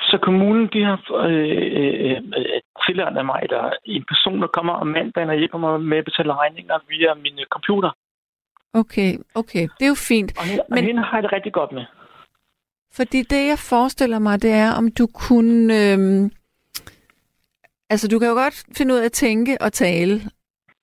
Så 0.00 0.18
kommunen, 0.22 0.68
de 0.72 0.84
har 0.84 0.98
øh, 1.26 1.58
øh, 1.80 2.16
øh, 2.38 2.60
tilladt 2.86 3.26
mig, 3.26 3.42
der 3.50 3.62
er 3.62 3.72
en 3.84 4.04
person, 4.08 4.42
der 4.42 4.46
kommer 4.46 4.72
om 4.72 4.86
mandagen 4.86 5.30
og 5.30 5.36
hjælper 5.36 5.58
mig 5.58 5.80
med 5.80 5.98
at 5.98 6.04
betale 6.04 6.34
regninger 6.34 6.78
via 6.88 7.14
min 7.14 7.38
øh, 7.38 7.46
computer. 7.46 7.90
okay, 8.74 9.10
okay, 9.34 9.64
det 9.78 9.84
er 9.88 9.92
jo 9.96 10.00
fint. 10.08 10.30
Og 10.38 10.44
hende, 10.44 10.62
Men... 10.68 10.78
Og 10.78 10.84
hende 10.84 11.02
har 11.02 11.16
jeg 11.16 11.22
det 11.22 11.32
rigtig 11.32 11.52
godt 11.52 11.72
med. 11.72 11.84
Fordi 12.96 13.22
det, 13.22 13.48
jeg 13.52 13.58
forestiller 13.58 14.18
mig, 14.18 14.42
det 14.42 14.52
er, 14.52 14.70
om 14.78 14.90
du 14.98 15.06
kunne... 15.06 15.92
Øhm, 15.92 16.30
altså, 17.90 18.08
du 18.08 18.18
kan 18.18 18.28
jo 18.28 18.34
godt 18.34 18.64
finde 18.76 18.94
ud 18.94 18.98
af 18.98 19.04
at 19.04 19.12
tænke 19.12 19.56
og 19.60 19.72
tale 19.72 20.20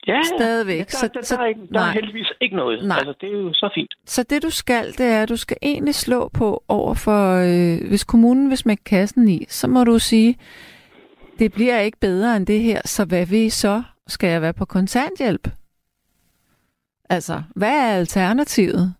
Ja, 0.08 0.14
ja. 0.14 0.22
stadigvæk. 0.38 0.92
Der, 0.92 0.98
så, 0.98 1.10
der, 1.14 1.22
så, 1.22 1.36
der, 1.36 1.42
er, 1.42 1.46
ikke, 1.48 1.62
der 1.74 1.82
er 1.82 1.92
heldigvis 1.92 2.28
ikke 2.42 2.56
noget. 2.56 2.88
Nej. 2.88 2.98
Altså, 2.98 3.14
det 3.22 3.30
er 3.30 3.34
jo 3.34 3.54
så 3.54 3.70
fint. 3.76 3.94
så 4.06 4.24
det, 4.24 4.44
du 4.44 4.50
skal, 4.50 4.92
det 4.98 5.06
er, 5.06 5.22
at 5.22 5.30
du 5.30 5.38
skal 5.38 5.58
egentlig 5.62 5.96
slå 5.96 6.28
på 6.28 6.64
over 6.68 6.94
for... 6.94 7.36
Øh, 7.36 7.88
hvis 7.88 8.04
kommunen 8.04 8.50
vil 8.50 8.58
smække 8.58 8.84
kassen 8.84 9.28
i, 9.28 9.46
så 9.50 9.68
må 9.68 9.84
du 9.84 10.00
sige, 10.00 10.38
det 11.40 11.54
bliver 11.54 11.80
ikke 11.80 12.00
bedre 12.00 12.38
end 12.38 12.48
det 12.48 12.60
her, 12.60 12.82
så 12.86 13.06
hvad 13.06 13.26
vil 13.26 13.40
I 13.40 13.50
så? 13.50 13.84
Skal 14.08 14.30
jeg 14.30 14.42
være 14.42 14.54
på 14.54 14.66
kontanthjælp? 14.66 15.48
Altså, 17.10 17.44
hvad 17.56 17.72
er 17.72 17.96
alternativet? 17.98 18.94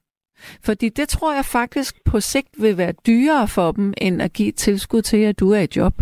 Fordi 0.64 0.90
det 0.90 1.10
tror 1.10 1.34
jeg 1.34 1.46
faktisk 1.46 1.96
på 2.06 2.20
sigt 2.20 2.50
vil 2.58 2.78
være 2.78 2.94
dyrere 3.08 3.48
for 3.48 3.72
dem, 3.72 3.94
end 3.98 4.22
at 4.22 4.34
give 4.34 4.50
et 4.50 4.56
tilskud 4.56 5.02
til, 5.02 5.18
at 5.18 5.40
du 5.40 5.52
er 5.52 5.60
i 5.60 5.68
job. 5.76 5.94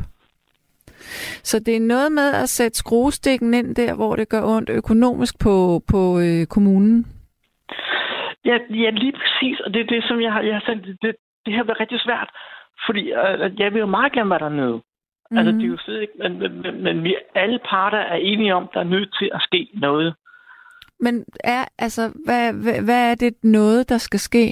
Så 1.44 1.60
det 1.60 1.76
er 1.76 1.80
noget 1.80 2.12
med 2.12 2.34
at 2.34 2.50
sætte 2.50 2.78
skruestikken 2.78 3.54
ind 3.54 3.76
der, 3.76 3.96
hvor 3.96 4.16
det 4.16 4.30
gør 4.30 4.44
ondt 4.44 4.70
økonomisk 4.70 5.40
på, 5.40 5.82
på 5.92 6.20
øh, 6.20 6.46
kommunen. 6.46 7.06
Ja, 8.46 8.58
ja, 8.70 8.90
lige 8.90 9.14
præcis. 9.22 9.60
Og 9.60 9.74
det 9.74 9.82
er 9.82 9.86
det, 9.86 10.04
som 10.08 10.22
jeg 10.22 10.34
har, 10.34 10.42
jeg 10.42 10.54
har 10.54 10.64
sagt, 10.66 10.86
det, 11.02 11.16
det 11.46 11.54
har 11.54 11.64
været 11.64 11.80
rigtig 11.80 12.00
svært. 12.00 12.30
Fordi 12.86 13.04
øh, 13.12 13.60
jeg 13.60 13.74
vil 13.74 13.80
jo 13.80 13.86
meget 13.86 14.14
gerne 14.14 14.30
være 14.30 14.40
dernede. 14.40 14.82
Mm. 15.32 15.38
Altså, 15.38 15.52
det 15.52 15.64
er 15.64 15.68
jo 15.68 15.78
slet 15.78 16.02
ikke, 16.02 16.14
men, 16.20 16.40
men, 16.40 16.62
men, 16.62 16.84
men 16.84 17.04
vi 17.04 17.16
alle 17.36 17.60
parter 17.70 17.98
er 17.98 18.16
enige 18.16 18.56
om, 18.56 18.70
der 18.74 18.80
er 18.80 18.84
nødt 18.96 19.16
til 19.20 19.30
at 19.34 19.42
ske 19.42 19.70
noget. 19.74 20.16
Men 21.00 21.26
er, 21.44 21.66
altså, 21.80 22.02
hvad, 22.26 22.54
hvad, 22.64 22.86
hvad 22.86 23.12
er 23.12 23.16
det 23.16 23.34
noget, 23.44 23.90
der 23.90 23.98
skal 23.98 24.20
ske? 24.20 24.46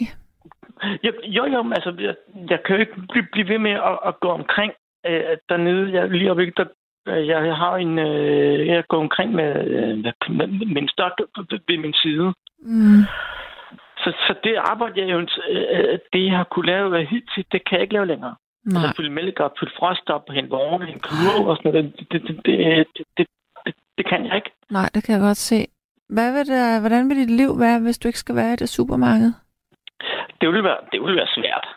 Jo, 1.04 1.12
jo, 1.24 1.46
jo 1.46 1.72
altså, 1.76 1.94
jeg, 2.00 2.16
jeg 2.50 2.60
kan 2.66 2.76
jo 2.76 2.80
ikke 2.80 2.94
blive, 3.10 3.28
blive 3.32 3.48
ved 3.48 3.60
med 3.60 3.72
at, 3.72 4.00
at 4.06 4.20
gå 4.20 4.30
omkring 4.30 4.72
øh, 5.08 5.38
dernede. 5.50 5.94
Jeg, 5.94 6.10
lige 6.10 6.32
oppe, 6.32 6.52
der, 6.58 6.66
jeg, 7.06 7.46
jeg 7.50 7.56
har 7.56 7.76
en, 7.76 8.00
øh, 8.00 8.68
jeg 8.68 8.84
går 8.88 8.98
omkring 8.98 9.34
med, 9.34 9.52
øh, 9.78 9.98
med, 10.38 10.48
med 10.48 10.74
min 10.76 10.90
stok 10.90 11.12
ved 11.68 11.78
min 11.78 11.94
side. 11.94 12.34
Mm. 12.60 13.04
Så, 13.98 14.10
så 14.28 14.36
det 14.44 14.56
arbejde, 14.56 15.02
jeg 15.02 15.12
jo, 15.12 15.20
øh, 15.50 16.00
det 16.14 16.26
jeg 16.26 16.38
har 16.38 16.44
kunne 16.44 16.66
lave 16.66 17.06
hidtil, 17.06 17.46
det 17.52 17.66
kan 17.66 17.76
jeg 17.76 17.82
ikke 17.82 17.94
lave 17.94 18.06
længere. 18.06 18.36
Nej. 18.66 18.82
Altså, 18.82 18.96
fylde 18.98 19.10
mælk 19.10 19.40
op, 19.40 19.54
fylde 19.60 19.74
frost 19.80 20.10
op, 20.10 20.30
hente 20.30 20.50
vogne, 20.50 20.86
hente 20.86 21.08
kurve 21.10 21.50
og 21.50 21.58
sådan 21.58 21.72
noget. 21.72 21.94
Det, 22.00 22.12
det, 22.12 22.22
det, 22.28 22.46
det, 22.46 22.88
det, 23.18 23.28
det, 23.66 23.76
det 23.98 24.06
kan 24.10 24.26
jeg 24.26 24.36
ikke. 24.36 24.52
Nej, 24.70 24.90
det 24.94 25.04
kan 25.04 25.14
jeg 25.14 25.22
godt 25.22 25.38
se. 25.38 25.68
Hvad 26.10 26.32
vil 26.34 26.46
det, 26.54 26.80
hvordan 26.82 27.10
vil 27.10 27.18
dit 27.18 27.32
liv 27.42 27.60
være, 27.60 27.80
hvis 27.80 27.98
du 28.00 28.08
ikke 28.08 28.20
skal 28.20 28.36
være 28.36 28.54
i 28.54 28.56
det 28.56 28.70
supermarked? 28.70 29.32
Det 30.42 30.50
ville 30.50 30.64
være, 30.64 30.82
det 30.92 31.02
ville 31.02 31.18
være 31.22 31.34
svært. 31.38 31.68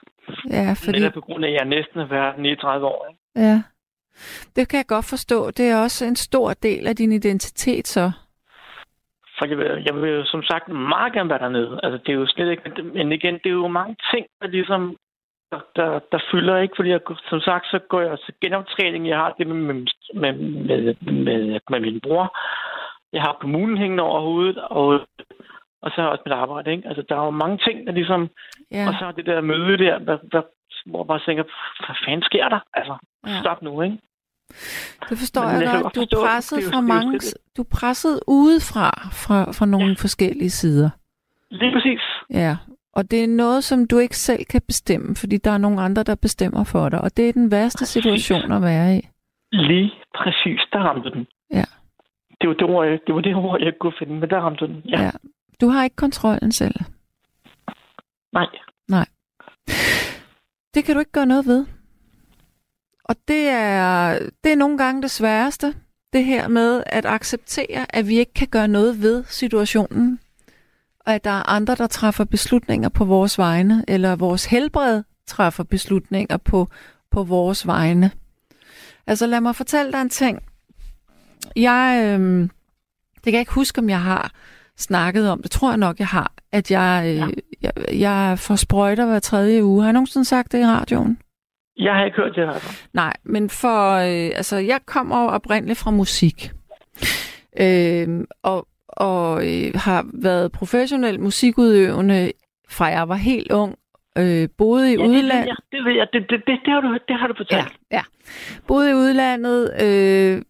Ja, 0.51 0.75
fordi... 0.85 0.99
Netop 0.99 1.13
på 1.13 1.21
grund 1.21 1.45
af, 1.45 1.49
at 1.49 1.55
jeg 1.55 1.65
næsten 1.65 2.01
har 2.01 2.07
været 2.07 2.39
39 2.39 2.87
år. 2.87 3.07
Ikke? 3.11 3.49
Ja. 3.49 3.63
Det 4.57 4.69
kan 4.69 4.77
jeg 4.77 4.87
godt 4.87 5.05
forstå. 5.05 5.51
Det 5.51 5.71
er 5.71 5.83
også 5.83 6.05
en 6.05 6.17
stor 6.17 6.53
del 6.53 6.87
af 6.87 6.97
din 6.97 7.13
identitet, 7.13 7.87
så. 7.87 8.13
For 9.39 9.47
jeg 9.47 9.59
vil, 9.59 9.83
jeg 9.87 9.95
vil 9.95 10.11
jo 10.11 10.25
som 10.25 10.43
sagt 10.43 10.69
meget 10.69 11.13
gerne 11.13 11.31
være 11.31 11.39
dernede. 11.39 11.81
Altså, 11.83 11.99
det 12.07 12.09
er 12.13 12.17
jo 12.17 12.27
slet 12.27 12.51
ikke... 12.51 12.83
Men 12.83 13.13
igen, 13.13 13.35
det 13.35 13.47
er 13.47 13.61
jo 13.65 13.69
mange 13.69 13.97
ting, 14.13 14.27
der 14.41 14.49
ligesom 14.49 14.97
der, 15.51 15.61
der, 15.77 15.99
der 16.13 16.19
fylder 16.33 16.57
ikke, 16.59 16.75
fordi 16.77 16.91
jeg, 16.91 17.01
som 17.31 17.41
sagt, 17.41 17.67
så 17.67 17.79
går 17.89 18.01
jeg 18.01 18.19
til 18.25 18.35
genoptræning. 18.43 19.09
Jeg 19.09 19.19
har 19.19 19.35
det 19.39 19.47
med, 19.47 19.57
med, 19.57 19.75
med, 20.15 20.33
med, 20.69 20.95
med, 21.25 21.61
med 21.71 21.81
min 21.81 22.01
bror. 22.01 22.39
Jeg 23.13 23.23
har 23.23 23.39
kommunen 23.41 23.77
hængende 23.79 24.03
over 24.03 24.21
hovedet, 24.21 24.59
og, 24.59 25.07
og 25.85 25.91
så 25.95 26.01
også 26.13 26.23
mit 26.27 26.33
arbejde. 26.43 26.73
Ikke? 26.75 26.89
Altså, 26.89 27.03
der 27.09 27.15
er 27.21 27.25
jo 27.25 27.31
mange 27.45 27.59
ting, 27.67 27.87
der 27.87 27.93
ligesom... 27.93 28.21
Ja. 28.71 28.85
Og 28.89 28.95
så 28.99 29.05
er 29.07 29.13
det 29.13 29.27
der 29.27 29.41
møde 29.41 29.79
der, 29.85 29.99
der, 29.99 30.17
der 30.33 30.43
hvor 30.87 30.99
jeg 31.03 31.07
bare 31.07 31.21
tænker, 31.27 31.45
hvad 31.87 31.97
fanden 32.05 32.23
sker 32.23 32.49
der? 32.49 32.61
Altså, 32.75 32.95
Ja. 33.27 33.41
stop 33.41 33.63
nu, 33.63 33.83
ikke? 33.83 33.99
Det 35.09 35.19
forstår 35.23 35.43
Men 35.53 35.63
jeg 35.63 35.81
godt. 35.83 35.95
Du 35.95 36.01
er 36.01 36.27
presset 36.27 36.59
fra 36.73 36.81
mange... 36.81 37.21
Du 37.57 37.63
er 37.63 37.71
presset 37.79 38.21
udefra, 38.27 38.91
fra, 39.13 39.53
fra 39.53 39.67
nogle 39.67 39.87
ja. 39.87 39.95
forskellige 40.05 40.51
sider. 40.51 40.91
Lige 41.51 41.73
præcis. 41.73 42.01
Ja, 42.31 42.57
og 42.93 43.11
det 43.11 43.25
er 43.25 43.29
noget, 43.29 43.65
som 43.65 43.87
du 43.87 43.99
ikke 43.99 44.17
selv 44.17 44.45
kan 44.45 44.63
bestemme, 44.67 45.17
fordi 45.17 45.37
der 45.37 45.51
er 45.51 45.59
nogle 45.59 45.81
andre, 45.81 46.03
der 46.03 46.15
bestemmer 46.15 46.65
for 46.65 46.89
dig. 46.89 47.01
Og 47.01 47.17
det 47.17 47.29
er 47.29 47.33
den 47.33 47.51
værste 47.51 47.81
Præcis. 47.83 48.03
situation 48.03 48.53
at 48.53 48.63
være 48.63 48.97
i. 48.97 49.01
Lige 49.53 49.93
præcis. 50.19 50.61
Der 50.73 50.79
ramte 50.79 51.11
den. 51.11 51.27
Ja. 51.53 51.65
Det 52.41 52.49
var 52.49 52.55
det 52.55 52.63
ord, 52.63 52.87
jeg, 52.87 52.99
det 53.07 53.15
var 53.15 53.21
det 53.21 53.35
ord, 53.35 53.61
jeg 53.63 53.73
kunne 53.81 53.93
finde, 53.99 54.15
men 54.15 54.31
der 54.31 54.39
ramte 54.41 54.67
den. 54.67 54.83
Ja. 54.89 55.03
Ja. 55.03 55.11
Du 55.61 55.69
har 55.69 55.85
ikke 55.85 55.97
kontrollen 55.97 56.53
selv. 56.53 56.75
Nej. 58.89 59.07
Det 60.75 60.85
kan 60.85 60.95
du 60.95 61.01
ikke 61.01 61.13
gøre 61.13 61.27
noget 61.27 61.47
ved. 61.47 61.67
Og 63.05 63.17
det 63.29 63.49
er, 63.49 64.19
det 64.45 64.53
er 64.53 64.57
nogle 64.57 64.79
gange 64.79 65.03
det 65.03 65.11
sværeste, 65.11 65.75
det 66.13 66.25
her 66.25 66.49
med 66.49 66.83
at 66.87 67.07
acceptere, 67.07 67.97
at 67.97 68.09
vi 68.09 68.19
ikke 68.19 68.35
kan 68.35 68.49
gøre 68.49 68.69
noget 68.69 69.03
ved 69.03 69.25
situationen, 69.25 70.21
og 71.01 71.15
at 71.15 71.25
der 71.25 71.31
er 71.31 71.49
andre, 71.51 71.75
der 71.75 71.87
træffer 71.87 72.25
beslutninger 72.25 72.89
på 72.89 73.05
vores 73.05 73.39
vegne, 73.39 73.85
eller 73.89 74.17
vores 74.17 74.45
helbred 74.45 75.03
træffer 75.27 75.65
beslutninger 75.65 76.37
på, 76.37 76.69
på 77.11 77.23
vores 77.23 77.67
vegne. 77.67 78.11
Altså 79.07 79.27
lad 79.27 79.41
mig 79.41 79.57
fortælle 79.57 79.93
dig 79.93 80.01
en 80.01 80.09
ting. 80.09 80.43
Jeg, 81.57 82.03
øhm, 82.05 82.51
det 83.15 83.25
kan 83.25 83.33
jeg 83.33 83.41
ikke 83.41 83.53
huske, 83.53 83.79
om 83.79 83.89
jeg 83.89 84.03
har 84.03 84.33
snakket 84.77 85.31
om, 85.31 85.43
det 85.43 85.51
tror 85.51 85.69
jeg 85.71 85.79
nok, 85.79 85.99
jeg 85.99 86.07
har, 86.07 86.33
at 86.53 86.71
jeg, 86.71 87.03
øh, 87.07 87.17
Ja. 87.17 87.27
jeg, 87.63 88.01
jeg 88.01 88.39
får 88.39 88.57
sprøjter 88.57 89.07
hver 89.07 89.19
tredje 89.19 89.65
uge. 89.65 89.81
Har 89.83 89.89
jeg 89.89 89.93
nogensinde 89.93 90.25
sagt 90.25 90.53
det 90.53 90.59
i 90.61 90.65
radioen? 90.67 91.19
Jeg 91.77 91.95
har 91.95 92.05
ikke 92.05 92.17
hørt 92.17 92.33
det 92.37 92.45
her. 92.47 92.87
Nej, 92.93 93.13
men 93.25 93.51
for, 93.51 93.91
øh, 93.95 94.31
altså, 94.37 94.57
jeg 94.57 94.81
kommer 94.87 95.17
oprindeligt 95.29 95.79
fra 95.79 95.91
musik. 95.91 96.51
Øh, 97.61 98.09
og 98.43 98.67
og 98.89 99.47
øh, 99.47 99.71
har 99.75 100.07
været 100.23 100.53
professionel 100.53 101.21
musikudøvende 101.21 102.33
fra 102.71 102.85
jeg 102.85 103.09
var 103.09 103.15
helt 103.15 103.53
ung. 103.53 103.75
Øh, 104.19 104.49
boede 104.59 104.93
i 104.93 104.97
Ja, 104.97 105.03
det 105.03 105.11
ved 105.11 105.17
udlandet. 105.19 105.47
jeg. 105.47 105.57
Det 105.73 105.85
ved 105.85 105.93
jeg. 105.93 106.07
Det, 106.13 106.23
det, 106.31 106.43
det, 106.47 106.59
det, 106.65 106.73
har, 106.73 106.81
du, 106.81 106.99
det 107.09 107.17
har 107.21 107.27
du 107.27 107.35
Ja, 107.51 107.57
fortalt. 107.57 107.73
ja. 107.93 108.03
Boede 108.67 108.91
i 108.91 108.95
udlandet, 108.95 109.73
øh, 109.83 110.43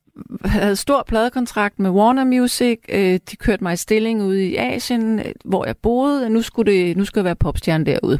havde 0.44 0.76
stor 0.76 1.04
pladekontrakt 1.06 1.78
med 1.78 1.90
Warner 1.90 2.24
Music. 2.24 2.78
Øh, 2.88 3.20
de 3.30 3.36
kørte 3.36 3.64
mig 3.64 3.72
i 3.72 3.76
stilling 3.76 4.22
ude 4.22 4.46
i 4.46 4.56
Asien, 4.56 5.18
øh, 5.18 5.24
hvor 5.44 5.66
jeg 5.66 5.76
boede. 5.76 6.30
Nu 6.30 6.42
skulle, 6.42 6.72
det, 6.72 6.96
nu 6.96 7.04
skulle 7.04 7.22
jeg 7.22 7.24
være 7.24 7.36
popstjerne 7.36 7.86
derude. 7.86 8.18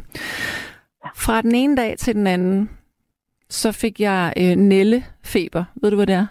Fra 1.15 1.41
den 1.41 1.55
ene 1.55 1.77
dag 1.77 1.97
til 1.97 2.15
den 2.15 2.27
anden, 2.27 2.69
så 3.49 3.71
fik 3.71 3.99
jeg 3.99 4.33
øh, 4.37 4.55
nællefeber. 4.55 5.63
Ved 5.81 5.89
du, 5.89 5.95
hvad 5.95 6.07
det 6.07 6.15
er? 6.15 6.27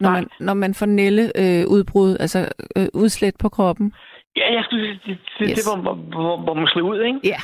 Når 0.00 0.10
man, 0.10 0.28
når 0.40 0.54
man 0.54 0.74
får 0.74 0.86
nælle 0.86 1.32
øh, 1.34 1.66
udbrud, 1.66 2.16
altså 2.20 2.48
øh, 2.76 2.88
udslæt 2.94 3.36
på 3.36 3.48
kroppen. 3.48 3.92
Ja, 4.40 4.46
jeg 4.56 4.62
skulle 4.64 4.88
det, 4.88 5.00
det, 5.06 5.18
Yes. 5.42 5.54
det 5.58 5.64
var, 5.70 5.76
hvor, 5.82 5.94
hvor, 5.94 6.36
hvor 6.44 6.54
man 6.54 6.66
slog 6.66 6.84
ud, 6.88 7.00
ikke? 7.00 7.20
Ja, 7.24 7.40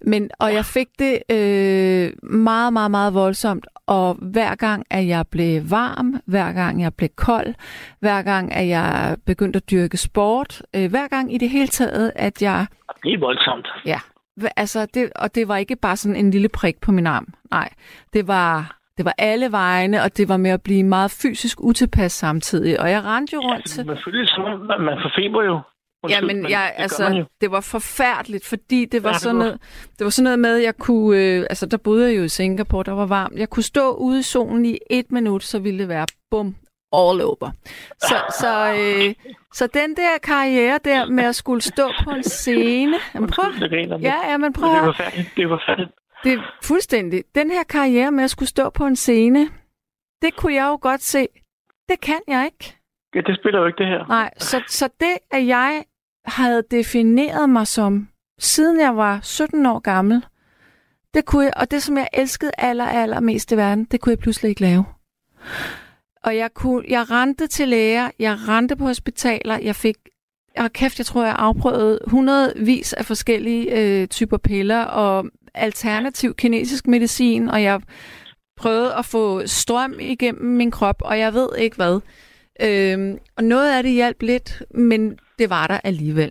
men, 0.00 0.30
og 0.40 0.54
jeg 0.54 0.64
fik 0.64 0.88
det 0.98 1.14
øh, 1.30 2.30
meget, 2.38 2.72
meget, 2.72 2.90
meget 2.90 3.14
voldsomt. 3.14 3.66
Og 3.86 4.14
hver 4.20 4.54
gang, 4.54 4.86
at 4.90 5.06
jeg 5.08 5.24
blev 5.30 5.70
varm, 5.70 6.20
hver 6.26 6.52
gang 6.52 6.82
jeg 6.82 6.94
blev 6.94 7.08
kold, 7.16 7.54
hver 8.00 8.22
gang, 8.22 8.52
at 8.54 8.68
jeg 8.68 9.16
begyndte 9.26 9.56
at 9.56 9.70
dyrke 9.70 9.96
sport, 9.96 10.62
øh, 10.76 10.90
hver 10.90 11.08
gang 11.08 11.34
i 11.34 11.38
det 11.38 11.50
hele 11.50 11.66
taget, 11.68 12.12
at 12.16 12.42
jeg... 12.42 12.66
Det 13.04 13.12
er 13.12 13.18
voldsomt. 13.18 13.68
Ja, 13.86 13.98
altså 14.56 14.86
det, 14.94 15.10
og 15.16 15.34
det 15.34 15.48
var 15.48 15.56
ikke 15.56 15.76
bare 15.76 15.96
sådan 15.96 16.16
en 16.16 16.30
lille 16.30 16.48
prik 16.48 16.80
på 16.80 16.92
min 16.92 17.06
arm. 17.06 17.26
Nej, 17.50 17.68
det 18.12 18.28
var, 18.28 18.76
det 18.96 19.04
var 19.04 19.14
alle 19.18 19.52
vegne, 19.52 20.02
og 20.02 20.16
det 20.16 20.28
var 20.28 20.36
med 20.36 20.50
at 20.50 20.62
blive 20.62 20.82
meget 20.84 21.10
fysisk 21.22 21.60
utilpas 21.60 22.12
samtidig. 22.12 22.80
Og 22.80 22.90
jeg 22.90 23.04
rendte 23.04 23.34
jo 23.34 23.40
rundt 23.40 23.66
til... 23.66 23.86
Man 23.86 23.96
om, 24.38 24.60
man- 24.60 24.80
man 24.80 24.98
får 25.02 25.12
feber 25.16 25.42
jo. 26.04 26.08
Ja, 26.08 26.20
Undskyld, 26.20 26.40
men 26.42 26.50
jeg, 26.50 26.72
det 26.76 26.82
altså, 26.82 27.24
det 27.40 27.50
var 27.50 27.60
forfærdeligt, 27.60 28.46
fordi 28.46 28.84
det 28.84 29.02
var, 29.02 29.08
Ja, 29.08 29.12
det 29.12 29.20
sådan 29.22 29.36
noget, 29.36 29.58
det 29.98 30.04
var 30.04 30.10
sådan 30.10 30.24
noget 30.24 30.38
med, 30.38 30.56
at 30.56 30.62
jeg 30.62 30.76
kunne, 30.76 31.18
øh, 31.18 31.46
altså 31.50 31.66
der 31.66 31.76
boede 31.76 32.08
jeg 32.08 32.18
jo 32.18 32.22
i 32.24 32.28
Singapore, 32.28 32.84
der 32.84 32.92
var 32.92 33.06
varmt. 33.06 33.38
Jeg 33.38 33.50
kunne 33.50 33.62
stå 33.62 33.92
ude 33.92 34.18
i 34.18 34.22
solen 34.22 34.66
i 34.66 34.78
et 34.90 35.12
minut, 35.12 35.42
så 35.42 35.58
ville 35.58 35.78
det 35.78 35.88
være 35.88 36.06
bum, 36.30 36.46
all 36.92 37.20
over. 37.22 37.50
Så, 37.98 38.16
så, 38.40 38.74
øh, 38.78 39.14
så 39.54 39.66
den 39.66 39.96
der 39.96 40.18
karriere 40.22 40.78
der 40.84 41.06
med 41.06 41.24
at 41.24 41.34
skulle 41.36 41.62
stå 41.62 41.90
på 42.04 42.10
en 42.10 42.22
scene, 42.22 42.96
jamen 43.14 43.30
prøv, 43.30 43.44
Undskyld, 43.44 44.00
ja, 44.00 44.30
ja, 44.30 44.36
men 44.36 44.52
prøv 44.52 44.68
Det 44.74 44.82
var 44.82 44.92
færdigt. 44.92 45.30
Det 45.36 45.50
var 45.50 45.62
færdigt. 45.66 45.90
det 46.24 46.32
er 46.32 46.38
fuldstændig, 46.62 47.24
den 47.34 47.50
her 47.50 47.62
karriere 47.62 48.12
med 48.12 48.24
at 48.24 48.30
skulle 48.30 48.48
stå 48.48 48.70
på 48.70 48.86
en 48.86 48.96
scene, 48.96 49.48
det 50.22 50.36
kunne 50.36 50.54
jeg 50.54 50.66
jo 50.66 50.78
godt 50.80 51.02
se, 51.02 51.26
det 51.88 52.00
kan 52.00 52.20
jeg 52.28 52.44
ikke. 52.44 52.77
Ja, 53.18 53.22
det 53.26 53.38
spiller 53.40 53.60
jo 53.60 53.66
ikke 53.66 53.78
det 53.78 53.86
her. 53.86 54.06
Nej, 54.08 54.30
så, 54.38 54.62
så 54.68 54.88
det, 55.00 55.18
at 55.30 55.46
jeg 55.46 55.84
havde 56.24 56.62
defineret 56.70 57.50
mig 57.50 57.66
som, 57.66 58.08
siden 58.38 58.80
jeg 58.80 58.96
var 58.96 59.20
17 59.22 59.66
år 59.66 59.78
gammel, 59.78 60.24
det 61.14 61.24
kunne 61.24 61.44
jeg, 61.44 61.52
og 61.56 61.70
det, 61.70 61.82
som 61.82 61.96
jeg 61.96 62.08
elskede 62.12 62.50
aller, 62.58 62.84
aller 62.84 63.20
mest 63.20 63.52
i 63.52 63.56
verden, 63.56 63.84
det 63.84 64.00
kunne 64.00 64.10
jeg 64.10 64.18
pludselig 64.18 64.48
ikke 64.48 64.60
lave. 64.60 64.84
Og 66.24 66.36
jeg, 66.36 66.54
kunne, 66.54 66.84
jeg 66.88 67.10
rente 67.10 67.46
til 67.46 67.68
læger, 67.68 68.10
jeg 68.18 68.36
rente 68.48 68.76
på 68.76 68.84
hospitaler, 68.84 69.58
jeg 69.58 69.76
fik, 69.76 69.96
og 70.58 70.72
kæft, 70.72 70.98
jeg 70.98 71.06
tror, 71.06 71.24
jeg 71.24 71.36
afprøvede 71.38 71.98
hundredvis 72.06 72.92
af 72.92 73.04
forskellige 73.04 73.80
øh, 73.80 74.08
typer 74.08 74.36
piller 74.36 74.84
og 74.84 75.26
alternativ 75.54 76.34
kinesisk 76.34 76.86
medicin, 76.86 77.48
og 77.48 77.62
jeg 77.62 77.80
prøvede 78.56 78.94
at 78.94 79.04
få 79.04 79.46
strøm 79.46 79.94
igennem 80.00 80.56
min 80.56 80.70
krop, 80.70 81.02
og 81.04 81.18
jeg 81.18 81.34
ved 81.34 81.48
ikke 81.58 81.76
hvad. 81.76 82.00
Øhm, 82.62 83.18
og 83.36 83.44
noget 83.44 83.76
af 83.76 83.82
det 83.82 83.92
hjalp 83.92 84.22
lidt, 84.22 84.62
men 84.70 85.18
det 85.38 85.50
var 85.50 85.66
der 85.66 85.80
alligevel. 85.84 86.30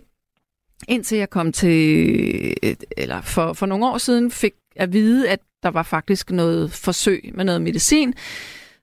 Indtil 0.88 1.18
jeg 1.18 1.30
kom 1.30 1.52
til, 1.52 2.54
eller 2.96 3.20
for, 3.20 3.52
for 3.52 3.66
nogle 3.66 3.86
år 3.86 3.98
siden 3.98 4.30
fik 4.30 4.52
at 4.76 4.92
vide, 4.92 5.28
at 5.30 5.38
der 5.62 5.68
var 5.70 5.82
faktisk 5.82 6.30
noget 6.30 6.72
forsøg 6.72 7.30
med 7.34 7.44
noget 7.44 7.62
medicin, 7.62 8.14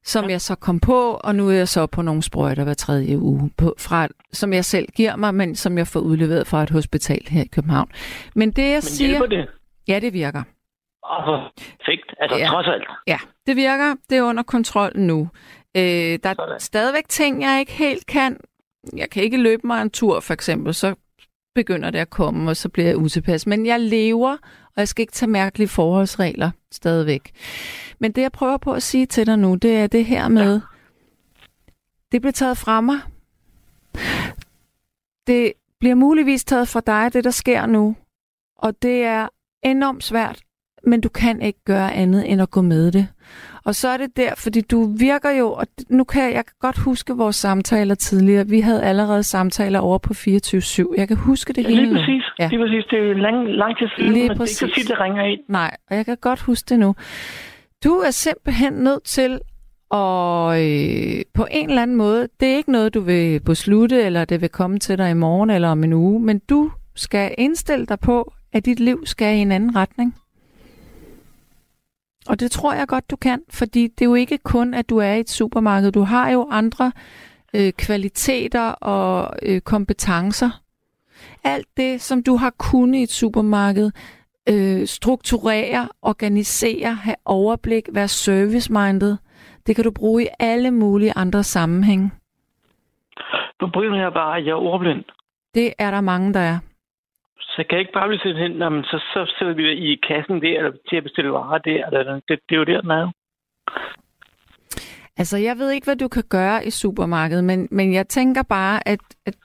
som 0.03 0.29
jeg 0.29 0.41
så 0.41 0.55
kom 0.55 0.79
på, 0.79 1.12
og 1.23 1.36
nu 1.36 1.49
er 1.49 1.53
jeg 1.53 1.67
så 1.67 1.86
på 1.86 2.01
nogle 2.01 2.23
sprøjter 2.23 2.63
hver 2.63 2.73
tredje 2.73 3.19
uge, 3.19 3.51
på, 3.58 3.75
fra, 3.79 4.08
som 4.34 4.53
jeg 4.53 4.65
selv 4.65 4.88
giver 4.95 5.15
mig, 5.15 5.36
men 5.36 5.55
som 5.55 5.77
jeg 5.77 5.88
får 5.88 5.99
udleveret 5.99 6.47
fra 6.47 6.63
et 6.63 6.69
hospital 6.69 7.21
her 7.29 7.43
i 7.43 7.47
København. 7.47 7.89
Men 8.36 8.51
det, 8.51 8.62
jeg 8.62 8.73
Men 8.75 8.81
siger... 8.81 9.25
det? 9.25 9.47
Ja, 9.88 9.99
det 9.99 10.13
virker. 10.13 10.43
Perfekt. 11.79 12.15
Altså, 12.19 12.38
Ja. 12.38 12.43
ja. 12.43 12.49
trods 12.49 12.67
alt. 12.67 12.84
Ja, 13.08 13.17
det 13.47 13.55
virker. 13.55 13.95
Det 14.10 14.17
er 14.17 14.21
under 14.23 14.43
kontrol 14.43 14.91
nu. 14.99 15.29
Øh, 15.76 16.20
der 16.24 16.30
er 16.30 16.34
Sådan. 16.34 16.60
stadigvæk 16.60 17.08
ting, 17.10 17.42
jeg 17.42 17.60
ikke 17.60 17.72
helt 17.72 18.06
kan. 18.06 18.38
Jeg 18.96 19.10
kan 19.10 19.24
ikke 19.24 19.38
løbe 19.38 19.68
mig 19.68 19.82
en 19.82 19.90
tur, 19.90 20.20
for 20.20 20.34
eksempel. 20.34 20.74
Så 20.74 20.96
begynder 21.56 21.90
det 21.90 22.00
at 22.00 22.10
komme, 22.10 22.50
og 22.52 22.58
så 22.58 22.70
bliver 22.70 22.88
jeg 22.88 22.98
utilpas. 22.98 23.48
Men 23.48 23.66
jeg 23.66 23.80
lever, 23.80 24.32
og 24.66 24.78
jeg 24.78 24.88
skal 24.88 25.02
ikke 25.02 25.14
tage 25.14 25.30
mærkelige 25.30 25.68
forholdsregler 25.68 26.52
stadigvæk. 26.72 27.32
Men 28.00 28.12
det, 28.12 28.22
jeg 28.22 28.32
prøver 28.32 28.58
på 28.58 28.74
at 28.74 28.84
sige 28.84 29.06
til 29.06 29.26
dig 29.26 29.40
nu, 29.40 29.56
det 29.56 29.76
er 29.76 29.88
det 29.88 30.06
her 30.06 30.28
med, 30.28 30.62
det 32.12 32.22
bliver 32.22 32.32
taget 32.32 32.58
fra 32.58 32.82
mig. 32.82 33.00
Det 35.28 35.54
bliver 35.80 35.96
muligvis 35.96 36.44
taget 36.44 36.68
fra 36.68 36.82
dig, 36.88 37.14
det 37.14 37.24
der 37.24 37.32
sker 37.32 37.66
nu. 37.66 37.96
Og 38.58 38.82
det 38.82 39.04
er 39.04 39.28
enormt 39.64 40.04
svært, 40.04 40.42
men 40.84 41.02
du 41.02 41.10
kan 41.10 41.42
ikke 41.42 41.64
gøre 41.66 41.94
andet 41.94 42.32
end 42.32 42.42
at 42.42 42.52
gå 42.52 42.62
med 42.62 42.92
det. 42.92 43.08
Og 43.65 43.75
så 43.75 43.88
er 43.89 43.97
det 43.97 44.17
der, 44.17 44.36
fordi 44.38 44.62
du 44.62 44.93
virker 44.99 45.30
jo, 45.30 45.51
og 45.51 45.67
nu 45.89 46.04
kan 46.04 46.23
jeg, 46.23 46.34
jeg 46.34 46.45
kan 46.45 46.54
godt 46.60 46.78
huske 46.78 47.13
vores 47.13 47.36
samtaler 47.36 47.95
tidligere. 47.95 48.47
Vi 48.47 48.60
havde 48.60 48.84
allerede 48.84 49.23
samtaler 49.23 49.80
over 49.80 49.97
på 49.97 50.13
24-7. 50.13 50.93
Jeg 50.97 51.08
kan 51.08 51.17
huske 51.17 51.54
det 51.54 51.63
Ja, 51.63 51.69
hele 51.69 51.82
lige 51.82 51.93
nu. 51.93 51.99
præcis. 51.99 52.23
Ja. 52.39 52.47
Lige 52.47 52.60
præcis. 52.60 52.86
Det 52.89 52.99
er 52.99 53.13
lang, 53.13 53.47
lang 53.47 53.78
tid 53.78 53.88
siden, 53.97 54.13
Lige 54.13 54.28
men 54.28 54.38
præcis. 54.38 54.58
det 54.58 54.73
kan 54.73 54.82
sige, 54.84 54.93
det 54.93 54.99
ringer 54.99 55.23
ind. 55.23 55.39
Nej, 55.49 55.71
og 55.89 55.95
jeg 55.97 56.06
kan 56.06 56.17
godt 56.21 56.41
huske 56.41 56.65
det 56.69 56.80
nu. 56.80 56.95
Du 57.84 57.89
er 57.93 58.12
simpelthen 58.12 58.73
nødt 58.73 59.04
til 59.04 59.39
at 59.91 60.62
øh, 60.62 61.21
på 61.34 61.47
en 61.51 61.69
eller 61.69 61.82
anden 61.82 61.97
måde, 61.97 62.28
det 62.39 62.47
er 62.51 62.56
ikke 62.58 62.71
noget, 62.71 62.93
du 62.93 62.99
vil 62.99 63.39
beslutte, 63.39 64.01
eller 64.01 64.25
det 64.25 64.41
vil 64.41 64.49
komme 64.49 64.80
til 64.80 64.97
dig 64.97 65.12
i 65.12 65.13
morgen 65.13 65.49
eller 65.49 65.69
om 65.69 65.84
en 65.84 65.93
uge, 65.93 66.19
men 66.21 66.39
du 66.49 66.71
skal 66.95 67.36
indstille 67.38 67.86
dig 67.86 67.99
på, 67.99 68.34
at 68.54 68.65
dit 68.65 68.80
liv 68.80 69.06
skal 69.06 69.36
i 69.38 69.39
en 69.39 69.51
anden 69.51 69.75
retning. 69.75 70.15
Og 72.30 72.40
det 72.40 72.52
tror 72.52 72.74
jeg 72.74 72.88
godt, 72.88 73.12
du 73.12 73.16
kan, 73.16 73.42
fordi 73.50 73.88
det 73.88 74.02
er 74.02 74.06
jo 74.06 74.16
ikke 74.16 74.38
kun, 74.38 74.74
at 74.74 74.90
du 74.90 74.98
er 74.98 75.14
i 75.14 75.20
et 75.20 75.30
supermarked. 75.30 75.92
Du 75.92 76.02
har 76.02 76.30
jo 76.30 76.48
andre 76.52 76.92
øh, 77.56 77.74
kvaliteter 77.74 78.70
og 78.72 79.36
øh, 79.44 79.62
kompetencer. 79.62 80.50
Alt 81.44 81.68
det, 81.78 82.02
som 82.02 82.24
du 82.24 82.36
har 82.36 82.50
kunnet 82.50 83.00
i 83.00 83.04
et 83.04 83.12
supermarked, 83.12 83.92
øh, 84.50 84.88
strukturere, 84.88 85.90
organisere, 86.02 86.94
have 86.94 87.16
overblik, 87.26 87.90
være 87.92 88.08
service-minded. 88.08 89.18
Det 89.68 89.76
kan 89.76 89.84
du 89.84 89.92
bruge 89.92 90.24
i 90.24 90.28
alle 90.40 90.72
mulige 90.72 91.14
andre 91.16 91.44
sammenhænge. 91.44 92.12
Problemet 93.60 94.00
er 94.00 94.10
bare, 94.10 94.38
at 94.38 94.46
jeg 94.46 94.52
er 94.52 94.56
ordblind. 94.56 95.04
Det 95.56 95.74
er 95.80 95.92
der 95.92 96.02
mange, 96.02 96.34
der 96.34 96.40
er. 96.40 96.60
Så 97.56 97.62
jeg 97.62 97.68
kan 97.68 97.80
ikke 97.80 97.91
bare 97.94 98.08
blive 98.08 98.20
sendt 98.20 98.38
hen, 98.39 98.52
"Nå, 98.52 98.70
men 98.70 98.84
så, 98.84 98.98
så 99.13 99.34
sidder 99.39 99.54
vi 99.54 99.72
i 99.72 99.96
kassen 100.08 100.41
der, 100.41 100.58
eller 100.58 100.72
til 100.89 100.96
at 100.96 101.04
bestille 101.04 101.32
varer 101.32 101.58
der. 101.58 101.86
Eller, 101.88 102.13
det, 102.13 102.39
det 102.50 102.56
er 102.56 102.60
jo 102.60 102.63
der, 102.63 102.82
den 102.82 102.91
er. 102.91 103.02
jo. 103.02 103.12
Altså, 105.18 105.38
jeg 105.38 105.58
ved 105.58 105.72
ikke, 105.72 105.86
hvad 105.86 105.96
du 105.96 106.08
kan 106.08 106.24
gøre 106.30 106.65
i 106.65 106.70
supermarkedet, 106.70 107.44
men, 107.44 107.68
men 107.72 107.94
jeg 107.94 108.08
tænker 108.08 108.44
bare, 108.44 108.88
at, 108.88 109.00
at 109.26 109.36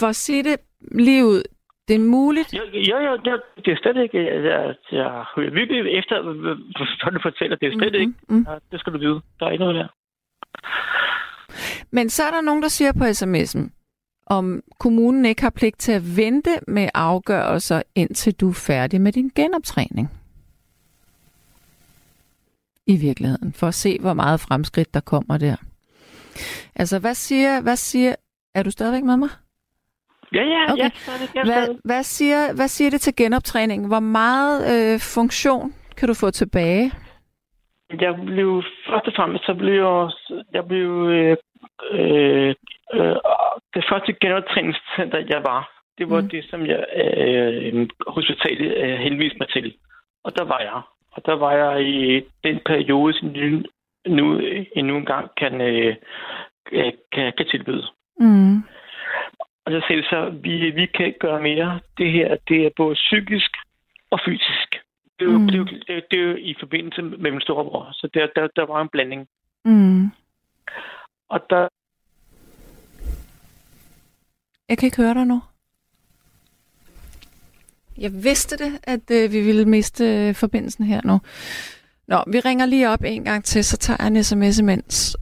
for 0.00 0.06
at 0.06 0.16
sige 0.16 0.42
det 0.42 0.56
lige 0.92 1.26
ud, 1.26 1.42
det 1.88 1.94
er 1.96 2.00
muligt. 2.00 2.54
Jo, 2.54 2.62
jo, 2.72 2.98
jo 2.98 3.16
det, 3.16 3.42
det 3.64 3.72
er 3.72 3.76
slet 3.82 3.96
ikke... 4.02 4.24
Jeg, 4.24 4.44
jeg, 4.44 4.74
jeg 4.92 5.24
virkelig 5.52 5.98
efter, 5.98 6.22
hvad 6.22 7.12
du 7.12 7.18
fortæller. 7.22 7.56
Det 7.56 7.66
er 7.68 7.72
slet 7.78 7.92
Mhm, 7.92 8.00
ikke... 8.38 8.50
Ja, 8.50 8.56
det 8.72 8.80
skal 8.80 8.92
du 8.92 8.98
vide. 8.98 9.20
Der 9.40 9.46
er 9.46 9.50
ikke 9.50 9.64
noget 9.64 9.76
der. 9.76 9.88
Men 11.90 12.10
så 12.10 12.22
er 12.24 12.30
der 12.30 12.40
nogen, 12.40 12.62
der 12.62 12.68
siger 12.68 12.92
på 12.92 13.04
sms'en, 13.04 13.79
om 14.30 14.62
kommunen 14.78 15.24
ikke 15.24 15.42
har 15.42 15.50
pligt 15.50 15.78
til 15.78 15.92
at 15.92 16.16
vente 16.16 16.50
med 16.68 16.88
afgørelser, 16.94 17.82
indtil 17.94 18.34
du 18.34 18.48
er 18.48 18.62
færdig 18.66 19.00
med 19.00 19.12
din 19.12 19.30
genoptræning. 19.36 20.08
I 22.86 22.96
virkeligheden, 22.96 23.52
for 23.52 23.66
at 23.66 23.74
se, 23.74 23.98
hvor 24.00 24.12
meget 24.12 24.40
fremskridt 24.40 24.94
der 24.94 25.00
kommer 25.00 25.38
der. 25.38 25.56
Altså, 26.76 26.98
hvad 26.98 27.14
siger, 27.14 27.62
hvad 27.62 27.76
siger, 27.76 28.14
er 28.54 28.62
du 28.62 28.70
stadigvæk 28.70 29.02
med 29.02 29.16
mig? 29.16 29.28
Ja, 30.32 30.42
ja, 30.42 30.72
Okay. 30.72 30.82
ja. 30.82 30.90
stadig, 30.94 31.28
ja, 31.34 31.44
Hvad, 31.44 31.76
hvad, 31.84 32.02
siger, 32.02 32.54
hvad 32.54 32.68
siger 32.68 32.90
det 32.90 33.00
til 33.00 33.16
genoptræningen? 33.16 33.88
Hvor 33.88 34.00
meget 34.00 34.56
øh, 34.72 35.00
funktion 35.00 35.74
kan 35.96 36.08
du 36.08 36.14
få 36.14 36.30
tilbage? 36.30 36.92
Jeg 38.00 38.14
blev... 38.26 38.62
Først 38.90 39.06
og 39.06 39.12
fremmest, 39.16 39.46
så 39.46 39.54
blev 39.54 39.74
jeg... 39.74 40.10
Jeg 40.52 40.64
blev... 40.68 40.90
Øh, 41.08 41.36
øh, 41.90 42.54
øh, 42.94 43.16
det 43.74 43.84
første 43.90 44.12
genoptræningscenter, 44.12 45.18
jeg 45.28 45.42
var, 45.44 45.72
det 45.98 46.10
var 46.10 46.20
Mm. 46.20 46.28
det, 46.28 46.44
som 46.50 46.66
jeg 46.66 46.84
øh, 46.96 47.88
hospitalet 48.06 48.76
øh, 48.76 48.98
henviste 48.98 49.38
mig 49.40 49.48
til. 49.48 49.74
Og 50.24 50.36
der 50.36 50.44
var 50.44 50.58
jeg. 50.60 50.80
Og 51.12 51.26
der 51.26 51.32
var 51.36 51.52
jeg 51.52 51.88
i 51.88 52.22
den 52.44 52.60
periode, 52.66 53.14
som 53.18 53.28
nu, 53.28 53.62
nu 54.06 54.40
endnu 54.76 54.96
en 54.96 55.04
gang 55.06 55.30
kan, 55.36 55.60
øh, 55.60 55.96
øh, 56.72 56.92
kan, 57.12 57.32
kan 57.36 57.46
tilbyde. 57.50 57.86
Mm. 58.18 58.56
Og 59.64 59.72
så 59.72 59.80
sagde 59.86 60.02
de 60.02 60.08
så, 60.08 60.30
vi, 60.42 60.70
vi 60.70 60.86
kan 60.86 61.06
ikke 61.06 61.18
gøre 61.18 61.40
mere. 61.42 61.80
Det 61.98 62.12
her, 62.12 62.36
det 62.48 62.66
er 62.66 62.70
både 62.76 62.94
psykisk 62.94 63.50
og 64.10 64.20
fysisk. 64.24 64.68
Det 65.18 65.26
er 65.28 65.32
jo, 65.32 65.38
Mm. 65.38 65.42
mm. 65.42 65.46
det 65.46 65.54
er 65.54 65.58
jo, 65.58 65.64
det 65.64 65.96
er, 65.96 66.00
det 66.10 66.18
er 66.20 66.24
jo 66.24 66.36
i 66.36 66.54
forbindelse 66.60 67.02
med 67.02 67.30
min 67.30 67.40
storebror. 67.40 67.88
Så 67.92 68.08
der, 68.14 68.26
der, 68.36 68.48
der 68.56 68.66
var 68.66 68.80
en 68.82 68.88
blanding. 68.88 69.28
Mm. 69.64 70.04
Og 71.30 71.40
der, 71.50 71.68
Jeg 74.68 74.78
kan 74.78 74.86
ikke 74.86 74.96
høre 74.96 75.14
dig 75.14 75.26
nu. 75.26 75.42
Jeg 77.98 78.24
vidste 78.24 78.56
det, 78.56 78.78
at 78.82 79.10
øh, 79.10 79.32
vi 79.32 79.40
ville 79.40 79.64
miste 79.64 80.04
øh, 80.04 80.34
forbindelsen 80.34 80.84
her 80.84 81.00
nu. 81.04 81.20
Nå, 82.08 82.24
vi 82.26 82.40
ringer 82.40 82.66
lige 82.66 82.88
op 82.88 83.04
en 83.04 83.24
gang 83.24 83.44
til, 83.44 83.64
så 83.64 83.76
tager 83.76 83.96
jeg 84.00 84.06
en 84.06 84.24
sms 84.24 84.58
imens. 84.58 85.16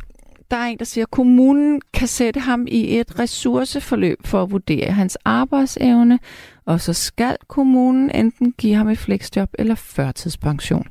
Der 0.51 0.57
er 0.57 0.65
en, 0.65 0.79
der 0.79 0.85
siger, 0.85 1.05
at 1.05 1.11
kommunen 1.11 1.81
kan 1.93 2.09
sætte 2.09 2.41
ham 2.41 2.67
i 2.69 2.99
et 2.99 3.19
ressourceforløb 3.19 4.19
for 4.25 4.43
at 4.43 4.51
vurdere 4.51 4.93
hans 4.93 5.19
arbejdsevne, 5.25 6.19
og 6.65 6.81
så 6.81 6.93
skal 6.93 7.37
kommunen 7.47 8.11
enten 8.11 8.53
give 8.53 8.75
ham 8.75 8.89
et 8.89 8.99
fleksjob 8.99 9.49
eller 9.59 9.75
førtidspension. 9.75 10.87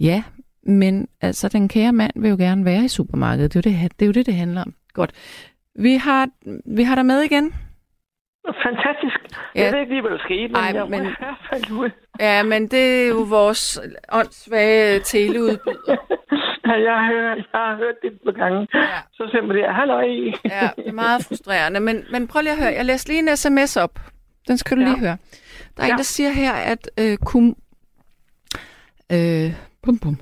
Ja, 0.00 0.22
men 0.62 1.08
altså, 1.20 1.48
den 1.48 1.68
kære 1.68 1.92
mand 1.92 2.12
vil 2.16 2.30
jo 2.30 2.36
gerne 2.36 2.64
være 2.64 2.84
i 2.84 2.88
supermarkedet. 2.88 3.54
Det 3.54 3.66
er 3.66 3.70
jo 3.70 3.76
det, 3.82 3.92
det, 4.00 4.04
er 4.04 4.06
jo 4.06 4.12
det, 4.12 4.26
det 4.26 4.34
handler 4.34 4.62
om. 4.62 4.74
Godt. 4.92 5.12
Vi 5.74 5.94
har, 5.94 6.28
vi 6.76 6.82
har 6.82 6.94
dig 6.94 7.06
med 7.06 7.20
igen. 7.22 7.54
fantastisk. 8.64 9.18
Ja. 9.54 9.64
Jeg 9.64 9.72
ved 9.72 9.80
ikke 9.80 9.92
lige, 9.92 10.02
hvad 10.02 10.10
der 10.10 10.18
skete, 10.18 10.48
men 10.48 10.56
Ej, 10.56 10.70
jeg 10.74 10.82
men- 10.88 10.90
men... 11.02 11.06
jeg 11.20 11.34
faldt 11.52 11.70
ud. 11.70 11.90
Ja, 12.20 12.42
men 12.42 12.68
det 12.68 13.04
er 13.04 13.08
jo 13.08 13.20
vores 13.28 13.80
åndssvage 14.12 15.00
teleudbyder. 15.04 15.96
Ja, 16.66 16.72
jeg, 16.72 16.92
har, 16.92 17.12
jeg 17.12 17.44
har 17.54 17.76
hørt 17.76 17.94
det 18.02 18.12
et 18.12 18.18
par 18.24 18.32
gange. 18.32 18.68
Ja. 18.74 18.86
Så 19.12 19.40
man 19.42 19.56
det, 19.56 19.74
halløj. 19.74 20.04
Ja, 20.44 20.68
det 20.76 20.86
er 20.88 20.92
meget 20.92 21.24
frustrerende. 21.24 21.80
Men, 21.80 22.04
men 22.12 22.28
prøv 22.28 22.42
lige 22.42 22.52
at 22.52 22.58
høre. 22.58 22.72
Jeg 22.72 22.84
læste 22.84 23.08
lige 23.08 23.18
en 23.30 23.36
sms 23.36 23.76
op. 23.76 23.98
Den 24.48 24.58
skal 24.58 24.76
du 24.76 24.82
Ja. 24.82 24.88
lige 24.88 24.98
høre. 24.98 25.16
Der 25.76 25.82
er 25.82 25.86
en, 25.86 25.90
Ja. 25.90 25.96
der 25.96 26.02
siger 26.02 26.30
her, 26.30 26.52
at, 26.52 26.90
øh, 27.00 27.16
kum, 27.16 27.56
øh, 29.12 29.52
bum, 29.82 29.98
bum, 29.98 30.20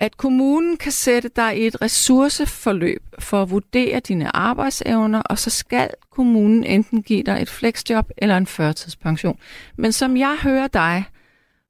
at 0.00 0.16
kommunen 0.16 0.76
kan 0.76 0.92
sætte 0.92 1.28
dig 1.36 1.58
i 1.60 1.66
et 1.66 1.82
ressourceforløb 1.82 3.02
for 3.18 3.42
at 3.42 3.50
vurdere 3.50 4.00
dine 4.00 4.36
arbejdsevner, 4.36 5.22
og 5.30 5.38
så 5.38 5.50
skal 5.50 5.90
kommunen 6.10 6.64
enten 6.64 7.02
give 7.02 7.22
dig 7.22 7.42
et 7.42 7.48
flexjob 7.48 8.04
eller 8.18 8.36
en 8.36 8.46
førtidspension. 8.46 9.38
Men 9.76 9.92
som 9.92 10.16
jeg 10.16 10.36
hører 10.42 10.68
dig, 10.68 11.04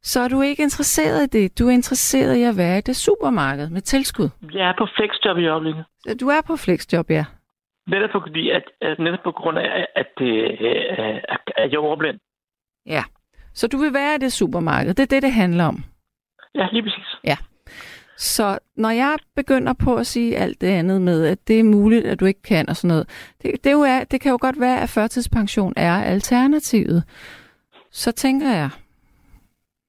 så 0.02 0.20
er 0.20 0.28
du 0.28 0.42
ikke 0.42 0.62
interesseret 0.62 1.22
i 1.22 1.38
det. 1.38 1.58
Du 1.58 1.68
er 1.68 1.70
interesseret 1.70 2.36
i 2.36 2.42
at 2.42 2.56
være 2.56 2.78
i 2.78 2.80
det 2.80 2.96
supermarked 2.96 3.70
med 3.70 3.80
tilskud. 3.80 4.28
Jeg 4.52 4.68
er 4.68 4.74
på 4.78 4.86
flexjob 4.96 5.38
i 5.38 5.46
øjeblikket. 5.46 5.84
Du 6.20 6.28
er 6.28 6.40
på 6.46 6.56
flexjob, 6.56 7.10
ja. 7.10 7.24
Netop 7.86 8.10
fordi, 8.12 8.50
at, 8.50 8.62
at 8.80 8.98
netop 8.98 9.18
på 9.24 9.32
grund 9.32 9.58
af, 9.58 9.86
at, 9.96 10.12
øh, 10.20 10.46
at, 11.28 11.40
at 11.56 11.70
jeg 11.70 11.76
er 11.76 11.82
overblind. 11.82 12.18
Ja. 12.86 13.02
Så 13.54 13.68
du 13.68 13.76
vil 13.76 13.94
være 13.94 14.14
i 14.14 14.18
det 14.18 14.32
supermarked. 14.32 14.94
Det 14.94 15.02
er 15.02 15.06
det, 15.06 15.22
det 15.22 15.32
handler 15.32 15.64
om. 15.64 15.84
Ja, 16.54 16.68
lige 16.72 16.82
præcis. 16.82 17.10
Så 18.20 18.58
når 18.76 18.90
jeg 18.90 19.16
begynder 19.36 19.72
på 19.72 19.96
at 19.96 20.06
sige 20.06 20.36
alt 20.36 20.60
det 20.60 20.66
andet 20.66 21.02
med, 21.02 21.26
at 21.26 21.48
det 21.48 21.60
er 21.60 21.64
muligt, 21.64 22.06
at 22.06 22.20
du 22.20 22.24
ikke 22.24 22.42
kan 22.42 22.68
og 22.68 22.76
sådan 22.76 22.88
noget, 22.88 23.32
det, 23.42 23.64
det, 23.64 23.72
jo 23.72 23.80
er, 23.80 24.04
det 24.04 24.20
kan 24.20 24.30
jo 24.30 24.38
godt 24.40 24.60
være, 24.60 24.80
at 24.80 24.88
førtidspension 24.88 25.72
er 25.76 26.02
alternativet. 26.02 27.04
Så 27.92 28.12
tænker 28.12 28.50
jeg, 28.50 28.70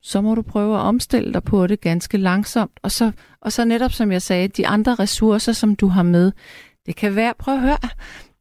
så 0.02 0.22
må 0.22 0.36
du 0.36 0.42
prøve 0.42 0.76
at 0.76 0.82
omstille 0.82 1.34
dig 1.34 1.44
på 1.44 1.68
det 1.68 1.82
ganske 1.82 2.18
langsomt. 2.18 2.80
Og 2.84 2.92
så, 2.92 3.12
og 3.42 3.52
så 3.52 3.66
netop 3.66 3.92
som 3.92 4.12
jeg 4.12 4.22
sagde, 4.22 4.48
de 4.48 4.68
andre 4.68 4.96
ressourcer, 4.96 5.52
som 5.52 5.76
du 5.76 5.88
har 5.88 6.04
med, 6.04 6.32
det 6.86 6.96
kan 6.96 7.16
være, 7.16 7.34
prøv 7.40 7.54
at 7.54 7.62
høre, 7.62 7.78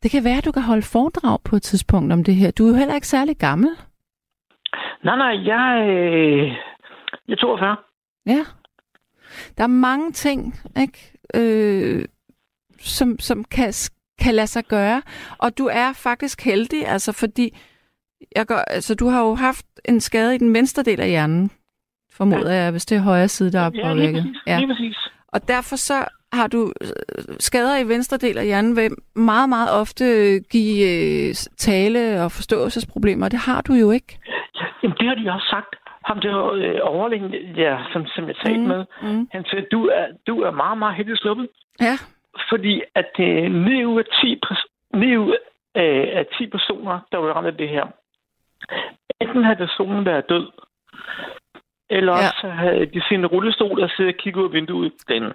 det 0.03 0.11
kan 0.11 0.25
være, 0.25 0.39
at 0.39 0.45
du 0.45 0.53
kan 0.53 0.63
holde 0.63 0.83
foredrag 0.83 1.39
på 1.45 1.57
et 1.57 1.63
tidspunkt 1.63 2.13
om 2.13 2.25
det 2.25 2.35
her. 2.35 2.51
Du 2.51 2.65
er 2.65 2.69
jo 2.69 2.75
heller 2.75 2.95
ikke 2.95 3.07
særlig 3.07 3.37
gammel. 3.37 3.71
Nej, 5.05 5.17
nej, 5.17 5.47
jeg, 5.47 5.89
øh, 5.89 6.47
jeg 7.29 7.33
er 7.33 7.37
42. 7.37 7.77
Ja. 8.27 8.45
Der 9.59 9.63
er 9.65 9.69
mange 9.69 10.13
ting, 10.13 10.61
ikke? 10.81 11.13
øh, 11.35 12.05
som, 12.81 13.19
som 13.19 13.45
kan, 13.45 13.73
kan 14.21 14.35
lade 14.35 14.47
sig 14.47 14.65
gøre. 14.65 15.03
Og 15.39 15.59
du 15.59 15.67
er 15.73 15.93
faktisk 15.93 16.45
heldig, 16.45 16.89
altså 16.89 17.13
fordi 17.13 17.57
jeg 18.37 18.47
gør, 18.47 18.59
altså, 18.59 18.95
du 18.95 19.09
har 19.09 19.21
jo 19.23 19.35
haft 19.35 19.67
en 19.85 20.01
skade 20.01 20.35
i 20.35 20.39
den 20.39 20.55
venstre 20.55 20.83
del 20.83 21.01
af 21.01 21.09
hjernen, 21.09 21.51
formoder 22.13 22.53
ja. 22.53 22.63
jeg, 22.63 22.71
hvis 22.71 22.87
det 22.87 22.97
er 22.97 23.01
højre 23.03 23.29
side, 23.29 23.53
der 23.53 23.61
er 23.61 23.65
Ja, 23.65 23.71
lige 23.71 23.85
påvirket. 23.85 24.23
præcis. 24.23 24.37
Ja. 24.47 24.59
Lige 24.59 24.69
præcis. 24.69 24.97
Og 25.29 25.49
derfor 25.49 25.77
så 25.77 26.05
har 26.33 26.47
du 26.47 26.73
øh, 26.81 26.89
skader 27.41 27.79
i 27.79 27.89
venstre 27.89 28.17
del 28.17 28.39
af 28.39 28.45
hjernen, 28.45 28.77
vil 28.77 28.91
meget, 29.15 29.49
meget 29.49 29.71
ofte 29.71 30.05
give 30.51 30.89
øh, 31.29 31.35
tale- 31.59 32.23
og 32.25 32.33
forståelsesproblemer. 32.33 33.29
Det 33.29 33.39
har 33.39 33.61
du 33.61 33.73
jo 33.75 33.91
ikke. 33.91 34.19
Ja, 34.55 34.65
jamen, 34.83 34.97
det 34.97 35.07
har 35.09 35.15
de 35.15 35.31
også 35.33 35.47
sagt. 35.51 35.75
Ham 36.05 36.21
der 36.21 36.51
øh, 36.53 36.79
overlægen, 36.83 37.35
ja, 37.57 37.79
som, 37.93 38.07
som 38.07 38.27
jeg 38.29 38.37
talte 38.37 38.61
Mm, 38.61 38.67
med, 38.69 38.85
mm. 39.03 39.29
han 39.33 39.45
sagde, 39.45 39.67
du 39.73 39.87
er, 39.87 40.07
du 40.27 40.41
er 40.43 40.51
meget, 40.51 40.79
meget 40.79 40.95
heldig 40.97 41.19
sluppet. 41.19 41.49
Ja. 41.81 41.95
Fordi 42.49 42.83
at 42.95 43.11
øh, 43.21 43.53
9 43.53 43.85
ud 43.85 43.99
af 43.99 44.05
10, 44.23 44.41
pers- 44.47 44.71
9 44.95 45.17
ud 45.17 45.37
øh, 45.77 46.07
af 46.19 46.27
10 46.39 46.47
personer, 46.47 47.01
der 47.13 47.19
var 47.19 47.33
ramt 47.33 47.47
af 47.47 47.57
det 47.57 47.69
her, 47.69 47.87
enten 49.21 49.45
havde 49.45 49.57
personen 49.57 50.05
været 50.05 50.29
død, 50.29 50.47
eller 51.91 52.13
Ja. 52.13 52.19
også 52.19 52.49
havde 52.49 52.87
de 52.87 53.03
sin 53.09 53.27
rullestol 53.27 53.83
og 53.83 53.91
sidde 53.97 54.09
og 54.09 54.15
kigge 54.15 54.41
ud 54.41 54.45
af 54.45 54.53
vinduet 54.53 54.93
den. 55.09 55.33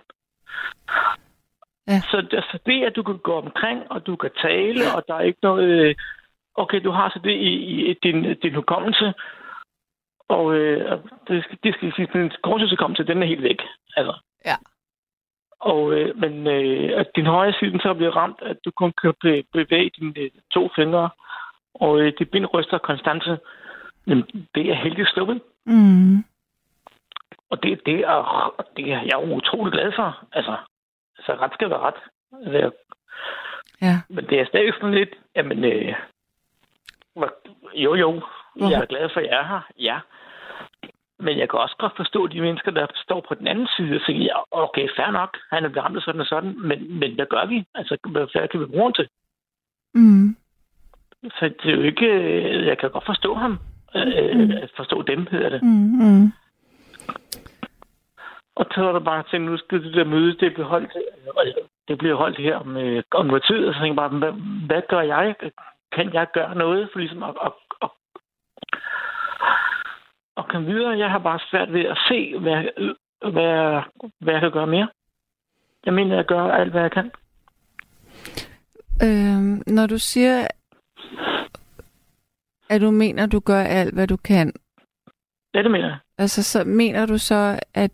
Ja. 1.88 2.00
Så 2.12 2.18
altså, 2.18 2.60
det, 2.66 2.84
at 2.84 2.96
du 2.96 3.04
kan 3.04 3.18
gå 3.18 3.34
omkring, 3.34 3.92
og 3.92 4.06
du 4.08 4.16
kan 4.16 4.30
tale, 4.42 4.82
og 4.96 5.04
der 5.08 5.16
er 5.16 5.22
ikke 5.22 5.40
noget... 5.44 5.70
øh, 5.90 5.96
Okay, 6.58 6.80
du 6.84 6.92
har 6.92 7.10
så 7.10 7.20
det 7.24 7.32
i, 7.32 7.54
i 7.90 7.94
din, 8.04 8.36
din 8.44 8.56
hukommelse, 8.56 9.14
og 10.28 10.54
øh, 10.56 11.00
det, 11.28 11.44
skal- 11.44 11.58
det 11.64 11.74
skal 11.76 11.94
sige, 11.96 12.10
din 12.14 12.32
grundsøgelsekommelse, 12.42 13.04
den 13.04 13.24
er 13.24 13.28
helt 13.28 13.44
væk. 13.44 13.62
Altså. 13.98 14.14
Ja. 14.46 14.56
Og, 15.60 15.94
øh, 15.94 16.18
men 16.18 16.48
øh, 16.48 17.00
at 17.00 17.08
din 17.16 17.26
højre 17.26 17.54
side 17.60 17.72
den 17.72 17.80
så 17.80 17.94
bliver 17.94 18.12
ramt, 18.16 18.40
at 18.42 18.58
du 18.66 18.72
kun 18.72 18.94
kan 19.02 19.14
be- 19.22 19.44
bevæge 19.54 19.92
dine 20.00 20.14
øh, 20.20 20.30
to 20.54 20.70
fingre, 20.76 21.10
og 21.74 22.00
øh, 22.02 22.14
dit 22.20 22.32
ben 22.32 22.46
ryster 22.46 22.78
konstant, 22.78 23.24
jamen, 24.08 24.48
det 24.56 24.70
er 24.70 24.74
heldigt 24.76 25.10
sluppet. 25.10 25.42
Mm. 25.66 26.18
Og 27.50 27.64
det, 27.64 27.82
det, 27.86 28.00
er, 28.00 28.56
det 28.78 28.86
er 28.94 29.02
jeg 29.02 29.12
er 29.22 29.28
jo 29.28 29.36
utrolig 29.36 29.74
glad 29.74 29.92
for. 29.96 30.26
Altså, 30.32 30.56
så 31.26 31.34
ret 31.42 31.54
skal 31.54 31.70
være 31.70 31.80
ret. 31.80 31.96
Altså, 32.46 32.72
Ja. 33.82 34.02
men 34.10 34.26
det 34.30 34.40
er 34.40 34.46
stadig 34.46 34.74
sådan 34.74 34.94
lidt, 34.94 35.10
jamen, 35.36 35.64
øh, 35.66 35.96
hvor- 37.14 37.34
jo 37.74 38.22
jo, 38.62 38.70
jeg 38.70 38.82
er 38.82 38.86
glad 38.86 39.10
for, 39.14 39.20
at 39.20 39.26
jeg 39.26 39.40
er 39.40 39.48
her, 39.48 39.62
ja. 39.80 40.00
Men 41.20 41.40
jeg 41.40 41.50
kan 41.50 41.60
også 41.60 41.76
godt 41.80 41.96
forstå 41.96 42.28
de 42.28 42.42
mennesker, 42.42 42.72
der 42.72 42.88
står 42.96 43.26
på 43.28 43.34
den 43.36 43.48
anden 43.48 43.68
side 43.78 43.96
og 43.96 44.02
siger, 44.06 44.34
okay, 44.52 44.88
fair 44.98 45.12
nok, 45.12 45.38
han 45.52 45.66
er 45.66 45.70
blevet 45.70 45.86
ramt 45.86 46.04
sådan 46.04 46.22
og 46.22 46.28
sådan, 46.28 46.56
men, 46.60 47.00
men 47.00 47.16
hvad 47.16 47.26
gør 47.26 47.46
vi? 47.46 47.66
Altså, 47.76 47.98
hvad 48.12 48.48
kan 48.48 48.60
vi 48.60 48.66
bruge 48.66 48.84
ham 48.84 48.94
til? 48.94 49.08
Mm. 49.94 50.36
Så 51.24 51.52
det 51.64 51.72
er 51.72 51.76
jo 51.76 51.82
ikke, 51.82 52.06
øh, 52.06 52.66
jeg 52.66 52.78
kan 52.78 52.92
godt 52.92 53.06
forstå 53.06 53.34
ham. 53.34 53.60
Øh, 53.96 54.70
forstå 54.78 55.02
dem, 55.02 55.28
hedder 55.32 55.50
det. 55.50 55.64
Mm. 55.64 55.70
Mm. 55.70 56.32
Og 58.56 58.66
så 58.74 58.82
var 58.82 58.92
der 58.92 59.00
bare 59.00 59.24
til, 59.30 59.42
nu 59.42 59.58
skal 59.58 59.84
det 59.84 59.94
der 59.94 60.04
møde, 60.04 60.38
det 60.40 60.54
bliver 60.54 60.68
holdt, 60.68 60.92
øh, 61.46 61.54
det 61.88 61.98
bliver 61.98 62.16
holdt 62.16 62.38
her 62.38 62.56
om, 62.58 62.78
øh, 62.78 63.04
om 63.12 63.26
noget 63.26 63.44
tid, 63.44 63.66
og 63.68 63.74
så 63.74 63.80
tænkte 63.80 64.02
jeg 64.02 64.10
bare, 64.10 64.20
hvad, 64.20 64.34
hvad 64.68 64.82
gør 64.90 65.02
jeg? 65.02 65.36
Kan 65.92 66.14
jeg 66.14 66.28
gøre 66.34 66.56
noget 66.56 66.90
for 66.92 67.00
ligesom 67.00 67.24
at, 67.24 67.36
at, 67.46 67.52
at, 70.38 70.48
komme 70.50 70.68
videre? 70.68 70.98
Jeg 70.98 71.10
har 71.12 71.20
bare 71.20 71.40
svært 71.52 71.74
ved 71.74 71.86
at 71.86 71.98
se, 72.08 72.38
hvad, 72.40 72.64
hvad, 73.32 73.82
hvad 74.20 74.34
jeg 74.34 74.42
kan 74.42 74.52
gøre 74.52 74.68
mere. 74.68 74.90
Jeg 75.86 75.94
mener, 75.94 76.16
jeg 76.16 76.26
gør 76.26 76.44
alt, 76.44 76.72
hvad 76.72 76.82
jeg 76.82 76.92
kan. 76.92 77.12
Øhm, 79.04 79.62
når 79.68 79.88
du 79.88 79.98
siger, 79.98 80.48
at 82.70 82.82
du 82.82 82.92
mener, 82.92 83.26
du 83.26 83.40
gør 83.40 83.62
alt, 83.62 83.94
hvad 83.94 84.08
du 84.08 84.18
kan, 84.18 84.54
Ja, 85.54 85.64
det 85.64 85.72
mener 85.72 85.88
jeg. 85.88 85.98
altså 86.18 86.44
så 86.44 86.64
mener 86.64 87.06
du 87.06 87.18
så, 87.18 87.60
at 87.74 87.92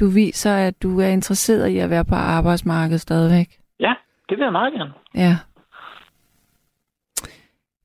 du 0.00 0.06
viser, 0.14 0.54
at 0.54 0.82
du 0.82 1.00
er 1.00 1.06
interesseret 1.06 1.68
i 1.68 1.78
at 1.78 1.90
være 1.90 2.04
på 2.04 2.14
arbejdsmarkedet 2.14 3.00
stadigvæk? 3.00 3.60
Ja, 3.80 3.94
det 4.28 4.36
vil 4.38 4.44
jeg 4.44 4.52
meget 4.52 4.72
gerne. 4.72 4.92
Ja. 5.14 5.36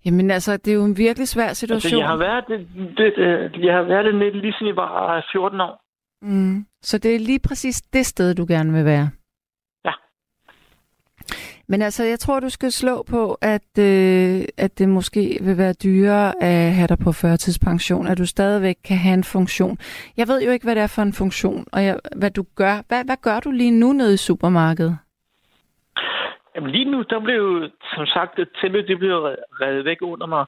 Jamen 0.06 0.32
altså, 0.32 0.58
det 0.58 0.68
er 0.72 0.76
jo 0.76 0.86
en 0.86 0.98
virkelig 0.98 1.28
svær 1.28 1.54
situation. 1.54 1.76
Altså, 1.76 1.98
jeg 1.98 2.08
har 2.08 2.18
været 2.18 2.46
det, 2.48 2.60
det, 2.98 3.14
det, 3.54 3.66
jeg 3.66 3.74
har 3.74 3.84
været 3.84 4.06
det 4.06 4.16
lidt 4.16 4.36
lige 4.36 4.54
siden 4.54 4.68
jeg 4.68 4.76
var 4.76 5.26
14 5.32 5.62
år. 5.62 5.84
Mm. 6.22 6.66
Så 6.82 6.98
det 6.98 7.16
er 7.16 7.20
lige 7.20 7.40
præcis 7.40 7.82
det 7.82 8.06
sted, 8.06 8.36
du 8.36 8.46
gerne 8.48 8.74
vil 8.74 8.86
være? 8.86 9.10
Ja. 9.86 9.92
Men 11.68 11.82
altså, 11.82 12.04
jeg 12.04 12.20
tror, 12.20 12.40
du 12.40 12.50
skal 12.50 12.72
slå 12.72 13.04
på, 13.04 13.38
at, 13.42 13.80
øh, 13.80 14.46
at 14.58 14.80
det 14.80 14.90
måske 14.90 15.38
vil 15.42 15.58
være 15.58 15.74
dyrere 15.74 16.44
at 16.44 16.74
have 16.74 16.88
dig 16.88 17.00
på 17.00 17.12
førtidspension, 17.12 18.08
at 18.08 18.18
du 18.18 18.26
stadigvæk 18.26 18.78
kan 18.84 18.98
have 18.98 19.14
en 19.14 19.24
funktion. 19.24 19.78
Jeg 20.18 20.28
ved 20.28 20.44
jo 20.44 20.52
ikke, 20.52 20.66
hvad 20.66 20.76
det 20.76 20.84
er 20.84 20.88
for 20.88 21.02
en 21.02 21.14
funktion, 21.14 21.66
og 21.72 21.84
jeg, 21.84 22.00
hvad 22.16 22.32
du 22.32 22.46
gør. 22.56 22.82
Hvad, 22.88 23.06
hvad 23.06 23.18
gør 23.22 23.40
du 23.40 23.52
lige 23.52 23.72
nu 23.72 23.94
nede 23.94 24.14
i 24.14 24.18
supermarkedet? 24.18 24.98
Jamen 26.56 26.70
lige 26.72 26.92
nu, 26.92 27.02
der 27.02 27.20
blev 27.20 27.70
som 27.96 28.06
sagt, 28.06 28.40
tæppet 28.62 28.88
det 28.88 29.00
blev 29.00 29.18
revet 29.62 29.86
væk 29.86 29.98
under 30.02 30.28
mig. 30.28 30.46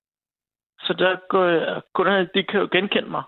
Så 0.80 0.94
der 0.94 1.16
går 1.30 1.46
jeg, 1.46 1.82
kunderne, 1.94 2.30
de 2.36 2.44
kan 2.44 2.60
jo 2.60 2.68
genkende 2.72 3.10
mig. 3.10 3.24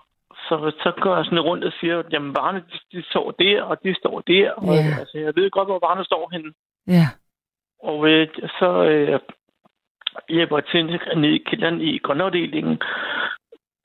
Så, 0.47 0.71
så 0.83 0.91
går 1.01 1.15
jeg 1.15 1.25
sådan 1.25 1.39
rundt 1.39 1.63
og 1.63 1.73
siger, 1.79 2.03
jamen 2.11 2.35
varerne, 2.35 2.63
de, 2.71 2.97
de 2.97 3.03
står 3.09 3.31
der, 3.31 3.61
og 3.63 3.83
de 3.83 3.95
står 3.95 4.21
der. 4.21 4.51
Og, 4.51 4.73
Ja. 4.73 4.99
altså, 4.99 5.17
jeg 5.17 5.35
ved 5.35 5.49
godt, 5.49 5.67
hvor 5.67 5.79
varerne 5.79 6.05
står 6.05 6.29
henne. 6.31 6.53
Ja. 6.87 7.07
Og 7.83 8.09
øh, 8.09 8.27
så 8.59 8.83
øh, 8.83 9.19
hjælper 10.29 10.57
jeg 10.57 10.65
til 10.65 10.85
ned 11.17 11.29
i 11.29 11.37
kælderen 11.37 11.81
i 11.81 11.97
grønafdelingen 11.97 12.81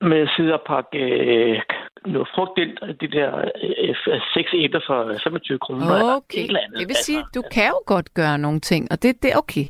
med 0.01 0.17
at 0.19 0.29
sidde 0.37 0.53
og 0.53 0.61
pakke 0.61 0.99
øh, 0.99 1.61
noget 2.05 2.27
frugt 2.35 2.57
ind, 2.57 2.97
de 3.01 3.07
der 3.17 3.37
øh, 3.37 3.95
seks 4.33 4.49
æbler 4.53 4.81
for 4.87 5.19
25 5.23 5.59
kroner. 5.59 6.15
Okay, 6.15 6.45
eller 6.45 6.59
andet. 6.59 6.79
det 6.79 6.87
vil 6.87 6.95
sige, 6.95 7.17
Altså, 7.17 7.31
du 7.35 7.43
kan 7.51 7.67
jo 7.67 7.81
godt 7.85 8.13
gøre 8.13 8.37
nogle 8.37 8.59
ting, 8.59 8.87
og 8.91 9.03
det, 9.03 9.23
det 9.23 9.31
er 9.31 9.37
okay. 9.37 9.65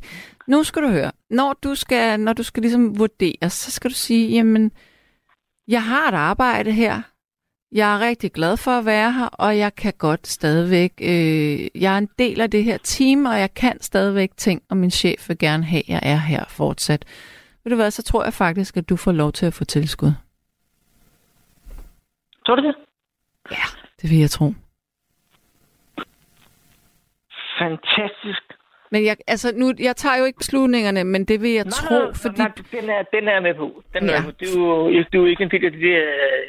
Nu 0.48 0.62
skal 0.62 0.82
du 0.82 0.88
høre, 0.88 1.12
når 1.30 1.52
du 1.64 1.74
skal, 1.74 2.20
når 2.20 2.32
du 2.32 2.42
skal 2.42 2.60
ligesom 2.60 2.98
vurdere, 2.98 3.50
så 3.50 3.70
skal 3.70 3.90
du 3.90 3.94
sige, 3.94 4.28
jamen, 4.36 4.72
jeg 5.68 5.82
har 5.82 6.08
et 6.08 6.14
arbejde 6.14 6.72
her, 6.72 7.02
jeg 7.72 7.94
er 7.94 8.00
rigtig 8.00 8.32
glad 8.32 8.56
for 8.56 8.70
at 8.70 8.86
være 8.86 9.12
her, 9.12 9.26
og 9.26 9.58
jeg 9.58 9.74
kan 9.74 9.92
godt 9.98 10.26
stadigvæk, 10.26 10.92
øh, 11.02 11.82
jeg 11.82 11.94
er 11.94 11.98
en 11.98 12.08
del 12.18 12.40
af 12.40 12.50
det 12.50 12.64
her 12.64 12.78
team, 12.78 13.26
og 13.26 13.40
jeg 13.40 13.54
kan 13.54 13.80
stadigvæk 13.80 14.30
ting, 14.36 14.62
og 14.70 14.76
min 14.76 14.90
chef 14.90 15.28
vil 15.28 15.38
gerne 15.38 15.64
have, 15.64 15.82
at 15.82 15.88
jeg 15.88 16.00
er 16.02 16.16
her 16.16 16.44
fortsat. 16.48 17.04
Ved 17.64 17.70
du 17.70 17.76
hvad, 17.76 17.90
så 17.90 18.02
tror 18.02 18.24
jeg 18.24 18.32
faktisk, 18.32 18.76
at 18.76 18.88
du 18.88 18.96
får 18.96 19.12
lov 19.12 19.32
til 19.32 19.46
at 19.46 19.54
få 19.54 19.64
tilskud. 19.64 20.12
Tror 22.46 22.54
du 22.56 22.62
det? 22.66 22.74
Det 24.02 24.10
vil 24.10 24.18
jeg 24.18 24.30
tro. 24.30 24.52
Fantastisk. 27.58 28.42
Men 28.90 29.04
jeg, 29.04 29.16
altså 29.26 29.52
nu, 29.56 29.72
jeg 29.78 29.96
tager 29.96 30.16
jo 30.16 30.24
ikke 30.24 30.36
beslutningerne, 30.38 31.04
men 31.04 31.24
det 31.24 31.42
vil 31.42 31.50
jeg 31.50 31.66
tro, 31.66 31.94
nej, 31.94 32.12
fordi... 32.14 32.38
nej, 32.38 32.52
den, 32.72 32.90
er, 32.90 33.02
den 33.02 33.28
er 33.28 33.40
med 33.40 33.54
på. 33.54 33.82
Den 33.94 34.04
Ja. 34.08 34.16
er, 34.16 34.22
du, 34.22 34.64
er 34.64 34.90
jo, 34.90 35.04
du 35.12 35.18
er 35.18 35.22
jo 35.22 35.24
ikke 35.26 35.42
en 35.44 35.50
del 35.50 35.64
af 35.64 35.70
det 35.72 35.80
der 35.80 36.02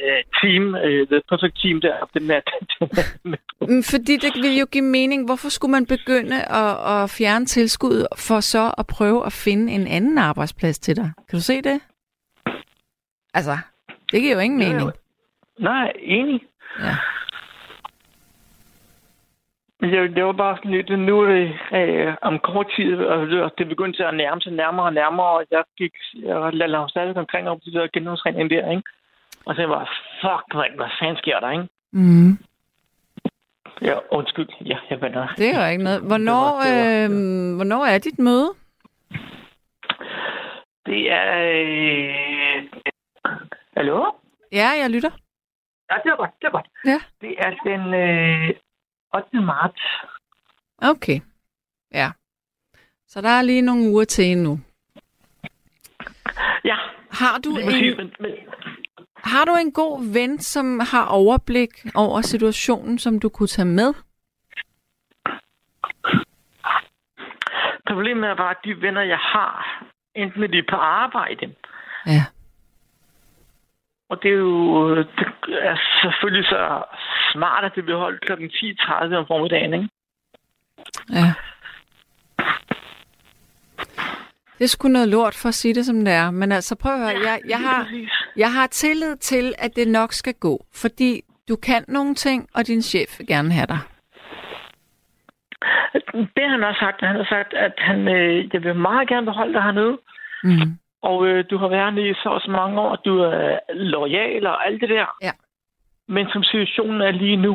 uh, 0.10 0.22
team, 0.42 0.64
uh, 0.68 1.08
the 1.12 1.22
perfect 1.30 1.56
team 1.62 1.82
der. 1.82 2.10
Den 2.14 2.32
er, 2.32 2.40
den 2.80 2.90
er 2.98 3.18
med 3.30 3.38
på. 3.60 3.68
Fordi 3.92 4.18
det 4.18 4.34
vil 4.44 4.58
jo 4.60 4.66
give 4.72 4.84
mening. 4.84 5.26
Hvorfor 5.26 5.50
skulle 5.50 5.72
man 5.72 5.86
begynde 5.86 6.44
at, 6.44 7.04
at 7.04 7.10
fjerne 7.10 7.46
tilskud 7.46 8.06
for 8.18 8.40
så 8.40 8.74
at 8.78 8.88
prøve 8.88 9.26
at 9.26 9.34
finde 9.34 9.74
en 9.74 9.88
anden 9.88 10.18
arbejdsplads 10.18 10.80
til 10.80 10.96
dig? 10.96 11.12
Kan 11.30 11.38
du 11.40 11.44
se 11.44 11.62
det? 11.62 11.80
Altså, 13.34 13.58
det 14.12 14.22
giver 14.22 14.34
jo 14.34 14.40
ingen 14.40 14.62
Ja, 14.62 14.70
mening. 14.74 14.92
Nej, 15.60 15.92
enig. 16.00 16.42
Ja. 16.80 16.96
Jeg, 19.82 20.16
det 20.16 20.26
var 20.26 20.32
bare 20.32 20.58
sådan 20.58 20.72
lidt, 20.72 21.00
nu 21.00 21.22
er 21.22 21.28
det 21.34 21.52
øh, 21.80 22.16
om 22.22 22.40
kort 22.40 22.68
tid, 22.76 22.96
og 22.98 23.28
det- 23.28 23.52
det 23.58 23.68
begyndte 23.68 24.06
at 24.06 24.14
nærme 24.16 24.42
sig 24.42 24.52
nærmere 24.54 24.86
og 24.86 24.94
nærmere, 24.94 25.26
og 25.28 25.46
jeg 25.52 25.64
gik, 25.78 25.92
jeg 26.14 26.54
lavede 26.54 26.78
ham 26.78 26.90
stadig 26.90 27.18
omkring 27.18 27.50
op 27.50 27.62
til 27.64 27.74
det 27.74 27.82
der 27.82 27.88
genoptræning 28.00 28.50
der, 28.50 28.70
ikke? 28.72 28.84
Og 29.46 29.56
så 29.56 29.66
var 29.66 29.84
fuck, 30.22 30.54
mand, 30.56 30.76
hvad 30.76 30.88
fanden 31.00 31.18
sker 31.18 31.40
der, 31.40 31.52
ikke? 31.52 31.68
Mm. 31.92 32.38
Ja, 33.82 33.96
undskyld, 34.12 34.48
ja, 34.66 34.78
jeg 34.90 35.02
vender. 35.02 35.28
Det 35.38 35.56
er 35.56 35.66
jo 35.66 35.72
ikke 35.72 35.84
noget. 35.84 36.02
Hvornår, 36.02 36.46
Det 36.46 36.58
var- 36.58 36.84
det 36.84 37.10
var- 37.12 37.16
øh, 37.52 37.56
hvornår 37.56 37.86
er 37.86 37.98
dit 37.98 38.20
møde? 38.20 38.54
Det 40.86 41.12
er... 41.12 41.28
Øh... 41.52 42.64
Hallo? 43.78 44.06
Ja, 44.52 44.70
jeg 44.82 44.90
lytter. 44.90 45.10
Ja, 45.92 45.96
det 46.04 46.10
er 46.12 46.16
godt, 46.16 46.32
det 46.42 46.48
er 46.48 46.52
godt. 46.52 46.68
Ja. 46.86 47.00
Det 47.22 47.36
er 47.38 47.52
den 47.64 47.94
øh, 47.94 48.56
8. 49.16 49.42
marts. 49.46 49.82
Okay. 50.82 51.20
Ja. 51.94 52.12
Så 53.08 53.22
der 53.22 53.30
er 53.30 53.42
lige 53.42 53.62
nogle 53.62 53.90
uger 53.90 54.04
til 54.06 54.26
endnu. 54.26 54.60
Ja, 56.64 56.76
Har 57.12 57.38
du, 57.44 57.50
en, 57.58 57.98
Men, 57.98 58.14
men, 58.20 58.32
har 59.18 59.46
du 59.46 59.56
en 59.56 59.72
god 59.72 60.14
ven, 60.14 60.40
som 60.40 60.80
har 60.80 61.06
overblik 61.06 61.70
over 61.96 62.22
situationen, 62.22 63.00
som 63.00 63.20
du 63.20 63.30
kunne 63.30 63.48
tage 63.48 63.66
med? 63.66 63.94
Problemet 67.88 68.30
er 68.30 68.36
bare, 68.36 68.52
at 68.52 68.58
de 68.66 68.82
venner, 68.82 69.02
jeg 69.02 69.18
har, 69.18 69.84
enten 70.16 70.44
er 70.44 70.48
de 70.48 70.64
på 70.70 70.76
arbejde, 70.76 71.56
Ja. 72.06 72.26
Og 74.16 74.24
det 74.24 74.32
er 74.32 74.36
jo 74.36 74.96
det 74.98 75.06
er 75.72 75.78
selvfølgelig 76.02 76.46
så 76.46 76.84
smart, 77.34 77.64
at 77.66 77.72
det 77.76 77.84
bliver 77.84 78.00
holdt 78.00 78.22
kl. 78.22 78.32
10.30 78.34 79.16
om 79.16 79.26
formiddagen, 79.28 79.74
ikke? 79.74 79.90
Ja. 81.10 81.34
Det 84.58 84.64
er 84.64 84.68
sgu 84.68 84.88
noget 84.88 85.10
lort 85.10 85.36
for 85.42 85.50
at 85.50 85.54
sige 85.54 85.74
det, 85.74 85.86
som 85.86 86.06
det 86.06 86.14
er. 86.14 86.32
Men 86.32 86.52
altså, 86.52 86.76
prøv 86.76 86.94
at 86.94 87.00
høre. 87.00 87.22
Jeg, 87.30 87.40
jeg, 87.50 87.60
har, 87.60 87.88
jeg 88.38 88.54
har 88.54 88.68
tillid 88.68 89.16
til, 89.16 89.54
at 89.58 89.76
det 89.76 89.88
nok 89.88 90.14
skal 90.14 90.34
gå. 90.34 90.66
Fordi 90.82 91.22
du 91.50 91.56
kan 91.56 91.86
nogle 91.88 92.16
ting, 92.16 92.50
og 92.56 92.68
din 92.68 92.82
chef 92.82 93.20
vil 93.20 93.28
gerne 93.28 93.52
have 93.52 93.68
dig. 93.68 93.80
Det 96.14 96.44
har 96.44 96.50
han 96.50 96.64
også 96.64 96.80
sagt. 96.80 97.02
Han 97.02 97.16
har 97.16 97.26
sagt, 97.30 97.54
at 97.54 97.74
han, 97.78 98.08
øh, 98.08 98.54
jeg 98.54 98.64
vil 98.64 98.76
meget 98.76 99.08
gerne 99.08 99.26
beholde 99.26 99.54
dig 99.54 99.64
hernede. 99.64 99.98
Mm. 100.44 100.78
Og 101.10 101.28
øh, 101.28 101.46
du 101.50 101.58
har 101.58 101.68
været 101.68 101.84
hernede 101.84 102.10
i 102.10 102.14
så 102.24 102.30
og 102.30 102.42
så 102.42 102.52
mange 102.52 102.82
år. 102.82 102.96
Du 102.96 103.14
er 103.20 103.60
lojal 103.74 104.46
og 104.48 104.66
alt 104.68 104.82
det 104.82 104.90
der. 104.90 105.06
Ja. 105.22 105.32
Men 106.08 106.26
som 106.34 106.44
situationen 106.44 107.02
er 107.02 107.12
lige 107.12 107.38
nu, 107.38 107.54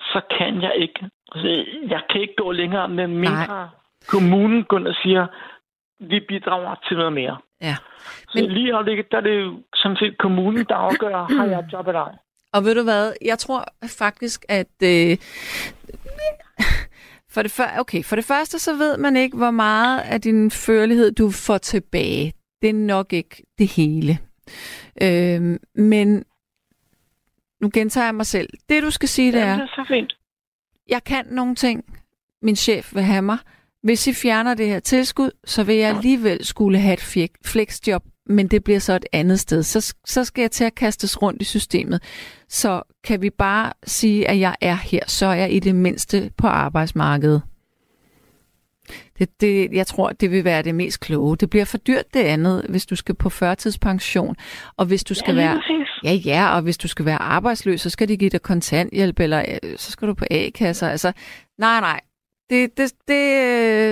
så 0.00 0.20
kan 0.38 0.62
jeg 0.62 0.74
ikke. 0.76 1.00
Altså, 1.32 1.48
jeg 1.94 2.00
kan 2.10 2.20
ikke 2.20 2.34
gå 2.36 2.52
længere 2.52 2.88
med 2.88 3.06
mindre 3.06 3.46
Nej. 3.46 3.66
kommunen 4.08 4.64
går 4.64 4.78
og 4.88 4.94
siger, 5.02 5.26
vi 6.00 6.20
bidrager 6.28 6.74
til 6.88 6.96
noget 6.96 7.12
mere. 7.12 7.36
Ja. 7.62 7.76
Så 8.28 8.32
Men- 8.34 8.44
Men... 8.44 8.52
lige 8.52 8.72
øjeblikket, 8.72 9.06
der 9.10 9.16
er 9.16 9.20
det 9.20 9.40
jo 9.42 9.60
sådan 9.74 9.96
set 9.96 10.18
kommunen, 10.18 10.64
der 10.68 10.74
afgør, 10.74 11.24
har 11.38 11.46
jeg 11.46 11.58
et 11.58 11.72
job 11.72 11.86
eller 11.88 12.00
ej. 12.00 12.14
Og 12.52 12.64
ved 12.64 12.74
du 12.74 12.82
hvad? 12.82 13.12
Jeg 13.24 13.38
tror 13.38 13.64
faktisk, 13.98 14.44
at... 14.48 14.74
Øh, 14.82 15.16
for, 17.30 17.42
det 17.42 17.50
før, 17.50 17.68
okay, 17.78 18.02
for 18.04 18.16
det 18.16 18.24
første, 18.24 18.58
så 18.58 18.76
ved 18.76 18.96
man 18.98 19.16
ikke, 19.16 19.36
hvor 19.36 19.50
meget 19.50 20.00
af 20.00 20.20
din 20.20 20.50
førlighed, 20.50 21.12
du 21.12 21.30
får 21.46 21.58
tilbage. 21.58 22.32
Det 22.62 22.70
er 22.70 22.74
nok 22.74 23.12
ikke 23.12 23.42
det 23.58 23.68
hele. 23.68 24.18
Øh, 25.02 25.58
men 25.74 26.24
nu 27.60 27.70
gentager 27.74 28.04
jeg 28.04 28.14
mig 28.14 28.26
selv. 28.26 28.48
Det, 28.68 28.82
du 28.82 28.90
skal 28.90 29.08
sige, 29.08 29.32
det 29.32 29.38
Jamen, 29.38 29.50
er, 29.52 29.56
det 29.56 29.62
er 29.62 29.66
så 29.84 29.84
fint. 29.88 30.16
jeg 30.88 31.04
kan 31.04 31.26
nogle 31.30 31.54
ting, 31.54 31.84
min 32.42 32.56
chef 32.56 32.94
vil 32.94 33.02
have 33.02 33.22
mig. 33.22 33.38
Hvis 33.82 34.06
I 34.06 34.12
fjerner 34.12 34.54
det 34.54 34.66
her 34.66 34.80
tilskud, 34.80 35.30
så 35.44 35.64
vil 35.64 35.74
jeg 35.76 35.96
alligevel 35.96 36.44
skulle 36.44 36.78
have 36.78 36.94
et 36.94 37.34
flexjob, 37.44 38.02
men 38.26 38.48
det 38.48 38.64
bliver 38.64 38.78
så 38.78 38.92
et 38.96 39.04
andet 39.12 39.40
sted. 39.40 39.62
Så, 39.62 39.94
så 40.06 40.24
skal 40.24 40.42
jeg 40.42 40.50
til 40.50 40.64
at 40.64 40.74
kastes 40.74 41.22
rundt 41.22 41.42
i 41.42 41.44
systemet. 41.44 42.02
Så 42.48 42.82
kan 43.04 43.22
vi 43.22 43.30
bare 43.30 43.72
sige, 43.84 44.28
at 44.28 44.40
jeg 44.40 44.56
er 44.60 44.74
her, 44.74 45.00
så 45.06 45.26
er 45.26 45.34
jeg 45.34 45.52
i 45.52 45.58
det 45.58 45.74
mindste 45.74 46.30
på 46.36 46.46
arbejdsmarkedet. 46.46 47.42
Det, 49.18 49.40
det, 49.40 49.72
jeg 49.72 49.86
tror, 49.86 50.08
det 50.10 50.30
vil 50.30 50.44
være 50.44 50.62
det 50.62 50.74
mest 50.74 51.00
kloge. 51.00 51.36
Det 51.36 51.50
bliver 51.50 51.64
for 51.64 51.78
dyrt 51.78 52.14
det 52.14 52.20
andet, 52.20 52.66
hvis 52.68 52.86
du 52.86 52.96
skal 52.96 53.14
på 53.14 53.28
førtidspension, 53.28 54.36
og 54.76 54.86
hvis 54.86 55.04
du 55.04 55.14
skal 55.14 55.34
ja, 55.34 55.42
være. 55.42 55.62
Ja, 56.04 56.12
ja, 56.12 56.56
og 56.56 56.62
hvis 56.62 56.78
du 56.78 56.88
skal 56.88 57.06
være 57.06 57.22
arbejdsløs, 57.22 57.80
så 57.80 57.90
skal 57.90 58.08
de 58.08 58.16
give 58.16 58.30
dig 58.30 58.42
kontanthjælp, 58.42 59.20
eller 59.20 59.38
øh, 59.38 59.76
så 59.76 59.92
skal 59.92 60.08
du 60.08 60.14
på 60.14 60.24
A-kasser. 60.30 60.88
Altså, 60.88 61.12
nej, 61.58 61.80
nej. 61.80 62.00
Det, 62.50 62.78
det, 62.78 62.92
det 63.08 63.24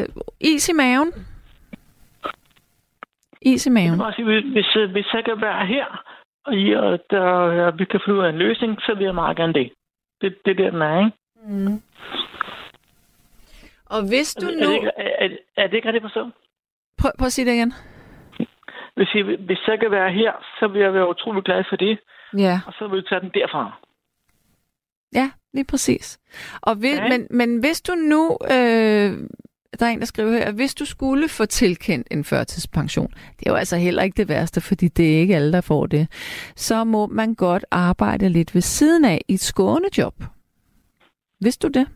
øh, 0.00 0.08
is 0.40 0.68
i 0.68 0.72
maven. 0.72 1.12
Is 3.42 3.66
i 3.66 3.70
maven. 3.70 4.00
hvis, 4.24 4.44
hvis, 4.52 4.76
øh, 4.76 4.90
hvis 4.90 5.06
jeg 5.14 5.24
kan 5.24 5.40
være 5.40 5.66
her, 5.66 5.86
og, 6.46 6.54
I, 6.54 6.74
og 6.74 6.98
der, 7.10 7.76
vi 7.76 7.84
kan 7.84 8.00
finde 8.04 8.18
ud 8.18 8.24
af 8.24 8.28
en 8.28 8.38
løsning, 8.38 8.80
så 8.80 8.94
vil 8.94 9.04
jeg 9.04 9.14
meget 9.14 9.36
gerne 9.36 9.52
det. 9.52 9.72
Det, 10.20 10.34
det 10.44 10.50
er 10.50 10.54
der, 10.54 10.70
den 10.70 10.82
er, 10.82 10.98
ikke? 10.98 11.16
Mm. 11.46 11.82
Og 13.86 14.08
hvis 14.08 14.34
du 14.34 14.46
Er, 14.46 14.50
det 14.50 14.60
nu... 14.60 14.72
ikke, 14.74 14.90
er, 14.96 15.24
er, 15.24 15.28
er 15.56 15.66
det 15.66 15.74
ikke 15.76 15.88
rigtigt 15.88 16.04
forstået? 16.04 16.32
Prøv, 16.98 17.10
prøv 17.18 17.26
at 17.26 17.32
sige 17.32 17.46
det 17.46 17.54
igen. 17.54 17.72
Hvis, 18.96 19.08
I, 19.14 19.22
hvis 19.22 19.58
jeg 19.68 19.80
kan 19.80 19.90
være 19.90 20.12
her, 20.12 20.32
så 20.60 20.68
vil 20.68 20.80
jeg 20.80 20.94
være 20.94 21.08
utrolig 21.08 21.42
glad 21.44 21.64
for 21.68 21.76
det, 21.76 21.98
Ja, 22.38 22.60
og 22.66 22.72
så 22.78 22.88
vil 22.88 22.96
jeg 22.96 23.06
tage 23.08 23.20
den 23.20 23.30
derfra. 23.34 23.80
ja 25.14 25.30
lige 25.52 25.64
præcis. 25.64 26.18
Og 26.62 26.74
hvis, 26.74 26.96
Ja. 26.98 27.08
men, 27.08 27.26
men 27.30 27.58
hvis 27.60 27.80
du 27.82 27.92
nu... 27.94 28.38
Øh, 28.44 29.28
der 29.80 29.86
er 29.86 29.90
en, 29.90 30.00
der 30.00 30.06
skriver 30.06 30.30
her, 30.30 30.44
at 30.44 30.54
hvis 30.54 30.74
du 30.74 30.84
skulle 30.84 31.28
få 31.28 31.46
tilkendt 31.46 32.08
en 32.10 32.24
førtidspension, 32.24 33.06
det 33.38 33.46
er 33.46 33.50
jo 33.50 33.56
altså 33.56 33.76
heller 33.76 34.02
ikke 34.02 34.16
det 34.16 34.28
værste, 34.28 34.60
fordi 34.60 34.88
det 34.88 35.14
er 35.16 35.20
ikke 35.20 35.36
alle, 35.36 35.52
der 35.52 35.60
får 35.60 35.86
det, 35.86 36.08
så 36.56 36.84
må 36.84 37.06
man 37.06 37.34
godt 37.34 37.64
arbejde 37.70 38.28
lidt 38.28 38.54
ved 38.54 38.62
siden 38.62 39.04
af 39.04 39.20
i 39.28 39.34
et 39.34 39.40
skånejob. 39.40 40.14
Vidste 41.40 41.68
du 41.68 41.78
det? 41.80 41.88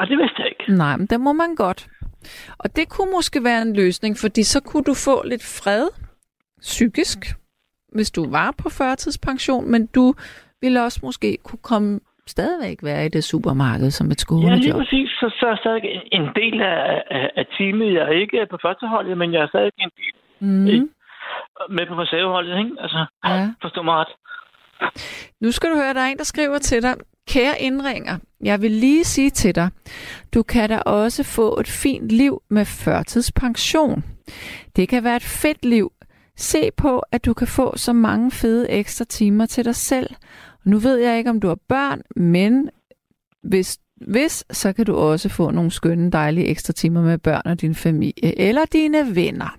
Og 0.00 0.06
det 0.08 0.18
vidste 0.18 0.38
jeg 0.42 0.48
ikke. 0.52 0.72
Nej, 0.82 0.96
men 0.96 1.06
det 1.06 1.20
må 1.20 1.32
man 1.32 1.54
godt. 1.54 1.88
Og 2.58 2.76
det 2.76 2.88
kunne 2.88 3.10
måske 3.12 3.44
være 3.44 3.62
en 3.62 3.76
løsning, 3.76 4.16
fordi 4.24 4.42
så 4.42 4.60
kunne 4.68 4.84
du 4.84 4.94
få 4.94 5.22
lidt 5.26 5.44
fred 5.62 5.88
psykisk, 6.60 7.18
hvis 7.92 8.10
du 8.10 8.30
var 8.30 8.54
på 8.62 8.68
førtidspension, 8.68 9.70
men 9.70 9.86
du 9.86 10.14
ville 10.62 10.82
også 10.82 11.00
måske 11.02 11.38
kunne 11.44 11.62
komme 11.62 12.00
stadigvæk 12.26 12.78
være 12.82 13.06
i 13.06 13.08
det 13.08 13.24
supermarked 13.24 13.90
som 13.90 14.10
et 14.10 14.24
Ja, 14.30 14.54
lige 14.54 14.72
præcis. 14.72 15.08
Så, 15.20 15.26
så 15.40 15.46
er 15.46 15.50
jeg 15.50 15.58
stadig 15.60 15.82
en 16.12 16.26
del 16.40 16.60
af, 16.62 17.02
af, 17.10 17.30
af 17.36 17.46
teamet. 17.58 17.92
Jeg 17.94 18.02
er 18.02 18.20
ikke 18.22 18.46
på 18.50 18.58
første 18.66 18.86
holdet, 18.86 19.18
men 19.18 19.32
jeg 19.32 19.42
er 19.42 19.48
stadig 19.48 19.72
en 19.78 19.90
del 20.00 20.14
Mm. 20.42 20.90
med 21.76 21.86
på 21.86 21.94
reserveholdet, 22.02 22.58
ikke? 22.58 22.70
Altså, 22.80 23.06
Ja. 23.24 23.50
forstå 23.62 23.82
mig 23.82 23.94
ret. 23.94 24.12
Nu 25.40 25.50
skal 25.50 25.70
du 25.70 25.74
høre, 25.76 25.94
der 25.94 26.00
er 26.00 26.06
en, 26.06 26.18
der 26.18 26.24
skriver 26.24 26.58
til 26.58 26.82
dig, 26.82 26.94
kære 27.30 27.60
indringer, 27.60 28.18
jeg 28.40 28.62
vil 28.62 28.70
lige 28.70 29.04
sige 29.04 29.30
til 29.30 29.54
dig, 29.54 29.70
du 30.34 30.42
kan 30.42 30.68
da 30.68 30.78
også 30.78 31.22
få 31.22 31.60
et 31.60 31.68
fint 31.68 32.08
liv 32.08 32.42
med 32.48 32.64
førtidspension. 32.64 34.04
Det 34.76 34.88
kan 34.88 35.04
være 35.04 35.16
et 35.16 35.22
fedt 35.22 35.64
liv. 35.64 35.92
Se 36.36 36.70
på, 36.76 36.98
at 37.12 37.24
du 37.24 37.34
kan 37.34 37.46
få 37.46 37.76
så 37.76 37.92
mange 37.92 38.30
fede 38.30 38.70
ekstra 38.70 39.04
timer 39.04 39.46
til 39.46 39.64
dig 39.64 39.74
selv. 39.74 40.10
Nu 40.64 40.78
ved 40.78 40.96
jeg 40.96 41.18
ikke, 41.18 41.30
om 41.30 41.40
du 41.40 41.48
har 41.48 41.58
børn, 41.68 42.02
men 42.16 42.70
hvis, 43.42 43.78
hvis 43.96 44.44
så 44.50 44.72
kan 44.72 44.86
du 44.86 44.96
også 44.96 45.28
få 45.28 45.50
nogle 45.50 45.70
skønne, 45.70 46.10
dejlige 46.10 46.46
ekstra 46.46 46.72
timer 46.72 47.02
med 47.02 47.18
børn 47.18 47.42
og 47.44 47.60
din 47.60 47.74
familie 47.74 48.38
eller 48.38 48.64
dine 48.64 49.14
venner. 49.14 49.58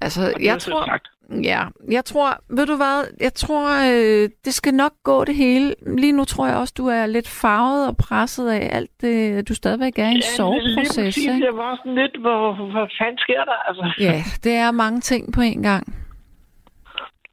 Altså, 0.00 0.34
jeg 0.40 0.60
tror, 0.60 0.86
sagt. 0.86 1.08
Ja, 1.30 1.62
jeg 1.90 2.04
tror, 2.04 2.28
ved 2.50 2.66
du 2.66 2.76
hvad, 2.76 3.04
jeg 3.20 3.34
tror, 3.34 3.66
øh, 3.92 4.28
det 4.44 4.54
skal 4.54 4.74
nok 4.74 4.92
gå 5.04 5.24
det 5.24 5.34
hele. 5.34 5.74
Lige 5.98 6.12
nu 6.12 6.24
tror 6.24 6.46
jeg 6.46 6.56
også, 6.56 6.74
du 6.76 6.86
er 6.86 7.06
lidt 7.06 7.28
farvet 7.28 7.88
og 7.88 7.96
presset 7.96 8.50
af 8.50 8.68
alt 8.76 8.90
det, 9.00 9.48
du 9.48 9.54
stadigvæk 9.54 9.98
er 9.98 10.04
i 10.04 10.06
en 10.06 10.12
lige 10.12 10.22
soveproces. 10.22 11.16
Ikke? 11.16 11.44
Jeg 11.44 11.56
var 11.56 11.76
sådan 11.76 11.94
lidt, 11.94 12.20
hvor, 12.20 12.70
hvad 12.72 12.86
fanden 12.98 13.18
sker 13.18 13.44
der? 13.44 13.68
Altså. 13.68 13.92
Ja, 14.00 14.22
det 14.44 14.52
er 14.52 14.70
mange 14.70 15.00
ting 15.00 15.32
på 15.32 15.40
en 15.40 15.62
gang. 15.62 16.05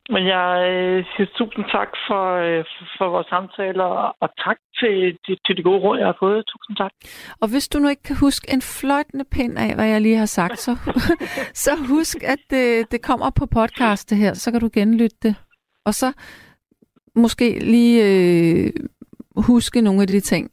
Men 0.10 0.28
jeg 0.28 0.50
øh, 0.72 1.06
siger 1.12 1.28
tusind 1.38 1.66
tak 1.72 1.90
for, 2.08 2.24
øh, 2.46 2.66
for 2.98 3.10
vores 3.10 3.28
samtaler, 3.28 3.84
og, 4.24 4.30
tak 4.46 4.58
til, 4.80 5.18
til, 5.26 5.38
til 5.46 5.58
de 5.58 5.64
gode 5.64 5.80
råd, 5.80 5.98
jeg 5.98 6.08
har 6.08 6.18
fået. 6.20 6.46
Tusind 6.46 6.78
tak. 6.78 6.92
Og 7.42 7.48
hvis 7.52 7.68
du 7.70 7.80
nu 7.80 7.88
ikke 7.90 8.04
kan 8.04 8.16
huske 8.16 8.54
en 8.54 8.62
fløjtende 8.62 9.26
pind 9.32 9.58
af, 9.58 9.76
hvad 9.76 9.88
jeg 9.88 10.02
lige 10.02 10.18
har 10.18 10.26
sagt, 10.26 10.60
så, 10.60 10.72
så 11.66 11.72
husk, 11.90 12.18
at 12.24 12.40
det, 12.50 12.92
det 12.92 13.02
kommer 13.02 13.30
på 13.30 13.46
podcast 13.46 14.10
det 14.10 14.18
her, 14.18 14.34
så 14.34 14.52
kan 14.52 14.62
du 14.62 14.70
genlytte 14.74 15.18
det. 15.24 15.36
Og 15.86 15.94
så 15.94 16.14
måske 17.16 17.60
lige 17.60 17.96
øh, 18.10 18.72
huske 19.38 19.82
nogle 19.82 20.02
af 20.02 20.08
de 20.08 20.20
ting. 20.20 20.52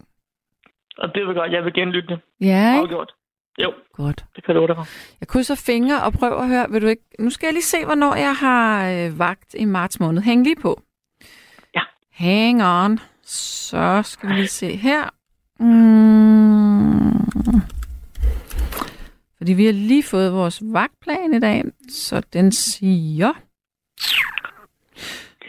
Og 0.98 1.14
det 1.14 1.26
vil 1.26 1.34
godt. 1.34 1.53
Jeg 1.53 1.64
vil 1.64 1.72
genlytte 1.72 2.09
det. 2.09 2.20
Ja, 2.40 2.74
ikke? 2.74 2.82
Afgjort. 2.82 3.14
Jo, 3.59 3.72
Godt. 3.92 4.24
det 4.36 4.44
kan 4.44 4.55
du 4.55 4.66
for. 4.74 4.86
Jeg 5.20 5.28
krydser 5.28 5.55
fingre 5.55 6.03
og 6.03 6.12
prøver 6.12 6.36
at 6.40 6.48
høre, 6.48 6.70
vil 6.70 6.82
du 6.82 6.86
ikke... 6.86 7.03
Nu 7.18 7.30
skal 7.30 7.46
jeg 7.46 7.53
lige 7.55 7.62
se, 7.62 7.84
hvornår 7.84 8.14
jeg 8.14 8.34
har 8.36 8.90
øh, 8.90 9.18
vagt 9.18 9.55
i 9.59 9.64
marts 9.64 10.01
måned. 10.01 10.22
Hæng 10.22 10.44
lige 10.44 10.57
på. 10.57 10.82
Ja. 11.74 11.80
Hang 12.11 12.62
on. 12.62 12.98
Så 13.22 14.03
skal 14.05 14.28
vi 14.28 14.34
lige 14.34 14.48
se 14.48 14.76
her. 14.76 15.11
Mm. 15.61 16.51
Fordi 19.36 19.53
vi 19.53 19.64
har 19.64 19.72
lige 19.72 20.03
fået 20.03 20.32
vores 20.32 20.62
vagtplan 20.72 21.34
i 21.34 21.40
dag, 21.40 21.64
så 21.88 22.20
den 22.32 22.53
siger... 22.53 23.32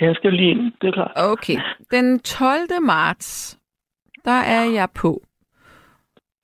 Jeg 0.02 0.16
skal 0.16 0.34
lige 0.34 0.52
ind, 0.52 0.72
det 0.82 0.88
er 0.88 0.91
klart. 0.91 1.12
Okay, 1.16 1.58
den 1.91 2.20
12. 2.20 2.82
marts, 2.82 3.60
der 4.26 4.32
er 4.32 4.64
jeg 4.64 4.89
på. 4.95 5.24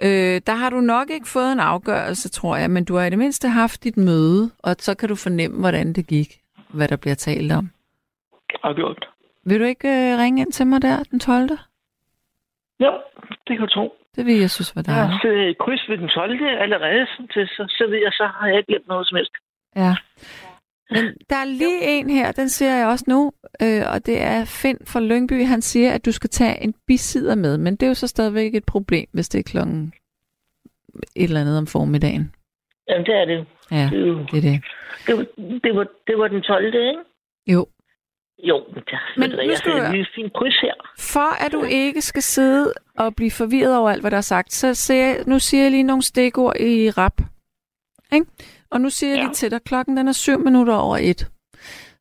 Øh, 0.04 0.42
der 0.48 0.56
har 0.56 0.70
du 0.70 0.80
nok 0.80 1.10
ikke 1.10 1.28
fået 1.28 1.52
en 1.52 1.60
afgørelse, 1.60 2.30
tror 2.30 2.56
jeg, 2.56 2.72
men 2.72 2.86
du 2.86 2.96
har 2.96 3.06
i 3.06 3.10
det 3.10 3.18
mindste 3.18 3.48
haft 3.48 3.84
dit 3.84 3.98
møde, 3.98 4.52
og 4.64 4.76
så 4.80 4.96
kan 4.98 5.10
du 5.10 5.16
fornemme, 5.16 5.60
hvordan 5.60 5.94
det 5.94 6.08
gik, 6.08 6.28
hvad 6.70 6.88
der 6.88 6.96
bliver 6.96 7.16
talt 7.16 7.52
om. 7.52 7.70
Afgjort. 8.64 9.08
Vil 9.46 9.60
du 9.60 9.66
ikke 9.66 9.88
øh, 9.88 10.20
ringe 10.20 10.42
ind 10.42 10.52
til 10.52 10.68
mig 10.68 10.82
der 10.82 11.04
den 11.12 11.20
12.? 11.20 11.50
Jo, 12.80 12.92
det 13.48 13.58
kan 13.58 13.68
du 13.68 13.74
tro. 13.74 13.94
Det 14.16 14.26
vil 14.26 14.40
jeg 14.40 14.50
synes 14.50 14.76
var 14.76 14.82
dejligt. 14.82 15.22
siddet 15.22 15.50
i 15.50 15.54
kryds 15.54 15.90
ved 15.90 15.98
den 15.98 16.10
12. 16.10 16.46
allerede, 16.66 17.06
så, 17.06 17.42
så, 17.56 17.64
så 17.78 17.84
ved 17.90 18.00
jeg, 18.06 18.12
så 18.12 18.30
har 18.36 18.48
jeg 18.48 18.58
ikke 18.58 18.68
glemt 18.72 18.88
noget 18.88 19.08
som 19.08 19.16
helst. 19.16 19.36
Ja. 19.76 19.94
Men 20.90 21.06
der 21.30 21.36
er 21.36 21.46
lige 21.46 21.82
en 21.84 22.10
her, 22.10 22.32
den 22.32 22.50
siger 22.50 22.76
jeg 22.76 22.88
også 22.88 23.06
nu, 23.08 23.32
øh, 23.62 23.82
og 23.94 24.06
det 24.06 24.22
er 24.22 24.46
Finn 24.46 24.78
fra 24.86 25.00
Lyngby. 25.00 25.46
Han 25.46 25.62
siger, 25.62 25.92
at 25.94 26.06
du 26.06 26.12
skal 26.12 26.30
tage 26.30 26.64
en 26.64 26.74
bisider 26.88 27.36
med, 27.36 27.58
men 27.58 27.76
det 27.76 27.84
er 27.84 27.88
jo 27.88 27.94
så 27.94 28.08
stadigvæk 28.08 28.56
et 28.56 28.66
problem, 28.66 29.08
hvis 29.14 29.30
det 29.30 29.40
er 29.40 29.44
klokken 29.44 29.94
et 31.16 31.24
eller 31.24 31.42
andet 31.42 31.58
om 31.58 31.68
formiddagen. 31.68 32.36
Jamen, 32.90 33.06
det 33.06 33.16
er 33.16 33.26
det. 33.26 33.46
Ja, 33.72 33.90
Det, 33.92 34.02
er 34.02 34.08
jo- 34.08 34.26
det 34.32 34.38
er 34.38 34.42
det. 34.52 34.64
det, 35.08 35.18
var, 35.18 35.26
det, 35.64 35.76
var, 35.76 35.88
det 36.08 36.18
var 36.18 36.28
den 36.28 36.42
12. 36.42 36.66
ikke? 36.66 37.00
Jo. 37.48 37.68
Jo, 38.44 38.64
men, 38.74 38.84
der, 38.92 39.20
Men 39.20 39.30
nu 39.30 39.38
jeg 39.42 39.58
skal 39.58 39.72
en 39.86 39.92
lille 39.92 40.08
fin 40.16 40.30
kryds 40.36 40.60
her. 40.62 40.74
For 41.00 41.46
at 41.46 41.52
du 41.52 41.64
ikke 41.64 42.02
skal 42.02 42.22
sidde 42.22 42.74
og 42.98 43.16
blive 43.16 43.32
forvirret 43.32 43.78
over 43.78 43.90
alt, 43.90 44.02
hvad 44.04 44.12
der 44.12 44.18
er 44.18 44.22
sagt, 44.22 44.54
så 44.54 44.74
siger 44.74 45.06
jeg, 45.08 45.24
nu 45.28 45.40
siger 45.40 45.64
jeg 45.64 45.72
lige 45.72 45.84
nogle 45.84 46.02
stikord 46.04 46.56
i 46.60 46.90
rap. 46.90 47.22
Ikke? 48.14 48.26
Og 48.72 48.82
nu 48.82 48.90
siger 48.90 49.10
jeg 49.10 49.18
Ja. 49.18 49.24
lige 49.24 49.34
til 49.34 49.52
dig, 49.52 49.64
klokken 49.64 49.98
den 49.98 50.08
er 50.08 50.12
syv 50.12 50.40
minutter 50.40 50.74
over 50.74 50.98
et. 50.98 51.32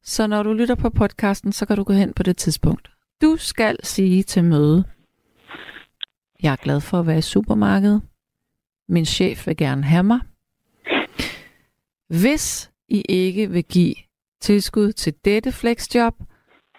Så 0.02 0.26
når 0.26 0.42
du 0.42 0.52
lytter 0.52 0.74
på 0.74 0.90
podcasten, 0.90 1.52
så 1.52 1.66
kan 1.66 1.76
du 1.76 1.82
gå 1.84 1.92
hen 1.92 2.12
på 2.12 2.22
det 2.22 2.36
tidspunkt. 2.36 2.90
Du 3.22 3.36
skal 3.38 3.76
sige 3.82 4.22
til 4.22 4.44
møde, 4.44 4.84
jeg 6.42 6.52
er 6.52 6.56
glad 6.56 6.80
for 6.80 7.00
at 7.00 7.06
være 7.06 7.18
i 7.18 7.22
supermarkedet. 7.22 8.02
Min 8.88 9.04
chef 9.06 9.46
vil 9.46 9.56
gerne 9.56 9.82
have 9.84 10.02
mig. 10.02 10.20
Hvis 12.08 12.70
I 12.88 13.00
ikke 13.08 13.50
vil 13.50 13.64
give 13.64 13.94
tilskud 14.40 14.92
til 14.92 15.14
dette 15.24 15.52
flexjob, 15.52 16.14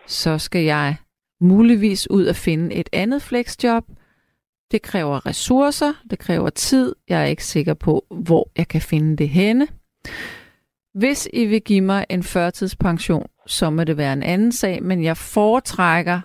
så 0.07 0.37
skal 0.37 0.63
jeg 0.63 0.95
muligvis 1.41 2.09
ud 2.09 2.25
at 2.27 2.35
finde 2.35 2.75
et 2.75 2.89
andet 2.93 3.21
flexjob. 3.21 3.83
Det 4.71 4.81
kræver 4.81 5.25
ressourcer, 5.25 5.93
det 6.09 6.19
kræver 6.19 6.49
tid. 6.49 6.95
Jeg 7.09 7.21
er 7.21 7.25
ikke 7.25 7.45
sikker 7.45 7.73
på, 7.73 8.05
hvor 8.09 8.51
jeg 8.57 8.67
kan 8.67 8.81
finde 8.81 9.17
det 9.17 9.29
henne. 9.29 9.67
Hvis 10.93 11.29
I 11.33 11.45
vil 11.45 11.61
give 11.61 11.81
mig 11.81 12.05
en 12.09 12.23
førtidspension, 12.23 13.27
så 13.47 13.69
må 13.69 13.83
det 13.83 13.97
være 13.97 14.13
en 14.13 14.23
anden 14.23 14.51
sag, 14.51 14.83
men 14.83 15.03
jeg 15.03 15.17
foretrækker 15.17 16.19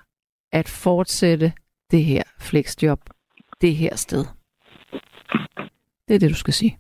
at 0.53 0.69
fortsætte 0.69 1.53
det 1.91 2.05
her 2.05 2.23
flexjob 2.41 3.01
det 3.61 3.75
her 3.75 3.97
sted. 3.97 4.25
Det 6.09 6.15
er 6.15 6.19
det, 6.19 6.31
du 6.31 6.35
skal 6.35 6.53
sige. 6.53 6.79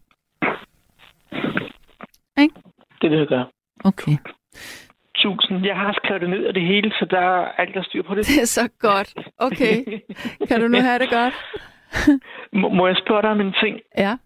Det 3.03 3.11
vil 3.11 3.19
jeg 3.19 3.27
gøre. 3.27 3.47
Okay. 3.85 4.17
Tusind. 5.15 5.65
Jeg 5.65 5.77
har 5.77 5.93
skrevet 5.93 6.21
det 6.21 6.31
ned 6.31 6.45
af 6.47 6.55
det 6.55 6.63
hele, 6.63 6.91
så 6.91 7.07
der 7.11 7.19
er 7.19 7.53
alt, 7.61 7.75
der 7.75 7.83
styr 7.83 8.03
på 8.03 8.15
det. 8.15 8.27
Det 8.31 8.43
er 8.43 8.51
så 8.61 8.69
godt. 8.79 9.15
Okay. 9.39 9.77
Kan 10.49 10.61
du 10.61 10.69
nu 10.69 10.79
have 10.81 10.99
det 10.99 11.11
godt? 11.11 11.35
må, 12.61 12.69
må 12.69 12.87
jeg 12.87 12.97
spørge 12.97 13.23
dig 13.23 13.31
om 13.31 13.41
en 13.41 13.55
ting? 13.63 13.81
Ja. 13.99 14.17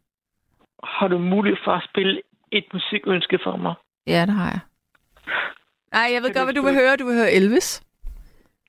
Har 0.85 1.09
du 1.09 1.18
mulighed 1.18 1.59
for 1.64 1.72
at 1.72 1.89
spille 1.91 2.22
et 2.53 2.64
musikønske 2.72 3.38
for 3.44 3.57
mig? 3.57 3.74
Ja, 4.07 4.20
det 4.26 4.34
har 4.34 4.51
jeg. 4.51 4.61
Nej, 5.92 6.09
jeg 6.12 6.22
ved 6.22 6.34
godt, 6.34 6.47
hvad 6.47 6.55
du 6.55 6.62
vil 6.62 6.74
høre. 6.74 6.97
Du 6.97 7.07
vil 7.07 7.14
høre 7.14 7.32
Elvis. 7.32 7.82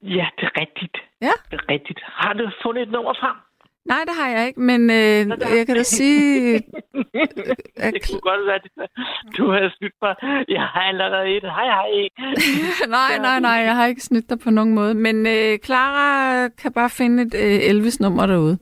Ja, 0.02 0.28
det 0.38 0.44
er 0.44 0.60
rigtigt. 0.62 0.98
Ja. 1.22 1.32
Det 1.52 1.60
er 1.62 1.70
rigtigt. 1.70 2.00
Har 2.04 2.34
du 2.34 2.52
fundet 2.64 2.82
et 2.82 2.92
nummer 2.92 3.14
frem? 3.20 3.36
Nej, 3.86 4.00
det 4.08 4.16
har 4.22 4.30
jeg 4.30 4.48
ikke, 4.48 4.62
men 4.62 4.90
øh, 4.90 5.22
jeg 5.58 5.66
kan 5.66 5.76
da 5.76 5.84
sige... 5.84 6.54
det 7.94 8.02
kunne 8.10 8.26
godt 8.32 8.48
være, 8.48 8.60
det. 8.64 8.72
du 9.38 9.52
har 9.52 9.74
snydt 9.78 9.94
mig. 10.02 10.16
Jeg 10.48 10.62
har 10.62 10.82
allerede 10.82 11.38
et. 11.38 11.44
Hej, 11.44 11.66
hej. 11.66 11.90
nej, 12.98 13.18
nej, 13.20 13.40
nej, 13.40 13.60
jeg 13.68 13.76
har 13.76 13.86
ikke 13.86 14.02
snydt 14.02 14.30
dig 14.30 14.40
på 14.40 14.50
nogen 14.50 14.74
måde. 14.76 14.94
Men 14.94 15.28
øh, 15.28 15.60
Clara 15.66 16.48
kan 16.48 16.74
bare 16.74 16.90
finde 16.90 17.24
et 17.24 17.34
øh, 17.34 17.70
Elvis-nummer 17.70 18.26
derude. 18.26 18.58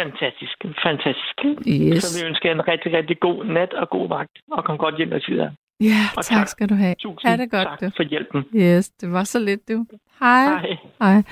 Fantastisk. 0.00 0.56
Fantastisk. 0.86 1.36
Yes. 1.68 2.02
Så 2.02 2.08
vi 2.16 2.20
ønsker 2.28 2.52
en 2.52 2.68
rigtig, 2.68 2.92
rigtig 2.98 3.20
god 3.20 3.44
nat 3.44 3.72
og 3.74 3.90
god 3.90 4.08
vagt. 4.08 4.34
Og 4.52 4.64
kom 4.64 4.78
godt 4.78 4.96
hjem 4.96 5.12
og 5.12 5.20
videre. 5.28 5.54
Ja, 5.80 6.00
Og 6.16 6.24
tak 6.24 6.38
tak. 6.38 6.48
skal 6.48 6.68
du 6.68 6.74
have. 6.74 6.94
Tusind 6.98 7.30
Ha' 7.30 7.36
det 7.36 7.50
godt, 7.50 7.68
tak 7.68 7.80
du. 7.80 7.90
for 7.96 8.02
hjælpen. 8.02 8.44
Yes, 8.54 8.90
det 8.90 9.12
var 9.12 9.24
så 9.24 9.38
lidt, 9.38 9.68
du. 9.68 9.86
Hej. 10.20 10.44
Hej. 10.44 10.76
Hej. 11.02 11.22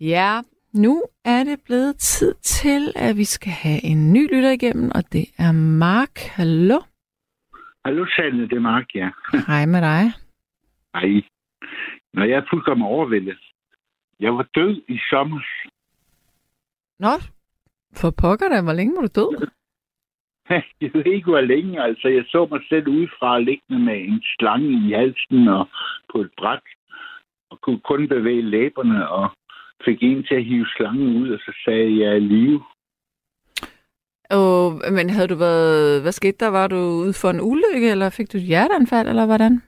Ja, 0.00 0.40
nu 0.74 1.02
er 1.24 1.44
det 1.44 1.58
blevet 1.64 1.96
tid 1.98 2.34
til, 2.34 2.92
at 2.96 3.16
vi 3.16 3.24
skal 3.24 3.52
have 3.52 3.84
en 3.84 4.12
ny 4.12 4.34
lytter 4.34 4.50
igennem, 4.50 4.90
og 4.94 5.02
det 5.12 5.24
er 5.38 5.52
Mark. 5.52 6.18
Hallo. 6.36 6.78
Hallo, 7.84 8.06
Sanne, 8.16 8.42
det 8.42 8.52
er 8.52 8.60
Mark, 8.60 8.86
ja. 8.94 9.08
Hej 9.52 9.66
med 9.66 9.80
dig. 9.80 10.02
Hej. 10.94 11.22
Når 12.14 12.24
jeg 12.24 12.36
er 12.36 12.46
fuldkommen 12.50 12.86
overvældet. 12.86 13.38
Jeg 14.20 14.32
var 14.34 14.46
død 14.54 14.82
i 14.88 14.98
sommer. 15.10 15.40
Nå, 16.98 17.10
for 17.96 18.10
pokker 18.10 18.48
da, 18.48 18.62
hvor 18.62 18.72
længe 18.72 18.96
var 18.96 19.02
du 19.02 19.12
død? 19.20 19.48
Jeg 20.80 20.90
ved 20.94 21.06
ikke, 21.06 21.30
hvor 21.30 21.40
længe. 21.40 21.82
Altså, 21.82 22.08
jeg 22.08 22.24
så 22.28 22.48
mig 22.50 22.60
selv 22.68 22.88
udefra 22.88 23.38
liggende 23.38 23.84
med 23.84 23.98
en 24.00 24.22
slange 24.38 24.88
i 24.88 24.92
halsen 24.92 25.48
og 25.48 25.68
på 26.12 26.20
et 26.20 26.30
bræt. 26.38 26.62
Og 27.50 27.60
kunne 27.60 27.80
kun 27.80 28.08
bevæge 28.08 28.42
læberne 28.42 29.08
og 29.08 29.30
fik 29.84 30.02
en 30.02 30.22
til 30.24 30.34
at 30.34 30.44
hive 30.44 30.66
slangen 30.76 31.22
ud, 31.22 31.30
og 31.30 31.38
så 31.38 31.52
sagde 31.64 31.80
jeg, 31.80 31.98
jeg 31.98 32.08
er 32.12 32.16
i 32.16 32.20
live. 32.20 32.62
Og, 34.30 34.80
men 34.92 35.10
havde 35.10 35.28
du 35.28 35.34
været, 35.34 36.02
hvad 36.02 36.12
skete 36.12 36.36
der? 36.40 36.50
Var 36.50 36.66
du 36.66 36.76
ude 36.76 37.14
for 37.22 37.30
en 37.30 37.40
ulykke, 37.40 37.90
eller 37.90 38.10
fik 38.10 38.32
du 38.32 38.38
et 38.38 38.44
hjerteanfald, 38.44 39.08
eller 39.08 39.26
hvordan? 39.26 39.62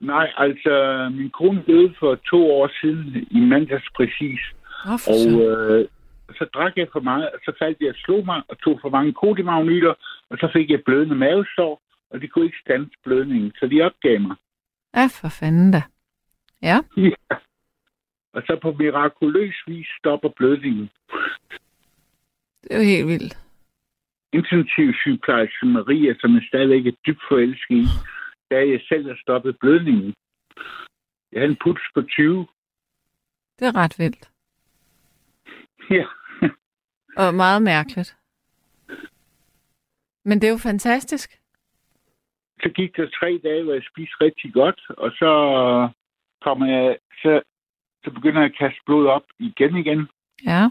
Nej, 0.00 0.32
altså, 0.36 0.72
min 1.12 1.30
kone 1.30 1.62
døde 1.66 1.94
for 1.98 2.14
to 2.14 2.50
år 2.50 2.70
siden, 2.80 3.26
i 3.30 3.40
mandags 3.40 3.88
præcis. 3.96 4.40
For 4.84 5.12
Og 5.12 5.24
øh, 5.48 5.88
så 6.34 6.44
drak 6.54 6.76
jeg 6.76 6.88
for 6.92 7.00
meget, 7.00 7.30
og 7.30 7.38
så 7.44 7.52
faldt 7.58 7.80
jeg 7.80 7.88
og 7.88 7.94
slog 8.04 8.24
mig, 8.24 8.42
og 8.48 8.58
tog 8.58 8.78
for 8.80 8.90
mange 8.90 9.12
kodimagnyler, 9.12 9.94
og 10.30 10.38
så 10.38 10.50
fik 10.52 10.70
jeg 10.70 10.84
blødende 10.84 11.14
mavesår, 11.14 11.82
og 12.10 12.20
de 12.20 12.28
kunne 12.28 12.44
ikke 12.44 12.64
stande 12.64 12.90
blødningen, 13.04 13.52
så 13.58 13.66
de 13.66 13.82
opgav 13.82 14.20
mig. 14.20 14.36
Ja, 14.94 15.06
for 15.20 15.28
fanden 15.28 15.70
da. 15.72 15.82
Ja, 16.62 16.78
Ja. 16.96 17.36
Og 18.36 18.42
så 18.42 18.58
på 18.62 18.72
mirakuløs 18.72 19.56
vis 19.66 19.86
stopper 19.98 20.28
blødningen. 20.28 20.90
det 22.62 22.70
er 22.70 22.78
jo 22.78 22.84
helt 22.84 23.06
vildt. 23.06 23.38
Intensiv 24.32 24.92
sygeplejerske 24.94 25.66
Maria, 25.66 26.14
som 26.20 26.34
jeg 26.34 26.42
stadigvæk 26.48 26.86
er 26.86 26.96
dybt 27.06 27.22
forelsket 27.28 27.76
i, 27.76 27.86
da 28.50 28.56
jeg 28.56 28.80
selv 28.88 29.08
har 29.08 29.18
stoppet 29.20 29.58
blødningen. 29.60 30.14
Jeg 31.32 31.40
havde 31.40 31.50
en 31.50 31.58
puls 31.64 31.82
på 31.94 32.02
20. 32.02 32.46
Det 33.58 33.66
er 33.68 33.76
ret 33.76 33.98
vildt. 33.98 34.30
Ja. 35.96 36.04
Og 37.16 37.34
meget 37.34 37.62
mærkeligt. 37.62 38.16
Men 40.24 40.40
det 40.40 40.46
er 40.46 40.50
jo 40.50 40.58
fantastisk. 40.58 41.40
Så 42.62 42.68
gik 42.68 42.96
der 42.96 43.08
tre 43.20 43.40
dage, 43.44 43.62
hvor 43.64 43.72
jeg 43.72 43.82
spiste 43.92 44.14
rigtig 44.20 44.52
godt, 44.52 44.80
og 44.88 45.10
så 45.10 45.30
kommer 46.42 46.66
jeg, 46.66 46.98
så, 47.22 47.42
så 48.04 48.10
begynder 48.10 48.40
jeg 48.40 48.50
at 48.50 48.58
kaste 48.58 48.80
blod 48.86 49.06
op 49.06 49.22
igen 49.38 49.76
igen. 49.76 50.08
Ja. 50.44 50.62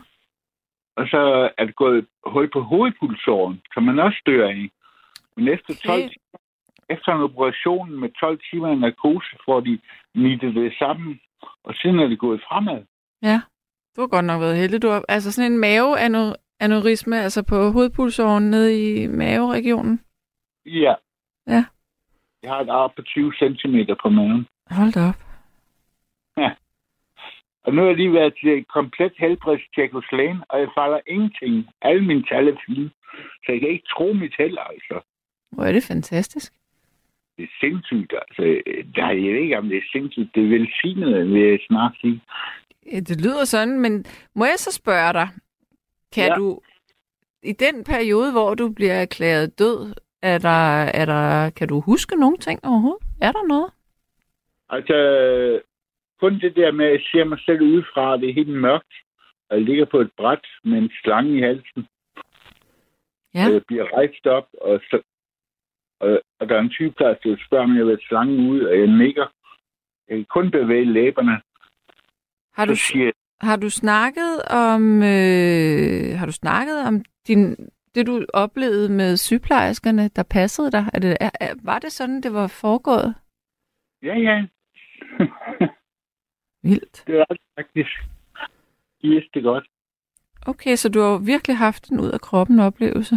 Og 0.96 1.08
så 1.08 1.50
er 1.58 1.66
det 1.66 1.76
gået 1.76 2.08
hul 2.26 2.50
på 2.52 2.62
hovedpulsåren, 2.62 3.62
som 3.74 3.84
man 3.84 4.00
også 4.00 4.22
dør 4.26 4.48
af. 4.48 4.70
Men 5.36 5.48
efter, 5.48 5.74
12, 5.86 6.04
Okay. 6.04 6.10
efter 6.90 7.12
en 7.16 7.22
operation 7.22 8.00
med 8.00 8.10
12 8.20 8.40
timer 8.50 8.70
i 8.72 8.76
narkose, 8.76 9.38
får 9.46 9.60
de 9.60 9.80
nittet 10.16 10.56
det 10.56 10.74
sammen, 10.80 11.20
og 11.64 11.76
siden 11.76 12.00
er 12.00 12.08
det 12.08 12.20
gået 12.20 12.42
fremad. 12.48 12.86
Ja. 13.22 13.42
Du 13.96 14.02
har 14.02 14.08
godt 14.08 14.26
nok 14.26 14.42
været 14.42 14.58
heldig. 14.58 14.82
Du 14.82 14.88
har, 14.88 15.06
altså 15.10 15.32
sådan 15.32 15.52
en 15.52 15.58
maveaneurisme, 15.58 17.22
altså 17.22 17.44
på 17.44 17.56
hovedpulsåren 17.72 18.50
nede 18.50 18.70
i 18.84 19.08
maveregionen. 19.08 20.02
Ja. 20.66 20.94
Ja. 21.48 21.66
Jeg 22.44 22.52
har 22.52 22.60
et 22.62 22.70
ar 22.70 22.88
på 22.96 23.02
20 23.02 23.34
cm 23.34 23.76
på 24.02 24.10
maven. 24.10 24.48
Hold 24.72 24.92
da 24.94 25.10
op. 25.10 25.26
Og 27.66 27.74
nu 27.74 27.82
har 27.82 27.88
jeg 27.88 27.98
lige 27.98 28.14
været 28.14 28.34
til 28.40 28.50
et 28.50 28.68
komplet 28.68 29.14
helbredstjek 29.18 29.92
hos 29.92 30.12
lægen, 30.12 30.42
og 30.50 30.60
jeg 30.60 30.70
falder 30.78 31.00
ingenting. 31.08 31.70
Alle 31.82 32.06
mine 32.06 32.24
tal 32.24 32.48
er 32.48 32.58
fine. 32.66 32.90
Så 33.44 33.52
jeg 33.52 33.60
kan 33.60 33.70
ikke 33.70 33.88
tro 33.96 34.14
mit 34.14 34.36
held, 34.38 34.58
altså. 34.70 35.00
Hvor 35.52 35.64
er 35.64 35.72
det 35.72 35.84
fantastisk. 35.84 36.54
Det 37.38 37.44
er 37.44 37.54
sindssygt, 37.60 38.14
altså. 38.14 38.42
Der, 38.96 39.10
jeg 39.10 39.34
ved 39.34 39.42
ikke, 39.42 39.58
om 39.58 39.70
det 39.70 39.78
er 39.78 39.92
sindssygt. 39.92 40.36
Det 40.36 40.44
er 40.44 40.50
velsignet, 40.50 41.34
vil 41.34 41.42
jeg 41.42 41.60
snart 41.68 41.94
sige. 42.02 42.22
Ja, 42.92 43.00
Det 43.00 43.22
lyder 43.22 43.46
sådan, 43.46 43.80
men 43.80 44.06
må 44.36 44.46
jeg 44.46 44.58
så 44.58 44.72
spørge 44.72 45.14
dig, 45.14 45.28
kan 46.16 46.28
ja. 46.28 46.36
Du 46.36 46.62
i 47.44 47.52
den 47.52 47.84
periode, 47.84 48.32
hvor 48.32 48.56
du 48.56 48.70
bliver 48.70 48.94
erklæret 48.94 49.60
død, 49.60 49.96
er 50.22 50.38
der, 50.38 50.84
er 51.02 51.06
der, 51.06 51.50
kan 51.50 51.68
du 51.68 51.80
huske 51.80 52.16
nogle 52.16 52.38
ting 52.38 52.60
overhovedet? 52.66 53.04
Er 53.22 53.32
der 53.32 53.48
noget? 53.48 53.72
Altså, 54.70 54.98
kun 56.20 56.40
det 56.40 56.56
der 56.56 56.72
med, 56.72 56.86
at 56.86 56.92
jeg 56.92 57.02
ser 57.12 57.24
mig 57.24 57.40
selv 57.46 57.62
udefra, 57.62 58.18
det 58.18 58.30
er 58.30 58.34
helt 58.34 58.60
mørkt. 58.60 58.94
Og 59.50 59.58
jeg 59.58 59.66
ligger 59.66 59.86
på 59.86 60.00
et 60.00 60.12
bræt 60.18 60.46
med 60.64 60.78
en 60.78 60.92
slange 61.04 61.38
i 61.38 61.42
halsen. 61.42 61.88
Ja. 63.34 63.46
Og 63.48 63.54
jeg 63.54 63.64
bliver 63.68 63.94
rejst 63.94 64.28
op, 64.28 64.48
og, 64.62 64.80
så, 64.90 65.02
og, 66.00 66.22
og 66.40 66.50
der 66.50 66.56
er 66.56 66.60
en 66.60 66.72
sygeplejerske, 66.72 67.30
der 67.30 67.38
spørger, 67.48 67.64
om 67.64 67.78
jeg 67.78 67.86
vil 67.86 68.00
slangen 68.08 68.50
ud, 68.50 68.62
og 68.62 68.80
jeg 68.80 68.88
nikker. 68.88 69.28
Jeg 70.08 70.18
kan 70.18 70.26
kun 70.26 70.52
bevæge 70.52 70.94
læberne. 70.94 71.42
Har 72.56 72.66
du, 72.66 72.76
siger 72.76 73.12
har 73.42 73.56
du 73.56 73.70
snakket 73.70 74.42
om, 74.50 75.04
øh, 75.04 76.18
har 76.20 76.26
du 76.26 76.32
snakket 76.32 76.88
om 76.88 77.04
din, 77.28 77.56
det, 77.96 78.06
du 78.08 78.26
oplevede 78.34 78.90
med 78.90 79.18
sygeplejerskerne, 79.18 80.10
der 80.16 80.24
passede 80.24 80.72
dig? 80.72 80.90
Er 80.94 81.00
det, 81.00 81.18
er, 81.22 81.54
var 81.64 81.80
det 81.80 81.92
sådan, 81.92 82.22
det 82.22 82.34
var 82.34 82.48
foregået? 82.48 83.16
ja, 84.04 84.16
ja. 84.20 84.46
Vildt. 86.70 87.04
det 87.08 87.20
er 87.20 87.26
det 87.26 87.42
faktisk. 87.60 87.90
De 89.02 89.10
vidste 89.10 89.30
det 89.34 89.44
godt. 89.44 89.68
Okay, 90.48 90.76
så 90.76 90.90
du 90.90 91.00
har 91.00 91.18
virkelig 91.26 91.58
haft 91.58 91.90
en 91.90 92.00
ud 92.00 92.12
af 92.12 92.22
kroppen 92.22 92.60
oplevelse. 92.60 93.16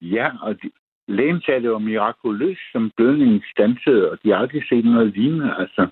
Ja, 0.00 0.30
og 0.42 0.62
de, 0.62 0.70
lægen 1.08 1.40
sagde, 1.40 1.56
at 1.56 1.62
det 1.62 1.70
var 1.70 1.78
mirakuløst, 1.78 2.60
som 2.72 2.90
blødningen 2.96 3.42
stansede, 3.52 4.10
og 4.10 4.18
de 4.22 4.28
har 4.30 4.36
aldrig 4.36 4.62
set 4.68 4.84
noget 4.84 5.12
lignende. 5.12 5.56
Altså, 5.56 5.88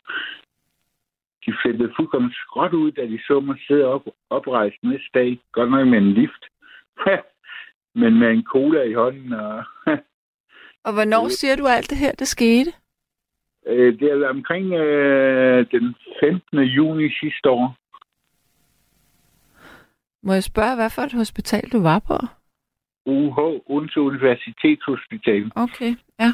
de 1.46 1.54
flippede 1.62 1.92
fuldkommen 1.96 2.32
skråt 2.32 2.72
ud, 2.72 2.92
da 2.92 3.02
de 3.06 3.18
så 3.26 3.40
mig 3.40 3.56
sidde 3.66 3.84
op, 3.84 4.02
oprejst 4.30 4.76
næste 4.82 5.10
dag. 5.14 5.38
Godt 5.52 5.70
nok 5.70 5.88
med 5.88 5.98
en 5.98 6.12
lift. 6.12 6.42
Men 8.00 8.18
med 8.18 8.30
en 8.30 8.44
cola 8.44 8.82
i 8.82 8.92
hånden. 8.92 9.32
Og 9.32 9.64
Og 10.86 10.92
hvornår 10.92 11.28
siger 11.28 11.56
du 11.56 11.66
alt 11.66 11.90
det 11.90 11.98
her, 11.98 12.12
der 12.12 12.24
skete? 12.24 12.72
Øh, 13.66 13.98
det 13.98 14.10
er 14.12 14.28
omkring 14.28 14.72
øh, 14.72 15.66
den 15.70 15.94
15. 16.20 16.58
juni 16.58 17.10
sidste 17.20 17.50
år. 17.50 17.76
Må 20.22 20.32
jeg 20.32 20.42
spørge, 20.42 20.74
hvad 20.76 20.90
for 20.90 21.02
et 21.02 21.12
hospital 21.12 21.68
du 21.72 21.82
var 21.82 21.98
på? 21.98 22.16
UH, 23.06 23.38
Odense 23.66 24.00
Universitetshospital. 24.00 25.52
Okay, 25.56 25.94
ja. 26.20 26.30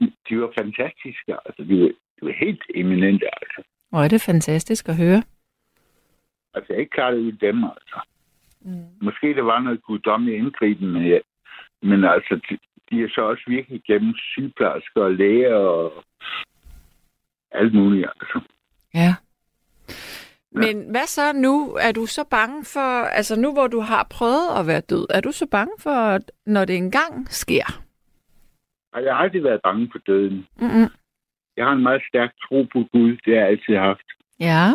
De, 0.00 0.12
de 0.28 0.40
var 0.40 0.52
fantastiske. 0.58 1.32
Altså, 1.46 1.62
de 1.68 1.80
var, 1.80 1.88
de 1.88 2.20
var 2.22 2.34
helt 2.44 2.62
eminente, 2.74 3.26
altså. 3.42 3.62
Hvor 3.94 4.02
er 4.02 4.08
det 4.08 4.20
fantastisk 4.20 4.88
at 4.88 4.96
høre. 4.96 5.22
Altså, 6.54 6.72
jeg 6.72 6.80
ikke 6.80 6.90
klar 6.90 7.12
ud 7.12 7.32
dem, 7.32 7.64
altså. 7.64 8.00
Mm. 8.60 8.86
Måske 9.02 9.26
det 9.26 9.44
var 9.44 9.60
noget 9.60 9.82
guddommeligt 9.82 10.38
indgriben, 10.38 10.92
men, 10.92 11.06
ja. 11.06 11.18
men 11.82 12.04
altså, 12.04 12.40
de, 12.50 12.58
de 12.90 13.02
er 13.02 13.08
så 13.14 13.20
også 13.20 13.44
virkelig 13.46 13.82
gennem 13.86 14.14
sygeplejersker 14.16 15.02
og 15.02 15.12
læger 15.12 15.54
og 15.54 16.04
alt 17.50 17.74
muligt, 17.74 18.06
altså. 18.06 18.40
Ja. 18.94 19.14
Men 20.50 20.90
hvad 20.90 21.06
så 21.06 21.32
nu? 21.32 21.76
Er 21.80 21.92
du 21.92 22.06
så 22.06 22.24
bange 22.30 22.64
for, 22.64 23.04
altså 23.18 23.40
nu 23.40 23.52
hvor 23.52 23.66
du 23.66 23.80
har 23.80 24.06
prøvet 24.10 24.58
at 24.58 24.66
være 24.66 24.80
død, 24.80 25.06
er 25.10 25.20
du 25.20 25.32
så 25.32 25.46
bange 25.46 25.74
for, 25.78 26.18
når 26.46 26.64
det 26.64 26.76
engang 26.76 27.28
sker? 27.30 27.82
Jeg 28.94 29.14
har 29.14 29.22
aldrig 29.22 29.44
været 29.44 29.60
bange 29.62 29.88
for 29.92 29.98
døden. 29.98 30.46
Mm-mm. 30.56 30.88
Jeg 31.56 31.64
har 31.66 31.72
en 31.72 31.82
meget 31.82 32.02
stærk 32.08 32.32
tro 32.48 32.62
på 32.62 32.78
Gud, 32.92 33.10
det 33.24 33.34
har 33.34 33.40
jeg 33.40 33.48
altid 33.48 33.76
haft. 33.76 34.08
Ja. 34.40 34.72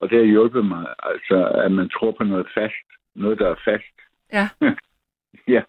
Og 0.00 0.10
det 0.10 0.18
har 0.18 0.24
hjulpet 0.24 0.66
mig, 0.66 0.94
altså, 1.02 1.48
at 1.64 1.72
man 1.72 1.88
tror 1.88 2.12
på 2.12 2.24
noget 2.24 2.46
fast. 2.54 2.86
Noget, 3.14 3.38
der 3.38 3.48
er 3.50 3.60
fast. 3.64 3.96
Ja. 4.32 4.48
ja. 5.54 5.62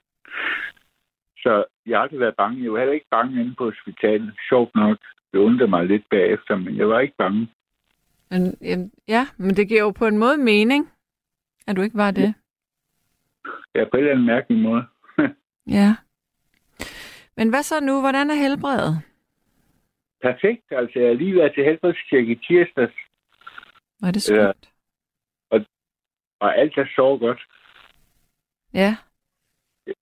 Så 1.38 1.64
jeg 1.86 1.98
har 1.98 2.04
aldrig 2.04 2.20
været 2.20 2.36
bange. 2.36 2.64
Jeg 2.64 2.72
var 2.72 2.80
heller 2.80 2.94
ikke 2.94 3.12
bange 3.12 3.42
inde 3.42 3.56
på 3.56 3.64
hospitalet. 3.64 4.34
Sjovt 4.50 4.76
nok. 4.76 4.98
Det 5.32 5.40
undrede 5.40 5.70
mig 5.70 5.86
lidt 5.86 6.10
bagefter, 6.10 6.56
men 6.56 6.78
jeg 6.78 6.90
var 6.90 7.00
ikke 7.00 7.16
bange. 7.18 7.48
Men, 8.30 8.92
ja, 9.08 9.28
men 9.38 9.56
det 9.56 9.68
giver 9.68 9.82
jo 9.82 9.92
på 9.92 10.08
en 10.08 10.18
måde 10.18 10.38
mening, 10.38 10.92
at 11.68 11.76
du 11.76 11.82
ikke 11.82 11.98
var 11.98 12.12
det. 12.12 12.34
Ja, 13.76 13.84
på 13.84 13.98
en 13.98 14.00
eller 14.00 14.12
anden 14.12 14.26
mærkelig 14.26 14.62
måde. 14.62 14.84
Ja. 15.68 15.96
Men 17.38 17.50
hvad 17.50 17.64
så 17.64 17.80
nu? 17.80 18.00
Hvordan 18.00 18.30
er 18.30 18.36
helbredet? 18.36 19.02
Perfekt. 20.22 20.64
Altså, 20.72 21.00
jeg 21.00 21.08
har 21.08 21.16
lige 21.16 21.36
været 21.36 21.54
til 21.54 21.64
helbredstjek 21.64 22.30
i 22.30 22.36
tirsdags, 22.36 22.94
Var 24.02 24.12
det 24.12 24.22
skønt? 24.22 24.70
og 26.40 26.58
alt 26.58 26.78
er 26.78 26.86
så 26.96 27.18
godt. 27.20 27.42
Ja. 28.74 28.96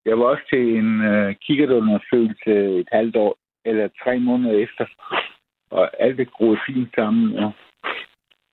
Jeg 0.06 0.20
var 0.20 0.26
også 0.26 0.44
til 0.50 0.78
en 0.78 1.02
øh, 1.02 1.36
kikkertundersøgelse 1.36 2.80
et 2.80 2.88
halvt 2.92 3.16
år, 3.16 3.38
eller 3.66 3.90
tre 4.04 4.20
måneder 4.20 4.60
efter. 4.60 4.86
Og 5.70 6.02
alt 6.02 6.20
er 6.20 6.26
groet 6.26 6.60
fint 6.68 6.90
sammen. 6.96 7.36
Og 7.44 7.52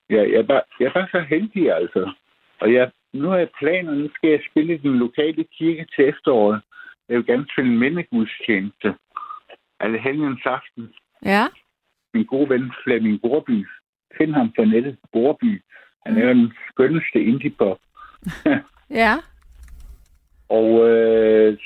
ja, 0.09 0.21
jeg, 0.21 0.39
er 0.39 0.43
bare, 0.43 0.61
jeg 0.79 0.85
er 0.85 0.93
bare 0.93 1.07
så 1.11 1.19
heldig, 1.19 1.71
altså. 1.71 2.13
Og 2.59 2.73
jeg, 2.73 2.91
nu 3.13 3.29
har 3.29 3.37
jeg 3.37 3.49
planer, 3.59 3.91
nu 3.91 4.09
skal 4.15 4.29
jeg 4.29 4.41
spille 4.51 4.73
i 4.73 4.77
den 4.77 4.99
lokale 4.99 5.43
kirke 5.43 5.85
til 5.95 6.07
efteråret. 6.07 6.61
Jeg 7.09 7.17
vil 7.17 7.25
gerne 7.25 7.47
spille 7.53 7.71
en 7.71 7.79
mindegudstjeneste. 7.79 8.95
Alle 9.79 9.99
helgens 9.99 10.45
aften. 10.45 10.93
Ja. 11.25 11.45
Min 12.13 12.25
gode 12.25 12.49
ven 12.49 12.71
Flemming 12.83 13.21
Borby. 13.21 13.67
Find 14.17 14.33
ham 14.33 14.51
på 14.51 14.63
nettet. 14.65 14.97
Borby. 15.11 15.61
Han 16.05 16.17
er 16.17 16.33
den 16.33 16.53
skønneste 16.69 17.23
indie-pop. 17.23 17.77
Ja. 18.89 19.15
Og 20.49 20.89
øh, 20.89 21.57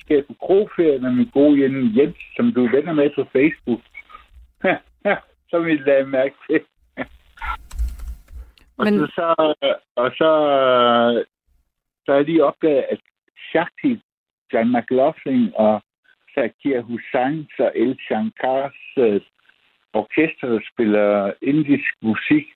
skal 0.00 0.22
på 0.24 0.34
krogferie 0.40 0.98
med 0.98 1.10
min 1.10 1.30
gode 1.32 1.60
ven 1.62 1.96
Jens, 1.96 2.16
som 2.36 2.52
du 2.52 2.64
er 2.64 2.70
venner 2.70 2.92
med 2.92 3.10
på 3.14 3.24
Facebook. 3.32 3.80
så 5.50 5.58
vil 5.58 5.76
jeg 5.76 5.86
lade 5.86 6.06
mærke 6.06 6.34
til. 6.50 6.60
og, 8.78 8.84
Men- 8.84 8.98
så, 8.98 9.06
så, 9.16 9.74
og 9.96 10.10
så, 10.10 10.30
så 12.06 12.12
jeg 12.12 12.24
lige 12.24 12.44
opdaget, 12.44 12.84
at 12.90 13.00
Shakti, 13.50 14.00
John 14.52 14.72
McLaughlin 14.72 15.52
og 15.54 15.82
Zakir 16.38 16.80
Hussain 16.80 17.48
og 17.58 17.72
El 17.74 17.98
Shankars 18.06 18.80
øh, 18.98 19.20
orkester, 19.92 20.46
der 20.48 20.60
spiller 20.72 21.32
indisk 21.42 21.90
musik, 22.02 22.46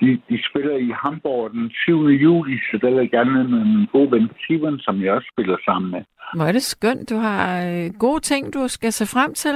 de, 0.00 0.20
de 0.28 0.38
spiller 0.48 0.76
i 0.76 0.90
Hamburg 1.02 1.50
den 1.50 1.70
7. 1.70 1.98
juli, 2.08 2.58
så 2.70 2.78
der 2.82 2.90
vil 2.90 2.98
jeg 2.98 3.10
gerne 3.10 3.32
med 3.32 3.44
min 3.64 3.86
gode 3.86 4.10
ven 4.10 4.30
Steven, 4.44 4.78
som 4.78 5.02
jeg 5.02 5.12
også 5.12 5.28
spiller 5.32 5.56
sammen 5.64 5.90
med. 5.90 6.02
Hvor 6.34 6.44
er 6.44 6.52
det 6.52 6.62
skønt. 6.62 7.10
Du 7.10 7.16
har 7.16 7.44
øh, 7.68 7.90
gode 7.98 8.20
ting, 8.20 8.54
du 8.54 8.68
skal 8.68 8.92
se 8.92 9.06
frem 9.06 9.34
til. 9.34 9.54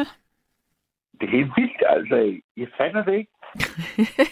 Det 1.20 1.24
er 1.28 1.30
helt 1.30 1.53
vildt, 1.57 1.82
altså. 1.88 2.40
Jeg 2.57 2.68
fatter 2.76 3.05
det 3.05 3.14
ikke. 3.18 3.32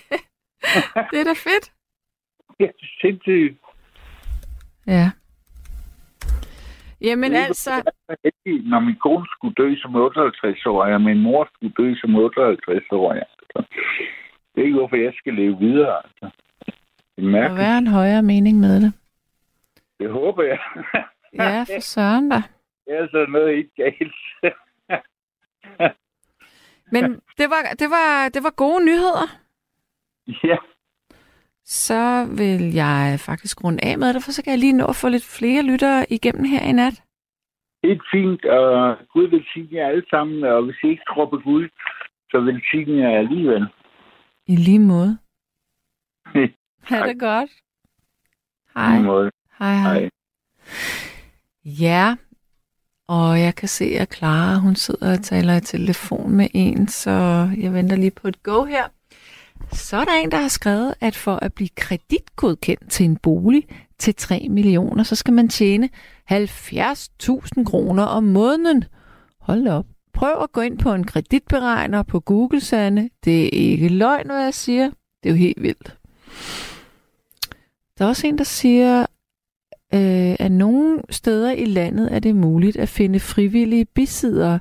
Det 1.13 1.21
er 1.21 1.25
da 1.25 1.37
fedt. 1.49 1.67
Det 2.59 2.67
er 2.67 2.87
sindssygt. 3.01 3.59
Ja. 4.87 5.11
Jamen 7.01 7.33
Det 7.33 7.39
altså, 7.39 7.93
heldig, 8.25 8.69
når 8.71 8.81
min 8.81 8.97
kone 8.97 9.27
skulle 9.31 9.55
dø 9.55 9.77
som 9.77 9.97
58 9.97 10.67
år, 10.67 10.85
og 10.85 11.01
min 11.01 11.23
mor 11.23 11.49
skulle 11.55 11.75
dø 11.79 11.95
som 12.01 12.17
58 12.17 12.85
år. 12.93 13.13
Altså. 13.13 13.65
Det 14.55 14.61
er 14.61 14.65
ikke, 14.65 14.79
hvorfor 14.79 14.97
jeg 14.97 15.13
skal 15.17 15.35
leve 15.35 15.59
videre. 15.59 15.97
Altså. 16.05 16.31
Det 17.17 17.19
er 17.19 17.23
der 17.23 17.31
mærkeligt. 17.31 17.59
være 17.59 17.79
en 17.79 17.87
højere 17.87 18.23
mening 18.23 18.61
med 18.61 18.81
det. 18.83 18.93
Det 20.01 20.11
håber 20.11 20.43
jeg. 20.43 20.59
Ja, 21.35 21.63
for 21.63 21.81
søren 21.81 22.29
da. 22.29 22.43
Det 22.87 22.99
er 22.99 23.09
så 23.11 23.27
noget 23.29 23.53
ikke 23.55 23.71
galt. 23.77 24.15
Men 26.93 27.05
det 27.39 27.51
var, 27.51 27.63
det 27.79 27.91
var, 27.91 28.29
det 28.29 28.43
var 28.43 28.51
gode 28.51 28.85
nyheder. 28.85 29.27
ja, 30.45 30.57
Så 31.71 32.27
vil 32.39 32.75
jeg 32.75 33.17
faktisk 33.21 33.65
runde 33.65 33.85
af 33.85 33.99
med 33.99 34.15
det, 34.15 34.23
for 34.25 34.31
så 34.31 34.43
kan 34.43 34.51
jeg 34.51 34.59
lige 34.59 34.73
nå 34.73 34.85
at 34.85 34.97
få 34.97 35.09
lidt 35.09 35.25
flere 35.39 35.63
lyttere 35.63 36.13
igennem 36.13 36.45
her 36.45 36.63
i 36.71 36.73
nat. 36.73 37.03
helt 37.85 38.03
fint, 38.13 38.45
og 38.45 38.97
Gud 39.13 39.27
velsigne 39.29 39.69
jer 39.73 39.87
alle 39.89 40.05
sammen, 40.11 40.45
og 40.45 40.65
hvis 40.65 40.77
I 40.85 40.87
ikke 40.89 41.03
tror 41.09 41.27
på 41.31 41.37
Gud, 41.37 41.69
så 42.31 42.41
velsigne 42.41 43.03
jer 43.03 43.19
alligevel. 43.19 43.67
I 44.47 44.57
lige 44.57 44.79
måde. 44.79 45.19
Ha' 46.89 47.09
det 47.09 47.21
godt. 47.21 47.51
Hej. 48.75 48.97
Hej, 49.59 49.75
hej. 49.75 50.01
Hej. 50.01 50.11
Ja, 51.65 52.17
og 53.09 53.41
jeg 53.41 53.55
kan 53.55 53.69
se, 53.69 53.85
at 53.85 54.15
Clara, 54.15 54.59
hun 54.59 54.75
sidder 54.75 55.13
og 55.13 55.23
taler 55.23 55.57
i 55.57 55.61
telefon 55.61 56.31
med 56.37 56.49
en, 56.55 56.89
så 56.89 57.11
jeg 57.63 57.73
venter 57.75 57.97
lige 57.97 58.17
på 58.23 58.29
et 58.29 58.43
go 58.43 58.65
her. 58.65 58.89
Så 59.73 59.97
er 59.97 60.05
der 60.05 60.13
en, 60.13 60.31
der 60.31 60.39
har 60.39 60.49
skrevet, 60.49 60.95
at 61.01 61.17
for 61.17 61.37
at 61.37 61.55
blive 61.55 61.69
kreditgodkendt 61.77 62.91
til 62.91 63.05
en 63.05 63.17
bolig 63.17 63.65
til 63.99 64.15
3 64.15 64.47
millioner, 64.51 65.03
så 65.03 65.17
skal 65.17 65.35
man 65.35 65.49
tjene 65.49 65.89
70.000 66.33 67.65
kroner 67.65 68.03
om 68.03 68.25
måneden. 68.25 68.85
Hold 69.41 69.69
op. 69.69 69.87
Prøv 70.15 70.43
at 70.43 70.53
gå 70.53 70.61
ind 70.61 70.79
på 70.79 70.95
en 70.95 71.05
kreditberegner 71.05 72.03
på 72.03 72.21
Google, 72.21 72.61
Sande. 72.61 73.11
Det 73.25 73.45
er 73.45 73.51
ikke 73.53 73.89
løgn, 73.89 74.27
hvad 74.27 74.43
jeg 74.43 74.55
siger. 74.55 74.91
Det 75.23 75.29
er 75.29 75.31
jo 75.31 75.37
helt 75.37 75.63
vildt. 75.63 75.97
Der 77.99 78.05
er 78.05 78.09
også 78.09 78.27
en, 78.27 78.39
der 78.39 78.45
siger, 78.45 79.01
øh, 79.95 80.37
at 80.39 80.53
nogle 80.53 81.03
steder 81.11 81.51
i 81.51 81.65
landet 81.65 82.15
er 82.15 82.19
det 82.19 82.37
muligt 82.37 82.77
at 82.77 82.89
finde 82.89 83.21
frivillige 83.21 83.85
bisiddere, 83.85 84.61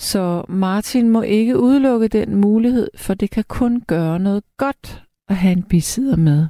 så 0.00 0.44
Martin 0.48 1.08
må 1.08 1.22
ikke 1.22 1.58
udelukke 1.58 2.08
den 2.08 2.36
mulighed, 2.36 2.88
for 2.96 3.14
det 3.14 3.30
kan 3.30 3.44
kun 3.48 3.80
gøre 3.80 4.18
noget 4.18 4.42
godt 4.56 5.04
at 5.28 5.36
have 5.36 5.52
en 5.52 5.62
bisidder 5.62 6.16
med. 6.16 6.46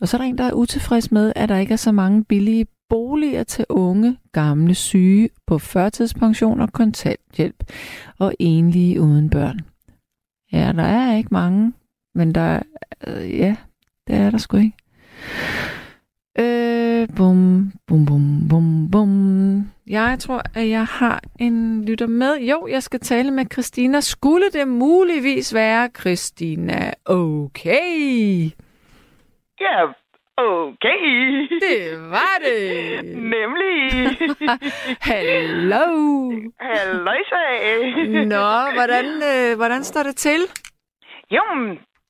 Og 0.00 0.08
så 0.08 0.16
er 0.16 0.18
der 0.18 0.28
en, 0.28 0.38
der 0.38 0.44
er 0.44 0.52
utilfreds 0.52 1.12
med, 1.12 1.32
at 1.36 1.48
der 1.48 1.56
ikke 1.56 1.72
er 1.72 1.76
så 1.76 1.92
mange 1.92 2.24
billige 2.24 2.66
boliger 2.88 3.44
til 3.44 3.66
unge, 3.68 4.18
gamle, 4.32 4.74
syge 4.74 5.28
på 5.46 5.58
førtidspension 5.58 6.60
og 6.60 6.72
kontanthjælp 6.72 7.64
og 8.18 8.34
enlige 8.38 9.00
uden 9.00 9.30
børn. 9.30 9.60
Ja, 10.52 10.72
der 10.76 10.82
er 10.82 11.16
ikke 11.16 11.28
mange, 11.32 11.72
men 12.14 12.34
der, 12.34 12.62
øh, 13.06 13.38
ja, 13.38 13.56
det 14.06 14.16
er 14.16 14.30
der 14.30 14.38
sgu 14.38 14.56
ikke. 14.56 14.76
Øh, 16.38 16.73
bum, 17.16 17.72
bum, 17.88 18.06
bum, 18.06 18.48
bum, 18.48 18.90
bum. 18.92 19.70
Jeg 19.86 20.18
tror, 20.18 20.42
at 20.54 20.68
jeg 20.68 20.84
har 20.86 21.20
en 21.40 21.84
lytter 21.84 22.06
med. 22.06 22.40
Jo, 22.40 22.66
jeg 22.66 22.82
skal 22.82 23.00
tale 23.00 23.30
med 23.30 23.46
Christina. 23.52 24.00
Skulle 24.00 24.50
det 24.52 24.68
muligvis 24.68 25.54
være 25.54 25.88
Christina? 25.88 26.92
Okay. 27.06 28.50
Ja, 29.60 29.92
Okay. 30.36 31.04
Det 31.60 32.10
var 32.10 32.36
det. 32.44 33.04
Nemlig. 33.34 33.78
Hallo. 35.10 35.86
Halløjsa. 36.60 37.42
Nå, 38.24 38.72
hvordan, 38.74 39.06
øh, 39.32 39.56
hvordan 39.56 39.84
står 39.84 40.02
det 40.02 40.16
til? 40.16 40.40
Jo, 41.30 41.42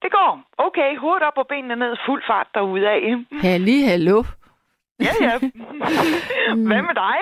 det 0.03 0.11
går. 0.13 0.33
Okay, 0.59 0.99
hovedet 0.99 1.23
op 1.23 1.33
og 1.37 1.47
benene 1.49 1.77
ned, 1.77 1.97
fuld 2.07 2.23
fart 2.27 2.49
derudad. 2.55 3.25
Halli, 3.43 3.83
hallo. 3.83 4.23
Ja, 5.01 5.11
ja. 5.21 5.39
Hvad 6.69 6.83
med 6.83 6.95
dig? 6.95 7.19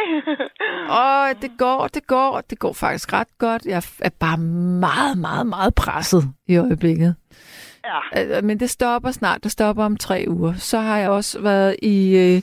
Åh, 1.00 1.42
det 1.42 1.50
går, 1.58 1.86
det 1.94 2.06
går. 2.06 2.42
Det 2.50 2.58
går 2.58 2.72
faktisk 2.72 3.12
ret 3.12 3.38
godt. 3.38 3.64
Jeg 3.66 3.82
er 3.98 4.08
bare 4.18 4.38
meget, 4.38 5.18
meget, 5.18 5.46
meget 5.46 5.74
presset 5.74 6.24
i 6.48 6.56
øjeblikket. 6.56 7.14
Ja. 8.14 8.38
Øh, 8.38 8.44
Men 8.44 8.60
det 8.60 8.70
stopper 8.70 9.10
snart. 9.10 9.44
Det 9.44 9.52
stopper 9.52 9.84
om 9.84 9.96
tre 9.96 10.24
uger. 10.28 10.54
Så 10.54 10.78
har 10.78 10.98
jeg 10.98 11.10
også 11.10 11.40
været 11.40 11.76
i... 11.82 12.16
Øh, 12.16 12.42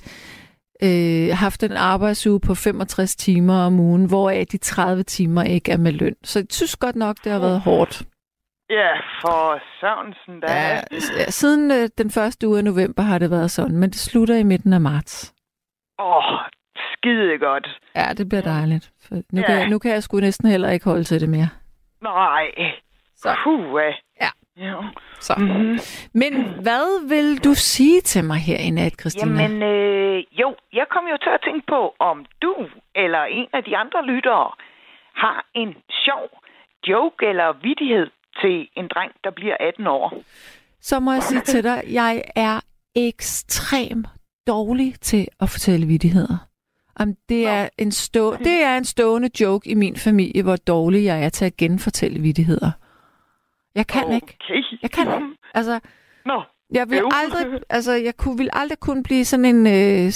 øh, 0.84 1.38
haft 1.38 1.64
en 1.64 1.72
arbejdsuge 1.72 2.40
på 2.40 2.56
65 2.56 3.16
timer 3.16 3.54
om 3.56 3.80
ugen, 3.80 4.06
hvoraf 4.06 4.46
de 4.52 4.58
30 4.58 5.04
timer 5.04 5.44
ikke 5.44 5.72
er 5.72 5.78
med 5.78 5.92
løn. 5.92 6.16
Så 6.24 6.40
jeg 6.40 6.46
synes 6.50 6.76
godt 6.76 6.96
nok, 6.96 7.18
det 7.24 7.32
har 7.32 7.40
været 7.40 7.60
hårdt. 7.62 8.04
Ja, 8.70 8.92
for 9.22 9.60
Sørensen 9.80 10.40
da. 10.40 10.48
Ja, 10.48 10.80
siden 11.30 11.72
øh, 11.72 11.90
den 11.98 12.12
første 12.12 12.48
uge 12.48 12.58
af 12.58 12.64
november 12.64 13.04
har 13.04 13.18
det 13.20 13.32
været 13.32 13.52
sådan, 13.52 13.78
men 13.78 13.90
det 13.90 14.00
slutter 14.00 14.36
i 14.36 14.44
midten 14.44 14.74
af 14.74 14.82
marts. 14.82 15.34
Åh, 16.00 16.18
oh, 16.18 16.40
skide 16.94 17.38
godt. 17.40 17.80
Ja, 17.96 18.14
det 18.18 18.30
bliver 18.30 18.42
dejligt. 18.42 18.92
For 19.08 19.16
nu, 19.16 19.42
Ja. 19.42 19.46
kan 19.48 19.56
jeg, 19.60 19.70
nu 19.70 19.80
kan 19.80 19.92
jeg 19.92 20.04
sgu 20.04 20.20
næsten 20.20 20.50
heller 20.50 20.70
ikke 20.70 20.86
holde 20.86 21.04
til 21.04 21.22
det 21.22 21.30
mere. 21.30 21.50
Nej. 22.02 22.46
Så. 23.16 23.36
Puh, 23.44 23.82
Ja. 24.22 24.30
ja. 24.58 24.74
Så. 25.20 25.34
Mm-hmm. 25.38 25.78
Men 26.14 26.34
hvad 26.62 27.10
vil 27.10 27.44
du 27.44 27.54
sige 27.54 28.02
til 28.02 28.24
mig 28.24 28.38
her 28.38 28.58
i 28.58 28.70
nat, 28.70 28.94
Christina? 29.00 29.42
Jamen, 29.42 29.64
øh, 29.64 30.24
jo, 30.42 30.56
jeg 30.74 30.86
kom 30.90 31.04
jo 31.12 31.18
til 31.18 31.30
at 31.30 31.42
tænke 31.44 31.66
på, 31.68 31.96
om 32.00 32.26
du 32.42 32.56
eller 32.96 33.24
en 33.24 33.48
af 33.54 33.64
de 33.64 33.78
andre 33.78 34.06
lyttere 34.06 34.52
har 35.16 35.46
en 35.56 35.76
sjov 36.06 36.30
joke 36.88 37.26
eller 37.26 37.54
vidighed 37.62 38.08
til 38.42 38.70
en 38.78 38.88
dreng, 38.88 39.12
der 39.24 39.32
bliver 39.32 39.58
18 39.60 39.88
år. 39.88 40.24
Så 40.82 41.00
må 41.00 41.14
jeg 41.14 41.24
sige 41.24 41.42
til 41.42 41.64
dig, 41.64 41.84
jeg 41.92 42.24
er 42.36 42.60
ekstremt 42.96 44.08
dårlig 44.48 44.96
til 45.02 45.28
at 45.40 45.50
fortælle 45.50 45.88
vidigheder. 45.88 46.38
Om 46.96 47.16
det, 47.30 47.48
er 47.48 47.70
en 47.78 47.92
stå, 47.92 48.36
det 48.36 48.64
er 48.64 48.78
en 48.78 48.86
stående 48.86 49.30
joke 49.42 49.70
i 49.70 49.74
min 49.74 49.96
familie, 49.96 50.44
hvor 50.44 50.56
dårlig 50.56 51.06
jeg 51.06 51.26
er 51.26 51.30
til 51.30 51.46
at 51.46 51.58
genfortælle 51.58 52.20
vidigheder. 52.20 52.72
Jeg 53.76 53.88
kan 53.88 54.04
okay. 54.06 54.16
ikke. 54.16 54.38
Jeg 54.82 54.92
kan 54.92 55.14
ikke. 55.14 55.38
Altså, 55.54 55.80
Nå, 56.26 56.44
jeg 56.72 56.90
vil 56.90 57.02
aldrig, 57.22 57.62
altså, 57.70 57.94
jeg 57.94 58.18
kunne, 58.18 58.38
vil 58.38 58.50
aldrig 58.54 58.80
kunne 58.80 59.04
blive 59.04 59.26
sådan 59.26 59.46
en 59.46 59.68
øh, 59.68 60.12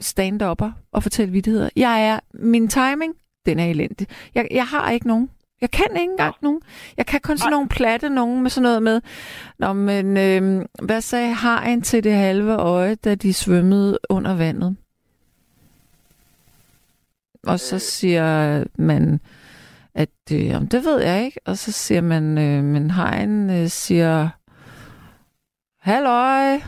stand-upper 0.00 0.70
og 0.92 1.02
fortælle 1.02 1.32
vidigheder. 1.32 1.68
Jeg 1.76 2.06
er, 2.06 2.20
min 2.34 2.68
timing, 2.68 3.14
den 3.46 3.58
er 3.58 3.64
elendig. 3.64 4.06
Jeg, 4.34 4.48
jeg 4.50 4.66
har 4.66 4.90
ikke 4.90 5.06
nogen. 5.06 5.30
Jeg 5.62 5.70
kan 5.70 5.86
ikke 5.96 6.10
engang 6.10 6.34
nogen. 6.40 6.60
Jeg 6.96 7.06
kan 7.06 7.20
kun 7.20 7.38
sådan 7.38 7.50
nogle 7.50 7.68
platte 7.68 8.08
nogen 8.08 8.42
med 8.42 8.50
sådan 8.50 8.62
noget 8.62 8.82
med, 8.82 9.00
Nå, 9.58 9.72
men 9.72 10.16
øh, 10.16 10.64
hvad 10.82 11.00
sagde 11.00 11.32
hajen 11.32 11.82
til 11.82 12.04
det 12.04 12.12
halve 12.12 12.54
øje, 12.54 12.94
da 12.94 13.14
de 13.14 13.34
svømmede 13.34 13.98
under 14.08 14.34
vandet? 14.34 14.76
Og 17.46 17.60
så 17.60 17.78
siger 17.78 18.64
man, 18.78 19.20
at 19.94 20.08
øh, 20.32 20.46
jamen, 20.46 20.68
det 20.68 20.84
ved 20.84 21.00
jeg 21.00 21.24
ikke. 21.24 21.40
Og 21.44 21.58
så 21.58 21.72
siger 21.72 22.00
man, 22.00 22.38
øh, 22.38 22.64
men 22.64 22.90
hajen 22.90 23.50
øh, 23.50 23.68
siger, 23.68 24.28
halløj 25.80 26.60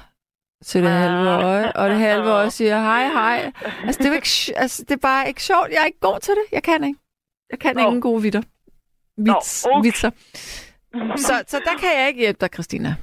til 0.64 0.82
det 0.82 0.90
halve 0.90 1.30
øje, 1.30 1.72
og 1.72 1.90
det 1.90 1.98
halve 1.98 2.30
øje 2.30 2.50
siger, 2.50 2.80
hej, 2.80 3.08
hej. 3.08 3.52
Altså, 3.84 4.02
det 4.02 4.10
er, 4.10 4.14
ikke, 4.14 4.28
altså, 4.62 4.82
det 4.82 4.90
er 4.90 5.00
bare 5.02 5.28
ikke 5.28 5.42
sjovt. 5.42 5.68
Jeg 5.70 5.80
er 5.80 5.86
ikke 5.86 6.00
god 6.00 6.20
til 6.20 6.34
det. 6.34 6.52
Jeg 6.52 6.62
kan 6.62 6.84
ikke. 6.84 6.98
Jeg 7.50 7.58
kan 7.58 7.76
Nå. 7.76 7.80
ingen 7.80 8.00
gode 8.00 8.22
vitter. 8.22 8.42
Vits, 9.16 9.66
okay. 9.66 9.82
vitser. 9.86 10.10
Så, 11.16 11.34
så 11.52 11.56
der 11.64 11.74
kan 11.80 11.90
jeg 11.98 12.08
ikke 12.08 12.20
hjælpe 12.20 12.40
dig, 12.40 12.50
Christina. 12.54 12.94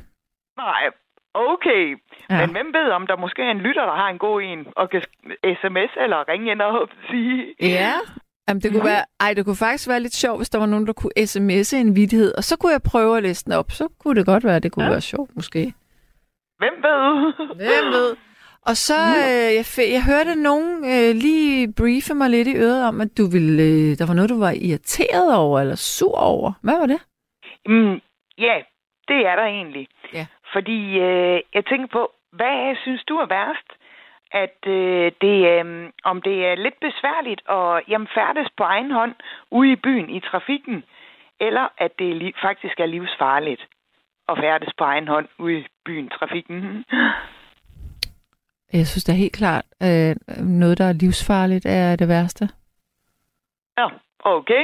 Nej, 0.57 0.83
okay. 1.33 1.97
Ja. 2.29 2.37
Men 2.41 2.49
hvem 2.51 2.73
ved, 2.73 2.91
om 2.91 3.07
der 3.07 3.17
måske 3.17 3.41
er 3.41 3.51
en 3.51 3.57
lytter, 3.67 3.85
der 3.85 3.95
har 3.95 4.09
en 4.09 4.17
god 4.17 4.41
en, 4.41 4.67
og 4.75 4.89
kan 4.89 5.01
sms 5.59 5.91
eller 6.03 6.27
ringe 6.29 6.51
ind 6.51 6.61
og 6.61 6.89
sige... 7.09 7.55
Ja. 7.61 7.93
Jamen, 8.47 8.61
det 8.61 8.71
kunne 8.71 8.85
være, 8.85 9.05
ej, 9.19 9.33
det 9.33 9.45
kunne 9.45 9.55
faktisk 9.55 9.89
være 9.89 9.99
lidt 9.99 10.13
sjovt, 10.13 10.39
hvis 10.39 10.49
der 10.49 10.59
var 10.59 10.65
nogen, 10.65 10.87
der 10.87 10.93
kunne 10.93 11.11
sms'e 11.17 11.75
en 11.75 11.95
vidighed, 11.95 12.33
og 12.37 12.43
så 12.43 12.57
kunne 12.57 12.71
jeg 12.71 12.81
prøve 12.83 13.17
at 13.17 13.23
læse 13.23 13.45
den 13.45 13.53
op. 13.53 13.71
Så 13.71 13.87
kunne 13.99 14.15
det 14.15 14.25
godt 14.25 14.43
være, 14.43 14.55
at 14.55 14.63
det 14.63 14.71
kunne. 14.71 14.85
Ja. 14.85 14.91
være 14.91 15.01
sjovt, 15.01 15.35
måske. 15.35 15.73
Hvem 16.57 16.73
ved? 16.83 17.33
Hvem 17.55 17.85
ved? 17.93 18.15
Og 18.69 18.75
så, 18.87 18.99
øh, 19.27 19.49
jeg, 19.57 19.65
jeg 19.95 20.03
hørte 20.11 20.41
nogen 20.41 20.69
øh, 20.93 21.15
lige 21.25 21.73
briefe 21.77 22.13
mig 22.13 22.29
lidt 22.29 22.47
i 22.47 22.55
øret 22.57 22.87
om, 22.87 23.01
at 23.01 23.17
du 23.17 23.23
ville, 23.35 23.63
øh, 23.63 23.97
der 23.99 24.05
var 24.07 24.13
noget, 24.13 24.29
du 24.29 24.39
var 24.39 24.53
irriteret 24.67 25.37
over, 25.37 25.59
eller 25.59 25.75
sur 25.75 26.17
over. 26.17 26.51
Hvad 26.63 26.77
var 26.79 26.85
det? 26.85 27.01
Mm, 27.65 28.01
ja, 28.37 28.55
det 29.07 29.19
er 29.29 29.35
der 29.35 29.45
egentlig. 29.45 29.87
Ja. 30.13 30.25
Fordi 30.53 30.99
øh, 30.99 31.39
jeg 31.53 31.65
tænker 31.65 31.87
på, 31.87 32.11
hvad 32.31 32.75
synes 32.83 33.03
du 33.09 33.15
er 33.15 33.25
værst? 33.25 33.69
At 34.43 34.59
øh, 34.67 35.11
det, 35.21 35.37
øh, 35.53 35.89
om 36.03 36.21
det 36.21 36.45
er 36.45 36.55
lidt 36.55 36.79
besværligt 36.81 37.41
at 37.49 37.83
jamen, 37.87 38.07
færdes 38.15 38.47
på 38.57 38.63
egen 38.63 38.91
hånd 38.91 39.15
ude 39.51 39.71
i 39.71 39.75
byen 39.75 40.09
i 40.09 40.19
trafikken, 40.19 40.83
eller 41.39 41.67
at 41.77 41.91
det 41.99 42.11
li- 42.21 42.47
faktisk 42.47 42.79
er 42.79 42.85
livsfarligt 42.85 43.61
at 44.29 44.37
færdes 44.37 44.73
på 44.77 44.83
egen 44.83 45.07
hånd 45.07 45.27
ude 45.39 45.59
i 45.59 45.65
byen 45.85 46.05
i 46.05 46.09
trafikken. 46.19 46.85
Jeg 48.73 48.87
synes 48.87 49.03
da 49.03 49.11
helt 49.11 49.33
klart, 49.33 49.65
øh, 49.83 50.15
noget, 50.39 50.77
der 50.77 50.85
er 50.85 50.93
livsfarligt, 50.93 51.65
er 51.65 51.95
det 51.95 52.07
værste. 52.07 52.49
Ja, 53.77 53.87
okay. 54.19 54.63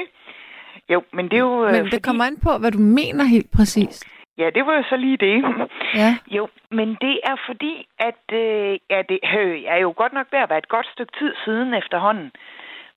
Jo, 0.90 1.04
men 1.14 1.26
det 1.26 1.34
er 1.34 1.40
jo... 1.40 1.66
øh, 1.66 1.72
Men 1.74 1.86
det 1.86 2.04
kommer 2.04 2.26
an 2.26 2.38
på, 2.40 2.58
hvad 2.58 2.72
du 2.72 2.80
mener 2.80 3.24
helt 3.24 3.52
præcist. 3.52 4.06
Ja, 4.38 4.50
det 4.56 4.66
var 4.66 4.74
jo 4.74 4.84
så 4.90 4.98
lige 4.98 5.18
det. 5.18 5.44
Ja. 5.96 6.18
Jo, 6.28 6.48
men 6.72 6.88
det 6.90 7.20
er 7.24 7.36
fordi, 7.48 7.88
at 8.00 8.24
øh, 8.34 8.80
ja, 8.90 9.02
det 9.10 9.20
øh, 9.40 9.62
er 9.68 9.78
jo 9.78 9.94
godt 9.98 10.14
nok 10.14 10.28
ved 10.32 10.40
at 10.40 10.50
være 10.50 10.58
et 10.58 10.70
godt 10.70 10.88
stykke 10.94 11.14
tid 11.20 11.32
siden 11.46 11.74
efterhånden. 11.74 12.32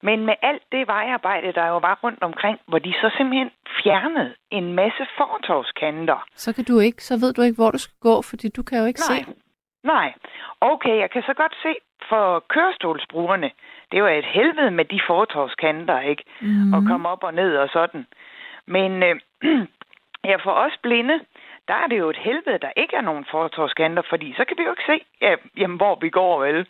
Men 0.02 0.26
med 0.26 0.34
alt 0.42 0.62
det 0.72 0.86
vejarbejde, 0.86 1.52
der 1.52 1.66
jo 1.66 1.78
var 1.78 1.98
rundt 2.04 2.22
omkring, 2.22 2.58
hvor 2.68 2.78
de 2.78 2.92
så 2.92 3.10
simpelthen 3.16 3.50
fjernede 3.82 4.34
en 4.50 4.72
masse 4.72 5.06
fortovskanter. 5.18 6.26
Så 6.36 6.52
kan 6.52 6.64
du 6.64 6.78
ikke, 6.78 7.04
så 7.04 7.14
ved 7.20 7.32
du 7.32 7.42
ikke, 7.42 7.56
hvor 7.56 7.70
du 7.70 7.78
skal 7.78 7.94
gå, 8.00 8.22
fordi 8.22 8.48
du 8.48 8.62
kan 8.62 8.78
jo 8.78 8.84
ikke 8.84 9.00
Nej. 9.08 9.18
se. 9.18 9.24
Nej. 9.84 10.12
Okay, 10.60 10.98
jeg 10.98 11.10
kan 11.10 11.22
så 11.22 11.34
godt 11.34 11.54
se 11.62 11.74
for 12.08 12.44
kørestolsbrugerne, 12.48 13.50
det 13.92 13.98
jo 13.98 14.06
et 14.06 14.24
helvede 14.24 14.70
med 14.70 14.84
de 14.84 15.00
fortovskanter, 15.06 16.00
ikke? 16.00 16.24
Mm. 16.40 16.72
Og 16.72 16.82
komme 16.86 17.08
op 17.08 17.22
og 17.24 17.34
ned 17.34 17.56
og 17.56 17.68
sådan. 17.72 18.06
Men 18.66 19.02
øh, 19.02 19.20
ja, 20.28 20.36
for 20.36 20.50
os 20.50 20.76
blinde, 20.82 21.20
der 21.68 21.74
er 21.74 21.86
det 21.86 21.98
jo 21.98 22.10
et 22.10 22.16
helvede, 22.16 22.58
der 22.62 22.72
ikke 22.76 22.96
er 22.96 23.00
nogen 23.00 23.24
fortovskanter, 23.30 24.02
fordi 24.08 24.34
så 24.36 24.44
kan 24.44 24.56
vi 24.58 24.62
jo 24.62 24.70
ikke 24.70 24.90
se, 24.92 25.04
ja, 25.20 25.34
jamen, 25.56 25.76
hvor 25.76 25.98
vi 26.00 26.10
går, 26.10 26.44
vel? 26.44 26.66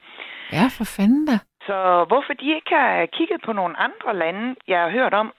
Ja, 0.53 0.65
for 0.77 0.85
fanden 0.97 1.27
da. 1.27 1.39
Så 1.67 2.05
hvorfor 2.09 2.33
de 2.33 2.55
ikke 2.55 2.75
har 2.75 3.07
kigget 3.07 3.41
på 3.45 3.53
nogle 3.53 3.81
andre 3.81 4.17
lande, 4.17 4.57
jeg 4.69 4.81
har 4.81 4.91
hørt 4.91 5.15
om, 5.15 5.33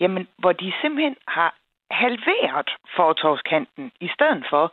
jamen, 0.00 0.28
hvor 0.38 0.52
de 0.52 0.72
simpelthen 0.80 1.16
har 1.28 1.54
halveret 1.90 2.70
fortovskanten 2.96 3.92
i 4.00 4.08
stedet 4.14 4.44
for. 4.50 4.72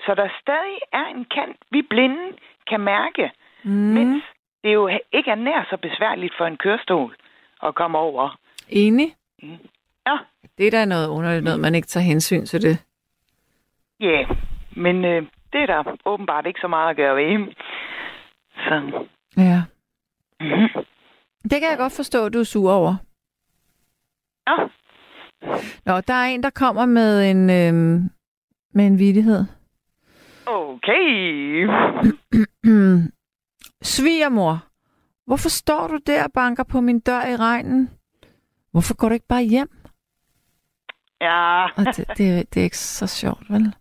Så 0.00 0.14
der 0.14 0.28
stadig 0.40 0.78
er 0.92 1.06
en 1.16 1.24
kant, 1.24 1.56
vi 1.70 1.82
blinde 1.82 2.32
kan 2.70 2.80
mærke, 2.80 3.30
Mm. 3.64 3.70
mens 3.70 4.22
det 4.64 4.74
jo 4.74 4.86
ikke 5.12 5.30
er 5.30 5.34
nær 5.34 5.66
så 5.70 5.76
besværligt 5.82 6.34
for 6.38 6.46
en 6.46 6.56
kørestol 6.56 7.16
at 7.62 7.74
komme 7.74 7.98
over. 7.98 8.38
Enig. 8.68 9.14
Ja, 10.06 10.16
Det 10.58 10.66
er 10.66 10.70
da 10.70 10.84
noget 10.84 11.08
underligt 11.08 11.44
noget, 11.44 11.60
man 11.60 11.74
ikke 11.74 11.86
tager 11.88 12.04
hensyn 12.04 12.44
til 12.46 12.62
det. 12.62 12.84
ja. 14.00 14.06
Yeah. 14.06 14.36
Men 14.76 15.04
øh, 15.04 15.22
det 15.52 15.60
er 15.62 15.66
der 15.66 15.96
åbenbart 16.04 16.46
ikke 16.46 16.60
så 16.60 16.68
meget 16.68 16.90
at 16.90 16.96
gøre 16.96 17.16
ved. 17.16 17.52
Så, 18.54 19.04
Ja. 19.36 19.62
mm. 20.40 20.68
Det 21.42 21.60
kan 21.60 21.70
jeg 21.70 21.78
godt 21.78 21.92
forstå, 21.96 22.28
du 22.28 22.38
er 22.40 22.44
sur 22.44 22.72
over. 22.72 22.96
ja. 24.48 24.56
Nå, 25.86 26.00
der 26.00 26.14
er 26.14 26.24
en, 26.26 26.42
der 26.42 26.50
kommer 26.50 26.86
med 26.86 27.30
en, 27.30 27.50
øhm, 27.50 28.10
med 28.74 28.86
en 28.86 28.98
vidighed. 28.98 29.44
Okay. 30.50 31.66
Svigermor, 33.82 34.64
hvorfor 35.26 35.48
står 35.48 35.86
du 35.86 35.98
der 36.06 36.24
og 36.24 36.32
banker 36.34 36.62
på 36.64 36.80
min 36.80 37.00
dør 37.00 37.20
i 37.26 37.36
regnen? 37.36 37.90
Hvorfor 38.70 38.94
går 38.96 39.08
du 39.08 39.14
ikke 39.14 39.26
bare 39.28 39.42
hjem? 39.42 39.70
Ja, 41.20 41.64
Og 41.64 41.84
det, 41.96 42.08
det, 42.18 42.54
det 42.54 42.60
er 42.60 42.64
ikke 42.64 42.78
så 42.78 43.06
sjovt, 43.06 43.50
vel? 43.50 43.74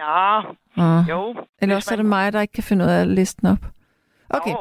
ja, 0.00 0.40
Og, 0.76 1.04
jo. 1.08 1.36
eller 1.62 1.76
også 1.76 1.92
er 1.94 1.96
det 1.96 2.06
mig, 2.06 2.32
der 2.32 2.40
ikke 2.40 2.52
kan 2.52 2.62
finde 2.62 2.84
ud 2.84 2.90
af 2.90 3.00
at 3.00 3.08
liste 3.08 3.40
op. 3.44 3.66
Okay. 4.30 4.54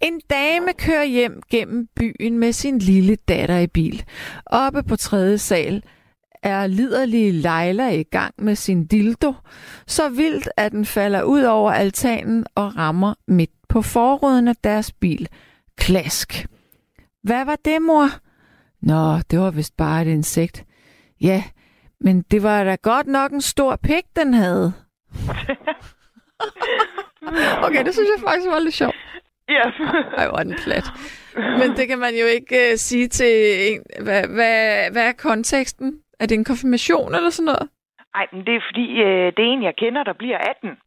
En 0.00 0.20
dame 0.30 0.72
kører 0.78 1.04
hjem 1.04 1.42
gennem 1.50 1.88
byen 1.96 2.38
med 2.38 2.52
sin 2.52 2.78
lille 2.78 3.16
datter 3.16 3.58
i 3.58 3.66
bil. 3.66 4.04
Oppe 4.46 4.82
på 4.82 4.96
tredje 4.96 5.38
sal 5.38 5.82
er 6.44 6.66
liderlige 6.66 7.32
Leila 7.32 7.88
i 7.88 8.02
gang 8.02 8.34
med 8.38 8.54
sin 8.54 8.86
dildo, 8.86 9.32
så 9.86 10.08
vildt, 10.08 10.48
at 10.56 10.72
den 10.72 10.84
falder 10.84 11.22
ud 11.22 11.42
over 11.42 11.72
altanen 11.72 12.46
og 12.54 12.76
rammer 12.76 13.14
midt 13.28 13.50
på 13.68 13.82
forruden 13.82 14.48
af 14.48 14.56
deres 14.64 14.92
bil. 14.92 15.28
Klask. 15.78 16.46
Hvad 17.22 17.44
var 17.44 17.56
det, 17.64 17.82
mor? 17.82 18.08
Nå, 18.82 19.18
det 19.30 19.38
var 19.38 19.50
vist 19.50 19.76
bare 19.76 20.02
et 20.02 20.08
insekt. 20.08 20.64
Ja, 21.20 21.44
men 22.00 22.22
det 22.22 22.42
var 22.42 22.64
da 22.64 22.76
godt 22.82 23.06
nok 23.06 23.32
en 23.32 23.40
stor 23.40 23.76
pik, 23.76 24.04
den 24.16 24.34
havde. 24.34 24.72
okay, 27.64 27.84
det 27.84 27.94
synes 27.94 28.08
jeg 28.16 28.22
faktisk 28.28 28.50
var 28.50 28.58
lidt 28.58 28.74
sjovt. 28.74 28.94
Ja. 29.48 29.62
Ej, 30.16 30.28
hvor 30.28 30.38
den 30.38 30.54
plat. 30.64 30.84
Men 31.36 31.76
det 31.76 31.88
kan 31.88 31.98
man 31.98 32.14
jo 32.14 32.26
ikke 32.26 32.56
uh, 32.72 32.78
sige 32.78 33.08
til 33.08 33.32
en. 33.72 33.80
Hvad, 34.02 34.26
hvad, 34.26 34.90
hvad 34.92 35.08
er 35.08 35.12
konteksten? 35.12 35.92
Er 36.20 36.26
det 36.26 36.34
en 36.34 36.44
konfirmation 36.44 37.14
eller 37.14 37.30
sådan 37.30 37.50
noget? 37.52 37.68
Ej, 38.14 38.26
men 38.32 38.46
det 38.46 38.54
er 38.56 38.60
fordi, 38.68 38.86
øh, 39.02 39.32
det 39.36 39.42
er 39.44 39.52
en, 39.52 39.62
jeg 39.62 39.76
kender, 39.76 40.02
der 40.02 40.12
bliver 40.12 40.38
18. 40.38 40.78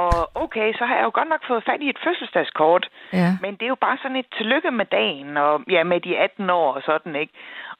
Og 0.00 0.30
okay, 0.34 0.72
så 0.78 0.84
har 0.84 0.94
jeg 0.96 1.04
jo 1.04 1.10
godt 1.14 1.28
nok 1.28 1.42
fået 1.48 1.64
fat 1.68 1.80
i 1.82 1.88
et 1.88 2.02
fødselsdagskort. 2.04 2.88
Ja. 3.12 3.30
Men 3.42 3.52
det 3.54 3.62
er 3.62 3.74
jo 3.74 3.84
bare 3.86 3.98
sådan 4.02 4.16
et 4.16 4.26
tillykke 4.36 4.70
med 4.70 4.86
dagen, 4.86 5.36
og 5.36 5.62
ja, 5.70 5.84
med 5.84 6.00
de 6.00 6.18
18 6.18 6.50
år 6.50 6.72
og 6.72 6.82
sådan, 6.82 7.16
ikke? 7.16 7.32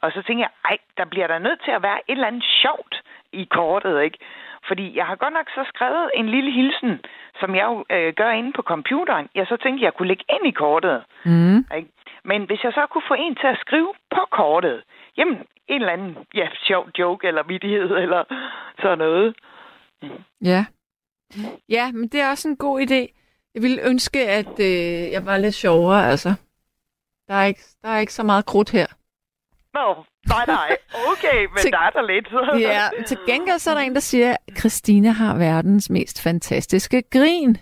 Og 0.02 0.12
så 0.12 0.22
tænker 0.22 0.44
jeg, 0.44 0.52
ej, 0.70 0.76
der 0.98 1.04
bliver 1.04 1.26
der 1.26 1.38
nødt 1.38 1.60
til 1.64 1.70
at 1.70 1.82
være 1.82 2.00
et 2.08 2.12
eller 2.12 2.26
andet 2.26 2.44
sjovt 2.62 2.94
i 3.32 3.44
kortet, 3.44 4.02
ikke? 4.02 4.18
Fordi 4.68 4.96
jeg 4.96 5.06
har 5.06 5.16
godt 5.16 5.32
nok 5.32 5.48
så 5.54 5.62
skrevet 5.74 6.10
en 6.14 6.28
lille 6.28 6.50
hilsen, 6.50 7.00
som 7.40 7.54
jeg 7.54 7.64
jo 7.70 7.84
øh, 7.90 8.12
gør 8.20 8.30
inde 8.30 8.52
på 8.52 8.62
computeren. 8.62 9.28
Jeg 9.34 9.46
så 9.46 9.56
tænkte, 9.56 9.84
jeg 9.84 9.94
kunne 9.94 10.08
lægge 10.08 10.24
ind 10.34 10.46
i 10.46 10.50
kortet. 10.50 11.02
Mm. 11.24 11.58
Ikke? 11.76 11.90
Men 12.24 12.40
hvis 12.48 12.64
jeg 12.64 12.72
så 12.72 12.86
kunne 12.90 13.08
få 13.08 13.14
en 13.18 13.34
til 13.34 13.46
at 13.46 13.58
skrive 13.60 13.92
på 14.10 14.22
kortet, 14.30 14.82
jamen, 15.16 15.36
en 15.68 15.80
eller 15.80 15.92
anden 15.92 16.16
ja, 16.34 16.48
sjov 16.66 16.88
joke 16.98 17.26
eller 17.28 17.42
vidighed 17.42 17.90
eller 18.04 18.24
sådan 18.80 18.98
noget. 18.98 19.36
Ja. 20.44 20.64
Ja, 21.68 21.92
men 21.92 22.08
det 22.08 22.20
er 22.20 22.30
også 22.30 22.48
en 22.48 22.56
god 22.56 22.80
idé. 22.80 23.18
Jeg 23.54 23.62
ville 23.62 23.82
ønske, 23.82 24.28
at 24.28 24.60
øh, 24.60 25.12
jeg 25.12 25.26
var 25.26 25.36
lidt 25.38 25.54
sjovere, 25.54 26.10
altså. 26.10 26.34
Der 27.28 27.34
er, 27.34 27.44
ikke, 27.44 27.60
der 27.82 27.88
er 27.88 27.98
ikke 27.98 28.12
så 28.14 28.22
meget 28.22 28.46
krudt 28.46 28.70
her. 28.70 28.86
Nå, 29.74 30.04
nej, 30.28 30.44
nej. 30.46 30.76
Okay, 31.12 31.40
men 31.52 31.58
Til- 31.58 31.70
der 31.72 31.78
er 31.78 31.90
der 31.90 32.02
lidt. 32.02 32.28
Ja, 32.68 33.04
til 33.06 33.18
gengæld 33.26 33.58
så 33.58 33.70
er 33.70 33.74
der 33.74 33.80
en, 33.82 33.94
der 33.94 34.00
siger, 34.00 34.30
at 34.48 34.58
Christine 34.58 35.12
har 35.12 35.36
verdens 35.38 35.90
mest 35.90 36.22
fantastiske 36.22 37.02
grin. 37.10 37.56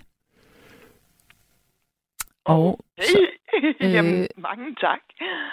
Og, 2.50 2.78
så, 3.00 3.18
øh, 3.80 3.92
Jamen, 3.94 4.26
mange 4.36 4.74
tak. 4.80 5.00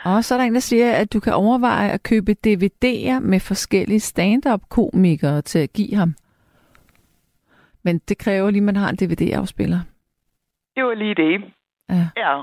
og 0.05 0.23
så 0.23 0.33
er 0.35 0.37
der 0.37 0.45
en, 0.45 0.53
der 0.53 0.59
siger, 0.59 0.91
at 0.93 1.13
du 1.13 1.19
kan 1.19 1.33
overveje 1.33 1.89
at 1.89 2.03
købe 2.03 2.31
DVD'er 2.47 3.19
med 3.19 3.39
forskellige 3.39 3.99
stand-up-komikere 3.99 5.41
til 5.41 5.59
at 5.59 5.73
give 5.73 5.95
ham. 5.95 6.15
Men 7.83 7.97
det 7.97 8.17
kræver 8.17 8.49
lige, 8.51 8.59
at 8.59 8.63
man 8.65 8.75
har 8.75 8.89
en 8.89 8.95
DVD-afspiller. 8.95 9.79
Det 10.75 10.83
var 10.83 10.93
lige 10.93 11.15
det. 11.15 11.41
Ja. 11.89 12.07
Ja. 12.17 12.41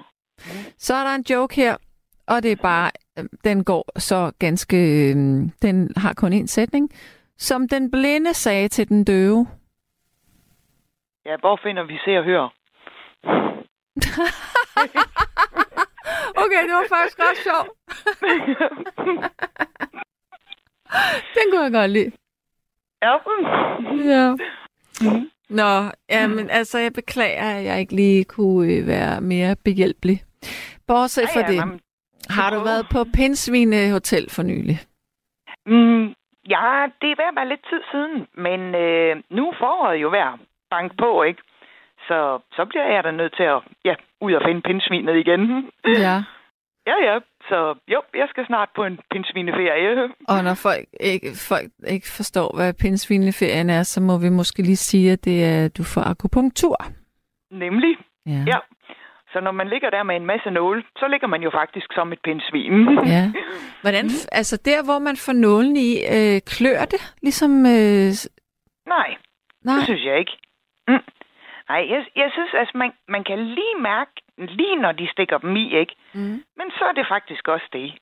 Så 0.78 0.94
er 0.94 1.04
der 1.04 1.14
en 1.14 1.24
joke 1.30 1.56
her, 1.56 1.76
og 2.26 2.42
det 2.42 2.52
er 2.52 2.56
bare, 2.62 2.90
øh, 3.18 3.24
den 3.44 3.64
går 3.64 3.98
så 4.00 4.32
ganske, 4.38 4.76
øh, 4.76 5.16
den 5.62 5.90
har 5.96 6.14
kun 6.16 6.32
en 6.32 6.46
sætning. 6.46 6.90
Som 7.38 7.68
den 7.68 7.90
blinde 7.90 8.34
sagde 8.34 8.68
til 8.68 8.88
den 8.88 9.04
døve. 9.04 9.46
Ja, 11.26 11.36
hvor 11.40 11.60
finder 11.62 11.82
vi 11.82 11.98
se 12.04 12.18
og 12.18 12.24
høre? 12.24 12.50
Okay, 16.36 16.62
det 16.66 16.74
var 16.74 16.86
faktisk 16.96 17.18
ret 17.18 17.36
sjovt. 17.46 17.70
Den 21.34 21.44
kunne 21.50 21.62
jeg 21.62 21.72
godt 21.72 21.90
lide. 21.90 22.12
ja. 23.02 23.18
Ja. 24.04 24.34
Nå, 25.48 25.90
jamen, 26.10 26.50
altså, 26.50 26.78
jeg 26.78 26.92
beklager, 26.92 27.56
at 27.58 27.64
jeg 27.64 27.80
ikke 27.80 27.94
lige 27.94 28.24
kunne 28.24 28.72
øh, 28.72 28.86
være 28.86 29.20
mere 29.20 29.56
behjælpelig. 29.64 30.22
Bortset 30.86 31.28
fra 31.32 31.40
Ja, 31.40 31.46
det, 31.46 31.54
jamen, 31.54 31.80
har 32.28 32.50
du 32.50 32.60
været 32.64 32.86
på 32.92 33.04
Pinsvine 33.14 33.90
Hotel 33.92 34.30
for 34.30 34.42
nylig? 34.42 34.78
Mm, 35.66 36.04
ja, 36.54 36.86
det 37.00 37.08
er 37.10 37.16
ved 37.20 37.28
at 37.32 37.36
være 37.36 37.48
lidt 37.48 37.64
tid 37.70 37.80
siden, 37.92 38.26
men 38.34 38.60
øh, 38.74 39.16
nu 39.30 39.48
er 39.48 39.54
foråret 39.58 39.96
jo 40.02 40.10
ved 40.10 40.18
at 40.18 40.34
banke 40.70 40.94
på, 40.98 41.22
ikke? 41.22 41.42
Så, 42.08 42.38
så 42.56 42.64
bliver 42.64 42.86
jeg 42.94 43.04
da 43.04 43.10
nødt 43.10 43.34
til 43.36 43.42
at 43.42 43.60
ja, 43.84 43.94
ud 44.20 44.32
og 44.32 44.42
finde 44.46 44.62
pindsvinet 44.62 45.16
igen. 45.16 45.70
Ja. 46.06 46.16
Ja, 46.86 46.96
ja. 47.12 47.18
Så 47.48 47.74
jo, 47.88 48.02
jeg 48.14 48.26
skal 48.30 48.46
snart 48.46 48.68
på 48.76 48.84
en 48.84 48.98
pindsvineferie. 49.10 50.08
Og 50.32 50.44
når 50.44 50.54
folk 50.54 50.86
ikke, 51.00 51.28
folk 51.48 51.68
ikke 51.88 52.06
forstår, 52.16 52.56
hvad 52.56 52.74
pinsvineferien 52.74 53.70
er, 53.70 53.82
så 53.82 54.00
må 54.00 54.18
vi 54.18 54.28
måske 54.28 54.62
lige 54.62 54.76
sige, 54.76 55.12
at 55.12 55.24
det 55.24 55.44
er, 55.44 55.64
at 55.64 55.76
du 55.78 55.82
får 55.84 56.00
akupunktur. 56.10 56.76
Nemlig. 57.50 57.96
Ja. 58.26 58.42
Ja. 58.46 58.58
Så 59.32 59.40
når 59.40 59.52
man 59.52 59.68
ligger 59.68 59.90
der 59.90 60.02
med 60.02 60.16
en 60.16 60.26
masse 60.26 60.50
nåle, 60.50 60.82
så 60.96 61.08
ligger 61.08 61.26
man 61.28 61.42
jo 61.42 61.50
faktisk 61.50 61.86
som 61.94 62.12
et 62.12 62.18
pindsvin. 62.24 62.72
ja. 63.16 63.32
Hvordan, 63.82 64.04
altså 64.32 64.56
der, 64.64 64.84
hvor 64.84 64.98
man 64.98 65.16
får 65.16 65.32
nålen 65.32 65.76
i, 65.76 65.90
øh, 66.16 66.40
klør 66.46 66.80
det? 66.84 67.00
Ligesom, 67.22 67.50
øh, 67.66 68.10
Nej, 68.86 69.08
nej. 69.64 69.76
det 69.76 69.84
synes 69.84 70.04
jeg 70.04 70.18
ikke. 70.18 70.32
Mm. 70.88 71.04
Nej, 71.68 71.86
jeg, 71.90 72.06
jeg 72.16 72.30
synes, 72.32 72.54
at 72.54 72.70
man, 72.74 72.92
man 73.08 73.24
kan 73.24 73.38
lige 73.38 73.76
mærke, 73.80 74.10
lige 74.38 74.76
når 74.76 74.92
de 74.92 75.08
stikker 75.12 75.38
dem 75.38 75.56
i, 75.56 75.76
ikke? 75.78 75.94
Mm. 76.12 76.44
Men 76.58 76.70
så 76.78 76.84
er 76.84 76.92
det 76.92 77.06
faktisk 77.08 77.48
også 77.48 77.66
det. 77.72 77.94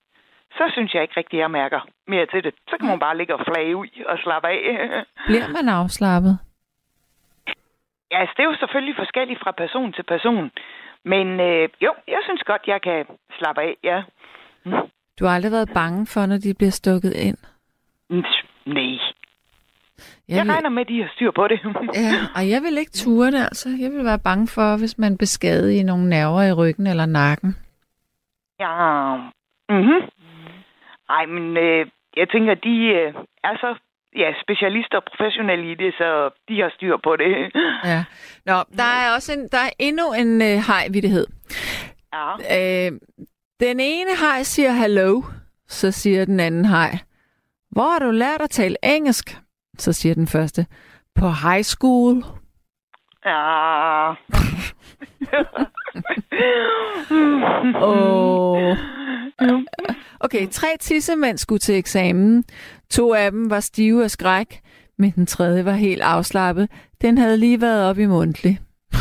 Så 0.52 0.64
synes 0.72 0.94
jeg 0.94 1.02
ikke 1.02 1.16
rigtig, 1.16 1.38
jeg 1.38 1.50
mærker 1.50 1.80
mere 2.06 2.26
til 2.26 2.44
det. 2.44 2.54
Så 2.68 2.76
kan 2.78 2.88
man 2.88 2.98
bare 2.98 3.16
ligge 3.16 3.34
og 3.34 3.44
flage 3.46 3.76
ud 3.76 3.86
og 4.06 4.18
slappe 4.18 4.48
af. 4.48 4.58
Bliver 5.28 5.48
man 5.48 5.68
afslappet? 5.68 6.38
Ja, 8.10 8.20
altså, 8.20 8.34
det 8.36 8.42
er 8.42 8.50
jo 8.50 8.56
selvfølgelig 8.56 8.96
forskelligt 8.96 9.40
fra 9.40 9.50
person 9.50 9.92
til 9.92 10.02
person. 10.02 10.50
Men 11.04 11.40
øh, 11.40 11.68
jo, 11.80 11.94
jeg 12.08 12.20
synes 12.24 12.42
godt, 12.42 12.62
jeg 12.66 12.82
kan 12.82 13.06
slappe 13.38 13.62
af, 13.62 13.76
ja. 13.84 14.02
Du 15.18 15.24
har 15.24 15.34
aldrig 15.34 15.52
været 15.52 15.70
bange 15.74 16.06
for, 16.06 16.26
når 16.26 16.36
de 16.36 16.54
bliver 16.54 16.70
stukket 16.70 17.12
ind? 17.12 17.38
Mm, 18.10 18.24
Nej, 18.66 18.98
Jeg 20.32 20.38
jeg 20.38 20.46
vil, 20.46 20.52
regner 20.52 20.68
med, 20.76 20.82
at 20.82 20.88
de 20.88 21.00
har 21.02 21.10
styr 21.14 21.30
på 21.30 21.44
det. 21.48 21.58
ja, 22.04 22.12
og 22.36 22.42
jeg 22.52 22.60
vil 22.62 22.78
ikke 22.78 22.90
ture 23.02 23.30
det, 23.34 23.42
altså. 23.50 23.68
Jeg 23.82 23.90
vil 23.94 24.04
være 24.04 24.18
bange 24.28 24.46
for, 24.56 24.78
hvis 24.78 24.98
man 24.98 25.18
beskader 25.18 25.70
i 25.80 25.82
nogle 25.82 26.08
nerver 26.08 26.42
i 26.42 26.52
ryggen 26.52 26.86
eller 26.86 27.06
nakken. 27.06 27.50
Ja. 28.60 28.72
Mhm. 29.78 29.98
Ej, 31.16 31.24
men 31.26 31.56
øh, 31.56 31.86
jeg 32.16 32.26
tænker, 32.32 32.54
de 32.54 32.74
øh, 32.98 33.14
er 33.44 33.54
så 33.64 33.70
ja, 34.16 34.28
specialister 34.42 34.96
og 34.96 35.04
professionelle 35.10 35.72
i 35.72 35.74
det, 35.74 35.94
så 35.94 36.30
de 36.48 36.60
har 36.60 36.70
styr 36.76 36.96
på 37.04 37.16
det. 37.16 37.30
Ja. 37.90 38.04
Nå, 38.46 38.56
der 38.76 38.90
er 39.02 39.14
også 39.14 39.32
en, 39.32 39.48
der 39.52 39.58
er 39.58 39.72
endnu 39.78 40.12
en 40.12 40.42
øh, 40.42 40.58
hejvittighed. 40.68 41.26
Ja. 42.14 42.28
Øh, 42.86 42.92
den 43.60 43.80
ene 43.80 44.10
hej 44.20 44.42
siger 44.42 44.72
hello, 44.72 45.22
så 45.68 45.90
siger 45.90 46.24
den 46.24 46.40
anden 46.40 46.64
hej. 46.64 46.90
Hvor 47.70 47.92
har 47.92 47.98
du 47.98 48.10
lært 48.10 48.40
at 48.42 48.50
tale 48.50 48.76
engelsk? 48.82 49.36
Så 49.82 49.92
siger 49.92 50.14
den 50.14 50.26
første. 50.26 50.66
På 51.14 51.28
high 51.28 51.62
school. 51.62 52.24
Ja. 53.26 54.10
Åh. 57.86 58.76
Okay, 60.20 60.48
tre 60.50 60.68
tissemænd 60.80 61.38
skulle 61.38 61.58
til 61.58 61.74
eksamen. 61.74 62.44
To 62.90 63.14
af 63.14 63.30
dem 63.30 63.50
var 63.50 63.60
stive 63.60 64.04
af 64.04 64.10
skræk, 64.10 64.60
men 64.98 65.10
den 65.10 65.26
tredje 65.26 65.64
var 65.64 65.72
helt 65.72 66.02
afslappet. 66.02 66.70
Den 67.00 67.18
havde 67.18 67.36
lige 67.36 67.60
været 67.60 67.90
op 67.90 67.98
i 67.98 68.06
mundtlig. 68.06 68.60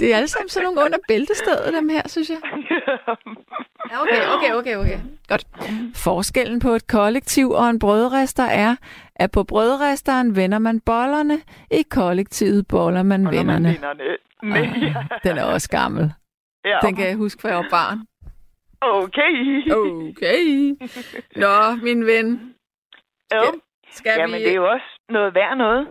Det 0.00 0.12
er 0.12 0.16
alle 0.16 0.28
sammen 0.28 0.48
sådan 0.48 0.64
nogle 0.64 0.80
under 0.80 0.98
bæltestedet, 1.08 1.74
dem 1.74 1.88
her, 1.88 2.02
synes 2.08 2.30
jeg. 2.30 2.38
Ja, 3.92 4.02
okay, 4.02 4.22
okay, 4.36 4.54
okay, 4.54 4.76
okay. 4.76 4.98
Godt. 5.28 5.46
Forskellen 5.96 6.60
på 6.60 6.68
et 6.68 6.86
kollektiv 6.86 7.50
og 7.50 7.70
en 7.70 7.78
brødrester 7.78 8.42
er, 8.44 8.76
at 9.16 9.30
på 9.30 9.44
brødresteren 9.44 10.36
vender 10.36 10.58
man 10.58 10.80
bollerne, 10.80 11.34
i 11.70 11.82
kollektivet 11.90 12.68
boller 12.68 13.02
man 13.02 13.26
Og 13.26 13.32
man 13.34 13.38
vennerne. 13.38 13.68
vinderne. 13.68 14.16
Nej. 14.42 14.92
Den 15.24 15.38
er 15.38 15.44
også 15.44 15.68
gammel. 15.70 16.12
Ja. 16.64 16.78
Den 16.82 16.96
kan 16.96 17.06
jeg 17.06 17.16
huske, 17.16 17.40
fra 17.42 17.48
jeg 17.48 17.56
var 17.56 17.66
barn. 17.70 17.98
Okay. 18.80 19.32
Okay. 19.72 20.42
Nå, 21.36 21.76
min 21.82 22.06
ven. 22.06 22.54
Jo. 23.34 23.42
Skal 23.90 24.12
Jamen, 24.18 24.38
vi... 24.38 24.44
det 24.44 24.50
er 24.50 24.54
jo 24.54 24.68
også 24.70 24.90
noget 25.08 25.34
værd 25.34 25.56
noget. 25.56 25.88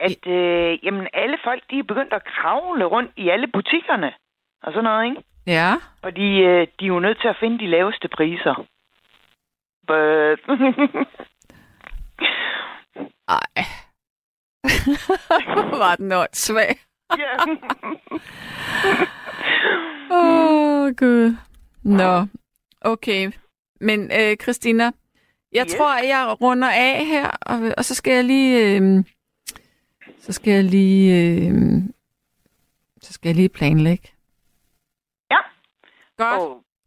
At 0.00 0.26
øh, 0.26 0.84
jamen, 0.84 1.06
alle 1.12 1.36
folk, 1.44 1.62
de 1.70 1.78
er 1.78 1.82
begyndt 1.82 2.12
at 2.12 2.24
kravle 2.24 2.84
rundt 2.84 3.10
i 3.16 3.28
alle 3.28 3.46
butikkerne. 3.52 4.12
Og 4.62 4.72
sådan 4.72 4.84
noget, 4.84 5.04
ikke? 5.10 5.22
Ja. 5.46 5.74
Fordi 6.04 6.40
øh, 6.40 6.66
de 6.80 6.84
er 6.84 6.88
jo 6.88 7.00
nødt 7.00 7.20
til 7.20 7.28
at 7.28 7.36
finde 7.40 7.58
de 7.58 7.66
laveste 7.66 8.08
priser. 8.08 8.66
But... 9.86 10.40
Ej. 13.28 13.64
var 15.82 15.96
den 15.96 16.08
noget 16.08 16.36
svag. 16.36 16.76
ja. 17.18 17.36
Åh, 20.14 20.82
oh, 20.82 20.92
gud. 20.96 21.36
Nå, 21.82 22.26
okay. 22.80 23.32
Men 23.80 24.10
øh, 24.20 24.36
Christina, 24.42 24.90
Jeg 25.52 25.64
Yes. 25.66 25.74
tror, 25.74 25.94
at 25.98 26.08
jeg 26.08 26.36
runder 26.40 26.70
af 26.70 27.06
her, 27.06 27.30
og, 27.42 27.74
og 27.78 27.84
så 27.84 27.94
skal 27.94 28.12
jeg 28.14 28.24
lige... 28.24 28.76
Øh, 28.76 29.04
så 30.20 30.32
skal 30.32 30.52
jeg 30.52 30.64
lige... 30.64 31.20
Øh, 31.20 31.82
så 33.02 33.12
skal 33.12 33.28
jeg 33.28 33.36
lige 33.36 33.48
planlægge. 33.48 34.08
Godt. 36.18 36.40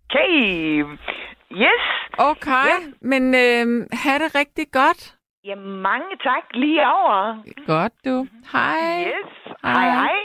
Okay. 0.09 0.83
Yes. 1.51 1.81
Okay, 2.17 2.67
Ja. 2.67 2.77
men 3.01 3.23
øh, 3.35 3.87
have 3.93 4.19
det 4.23 4.35
rigtig 4.35 4.65
godt. 4.71 5.15
Ja, 5.43 5.55
mange 5.55 6.05
tak 6.23 6.43
lige 6.53 6.81
over. 6.87 7.43
Godt, 7.67 7.93
du. 8.05 8.27
Hej. 8.51 9.03
Yes. 9.07 9.31
Hej, 9.63 9.73
Hej. 9.73 9.89
hej. 9.89 10.15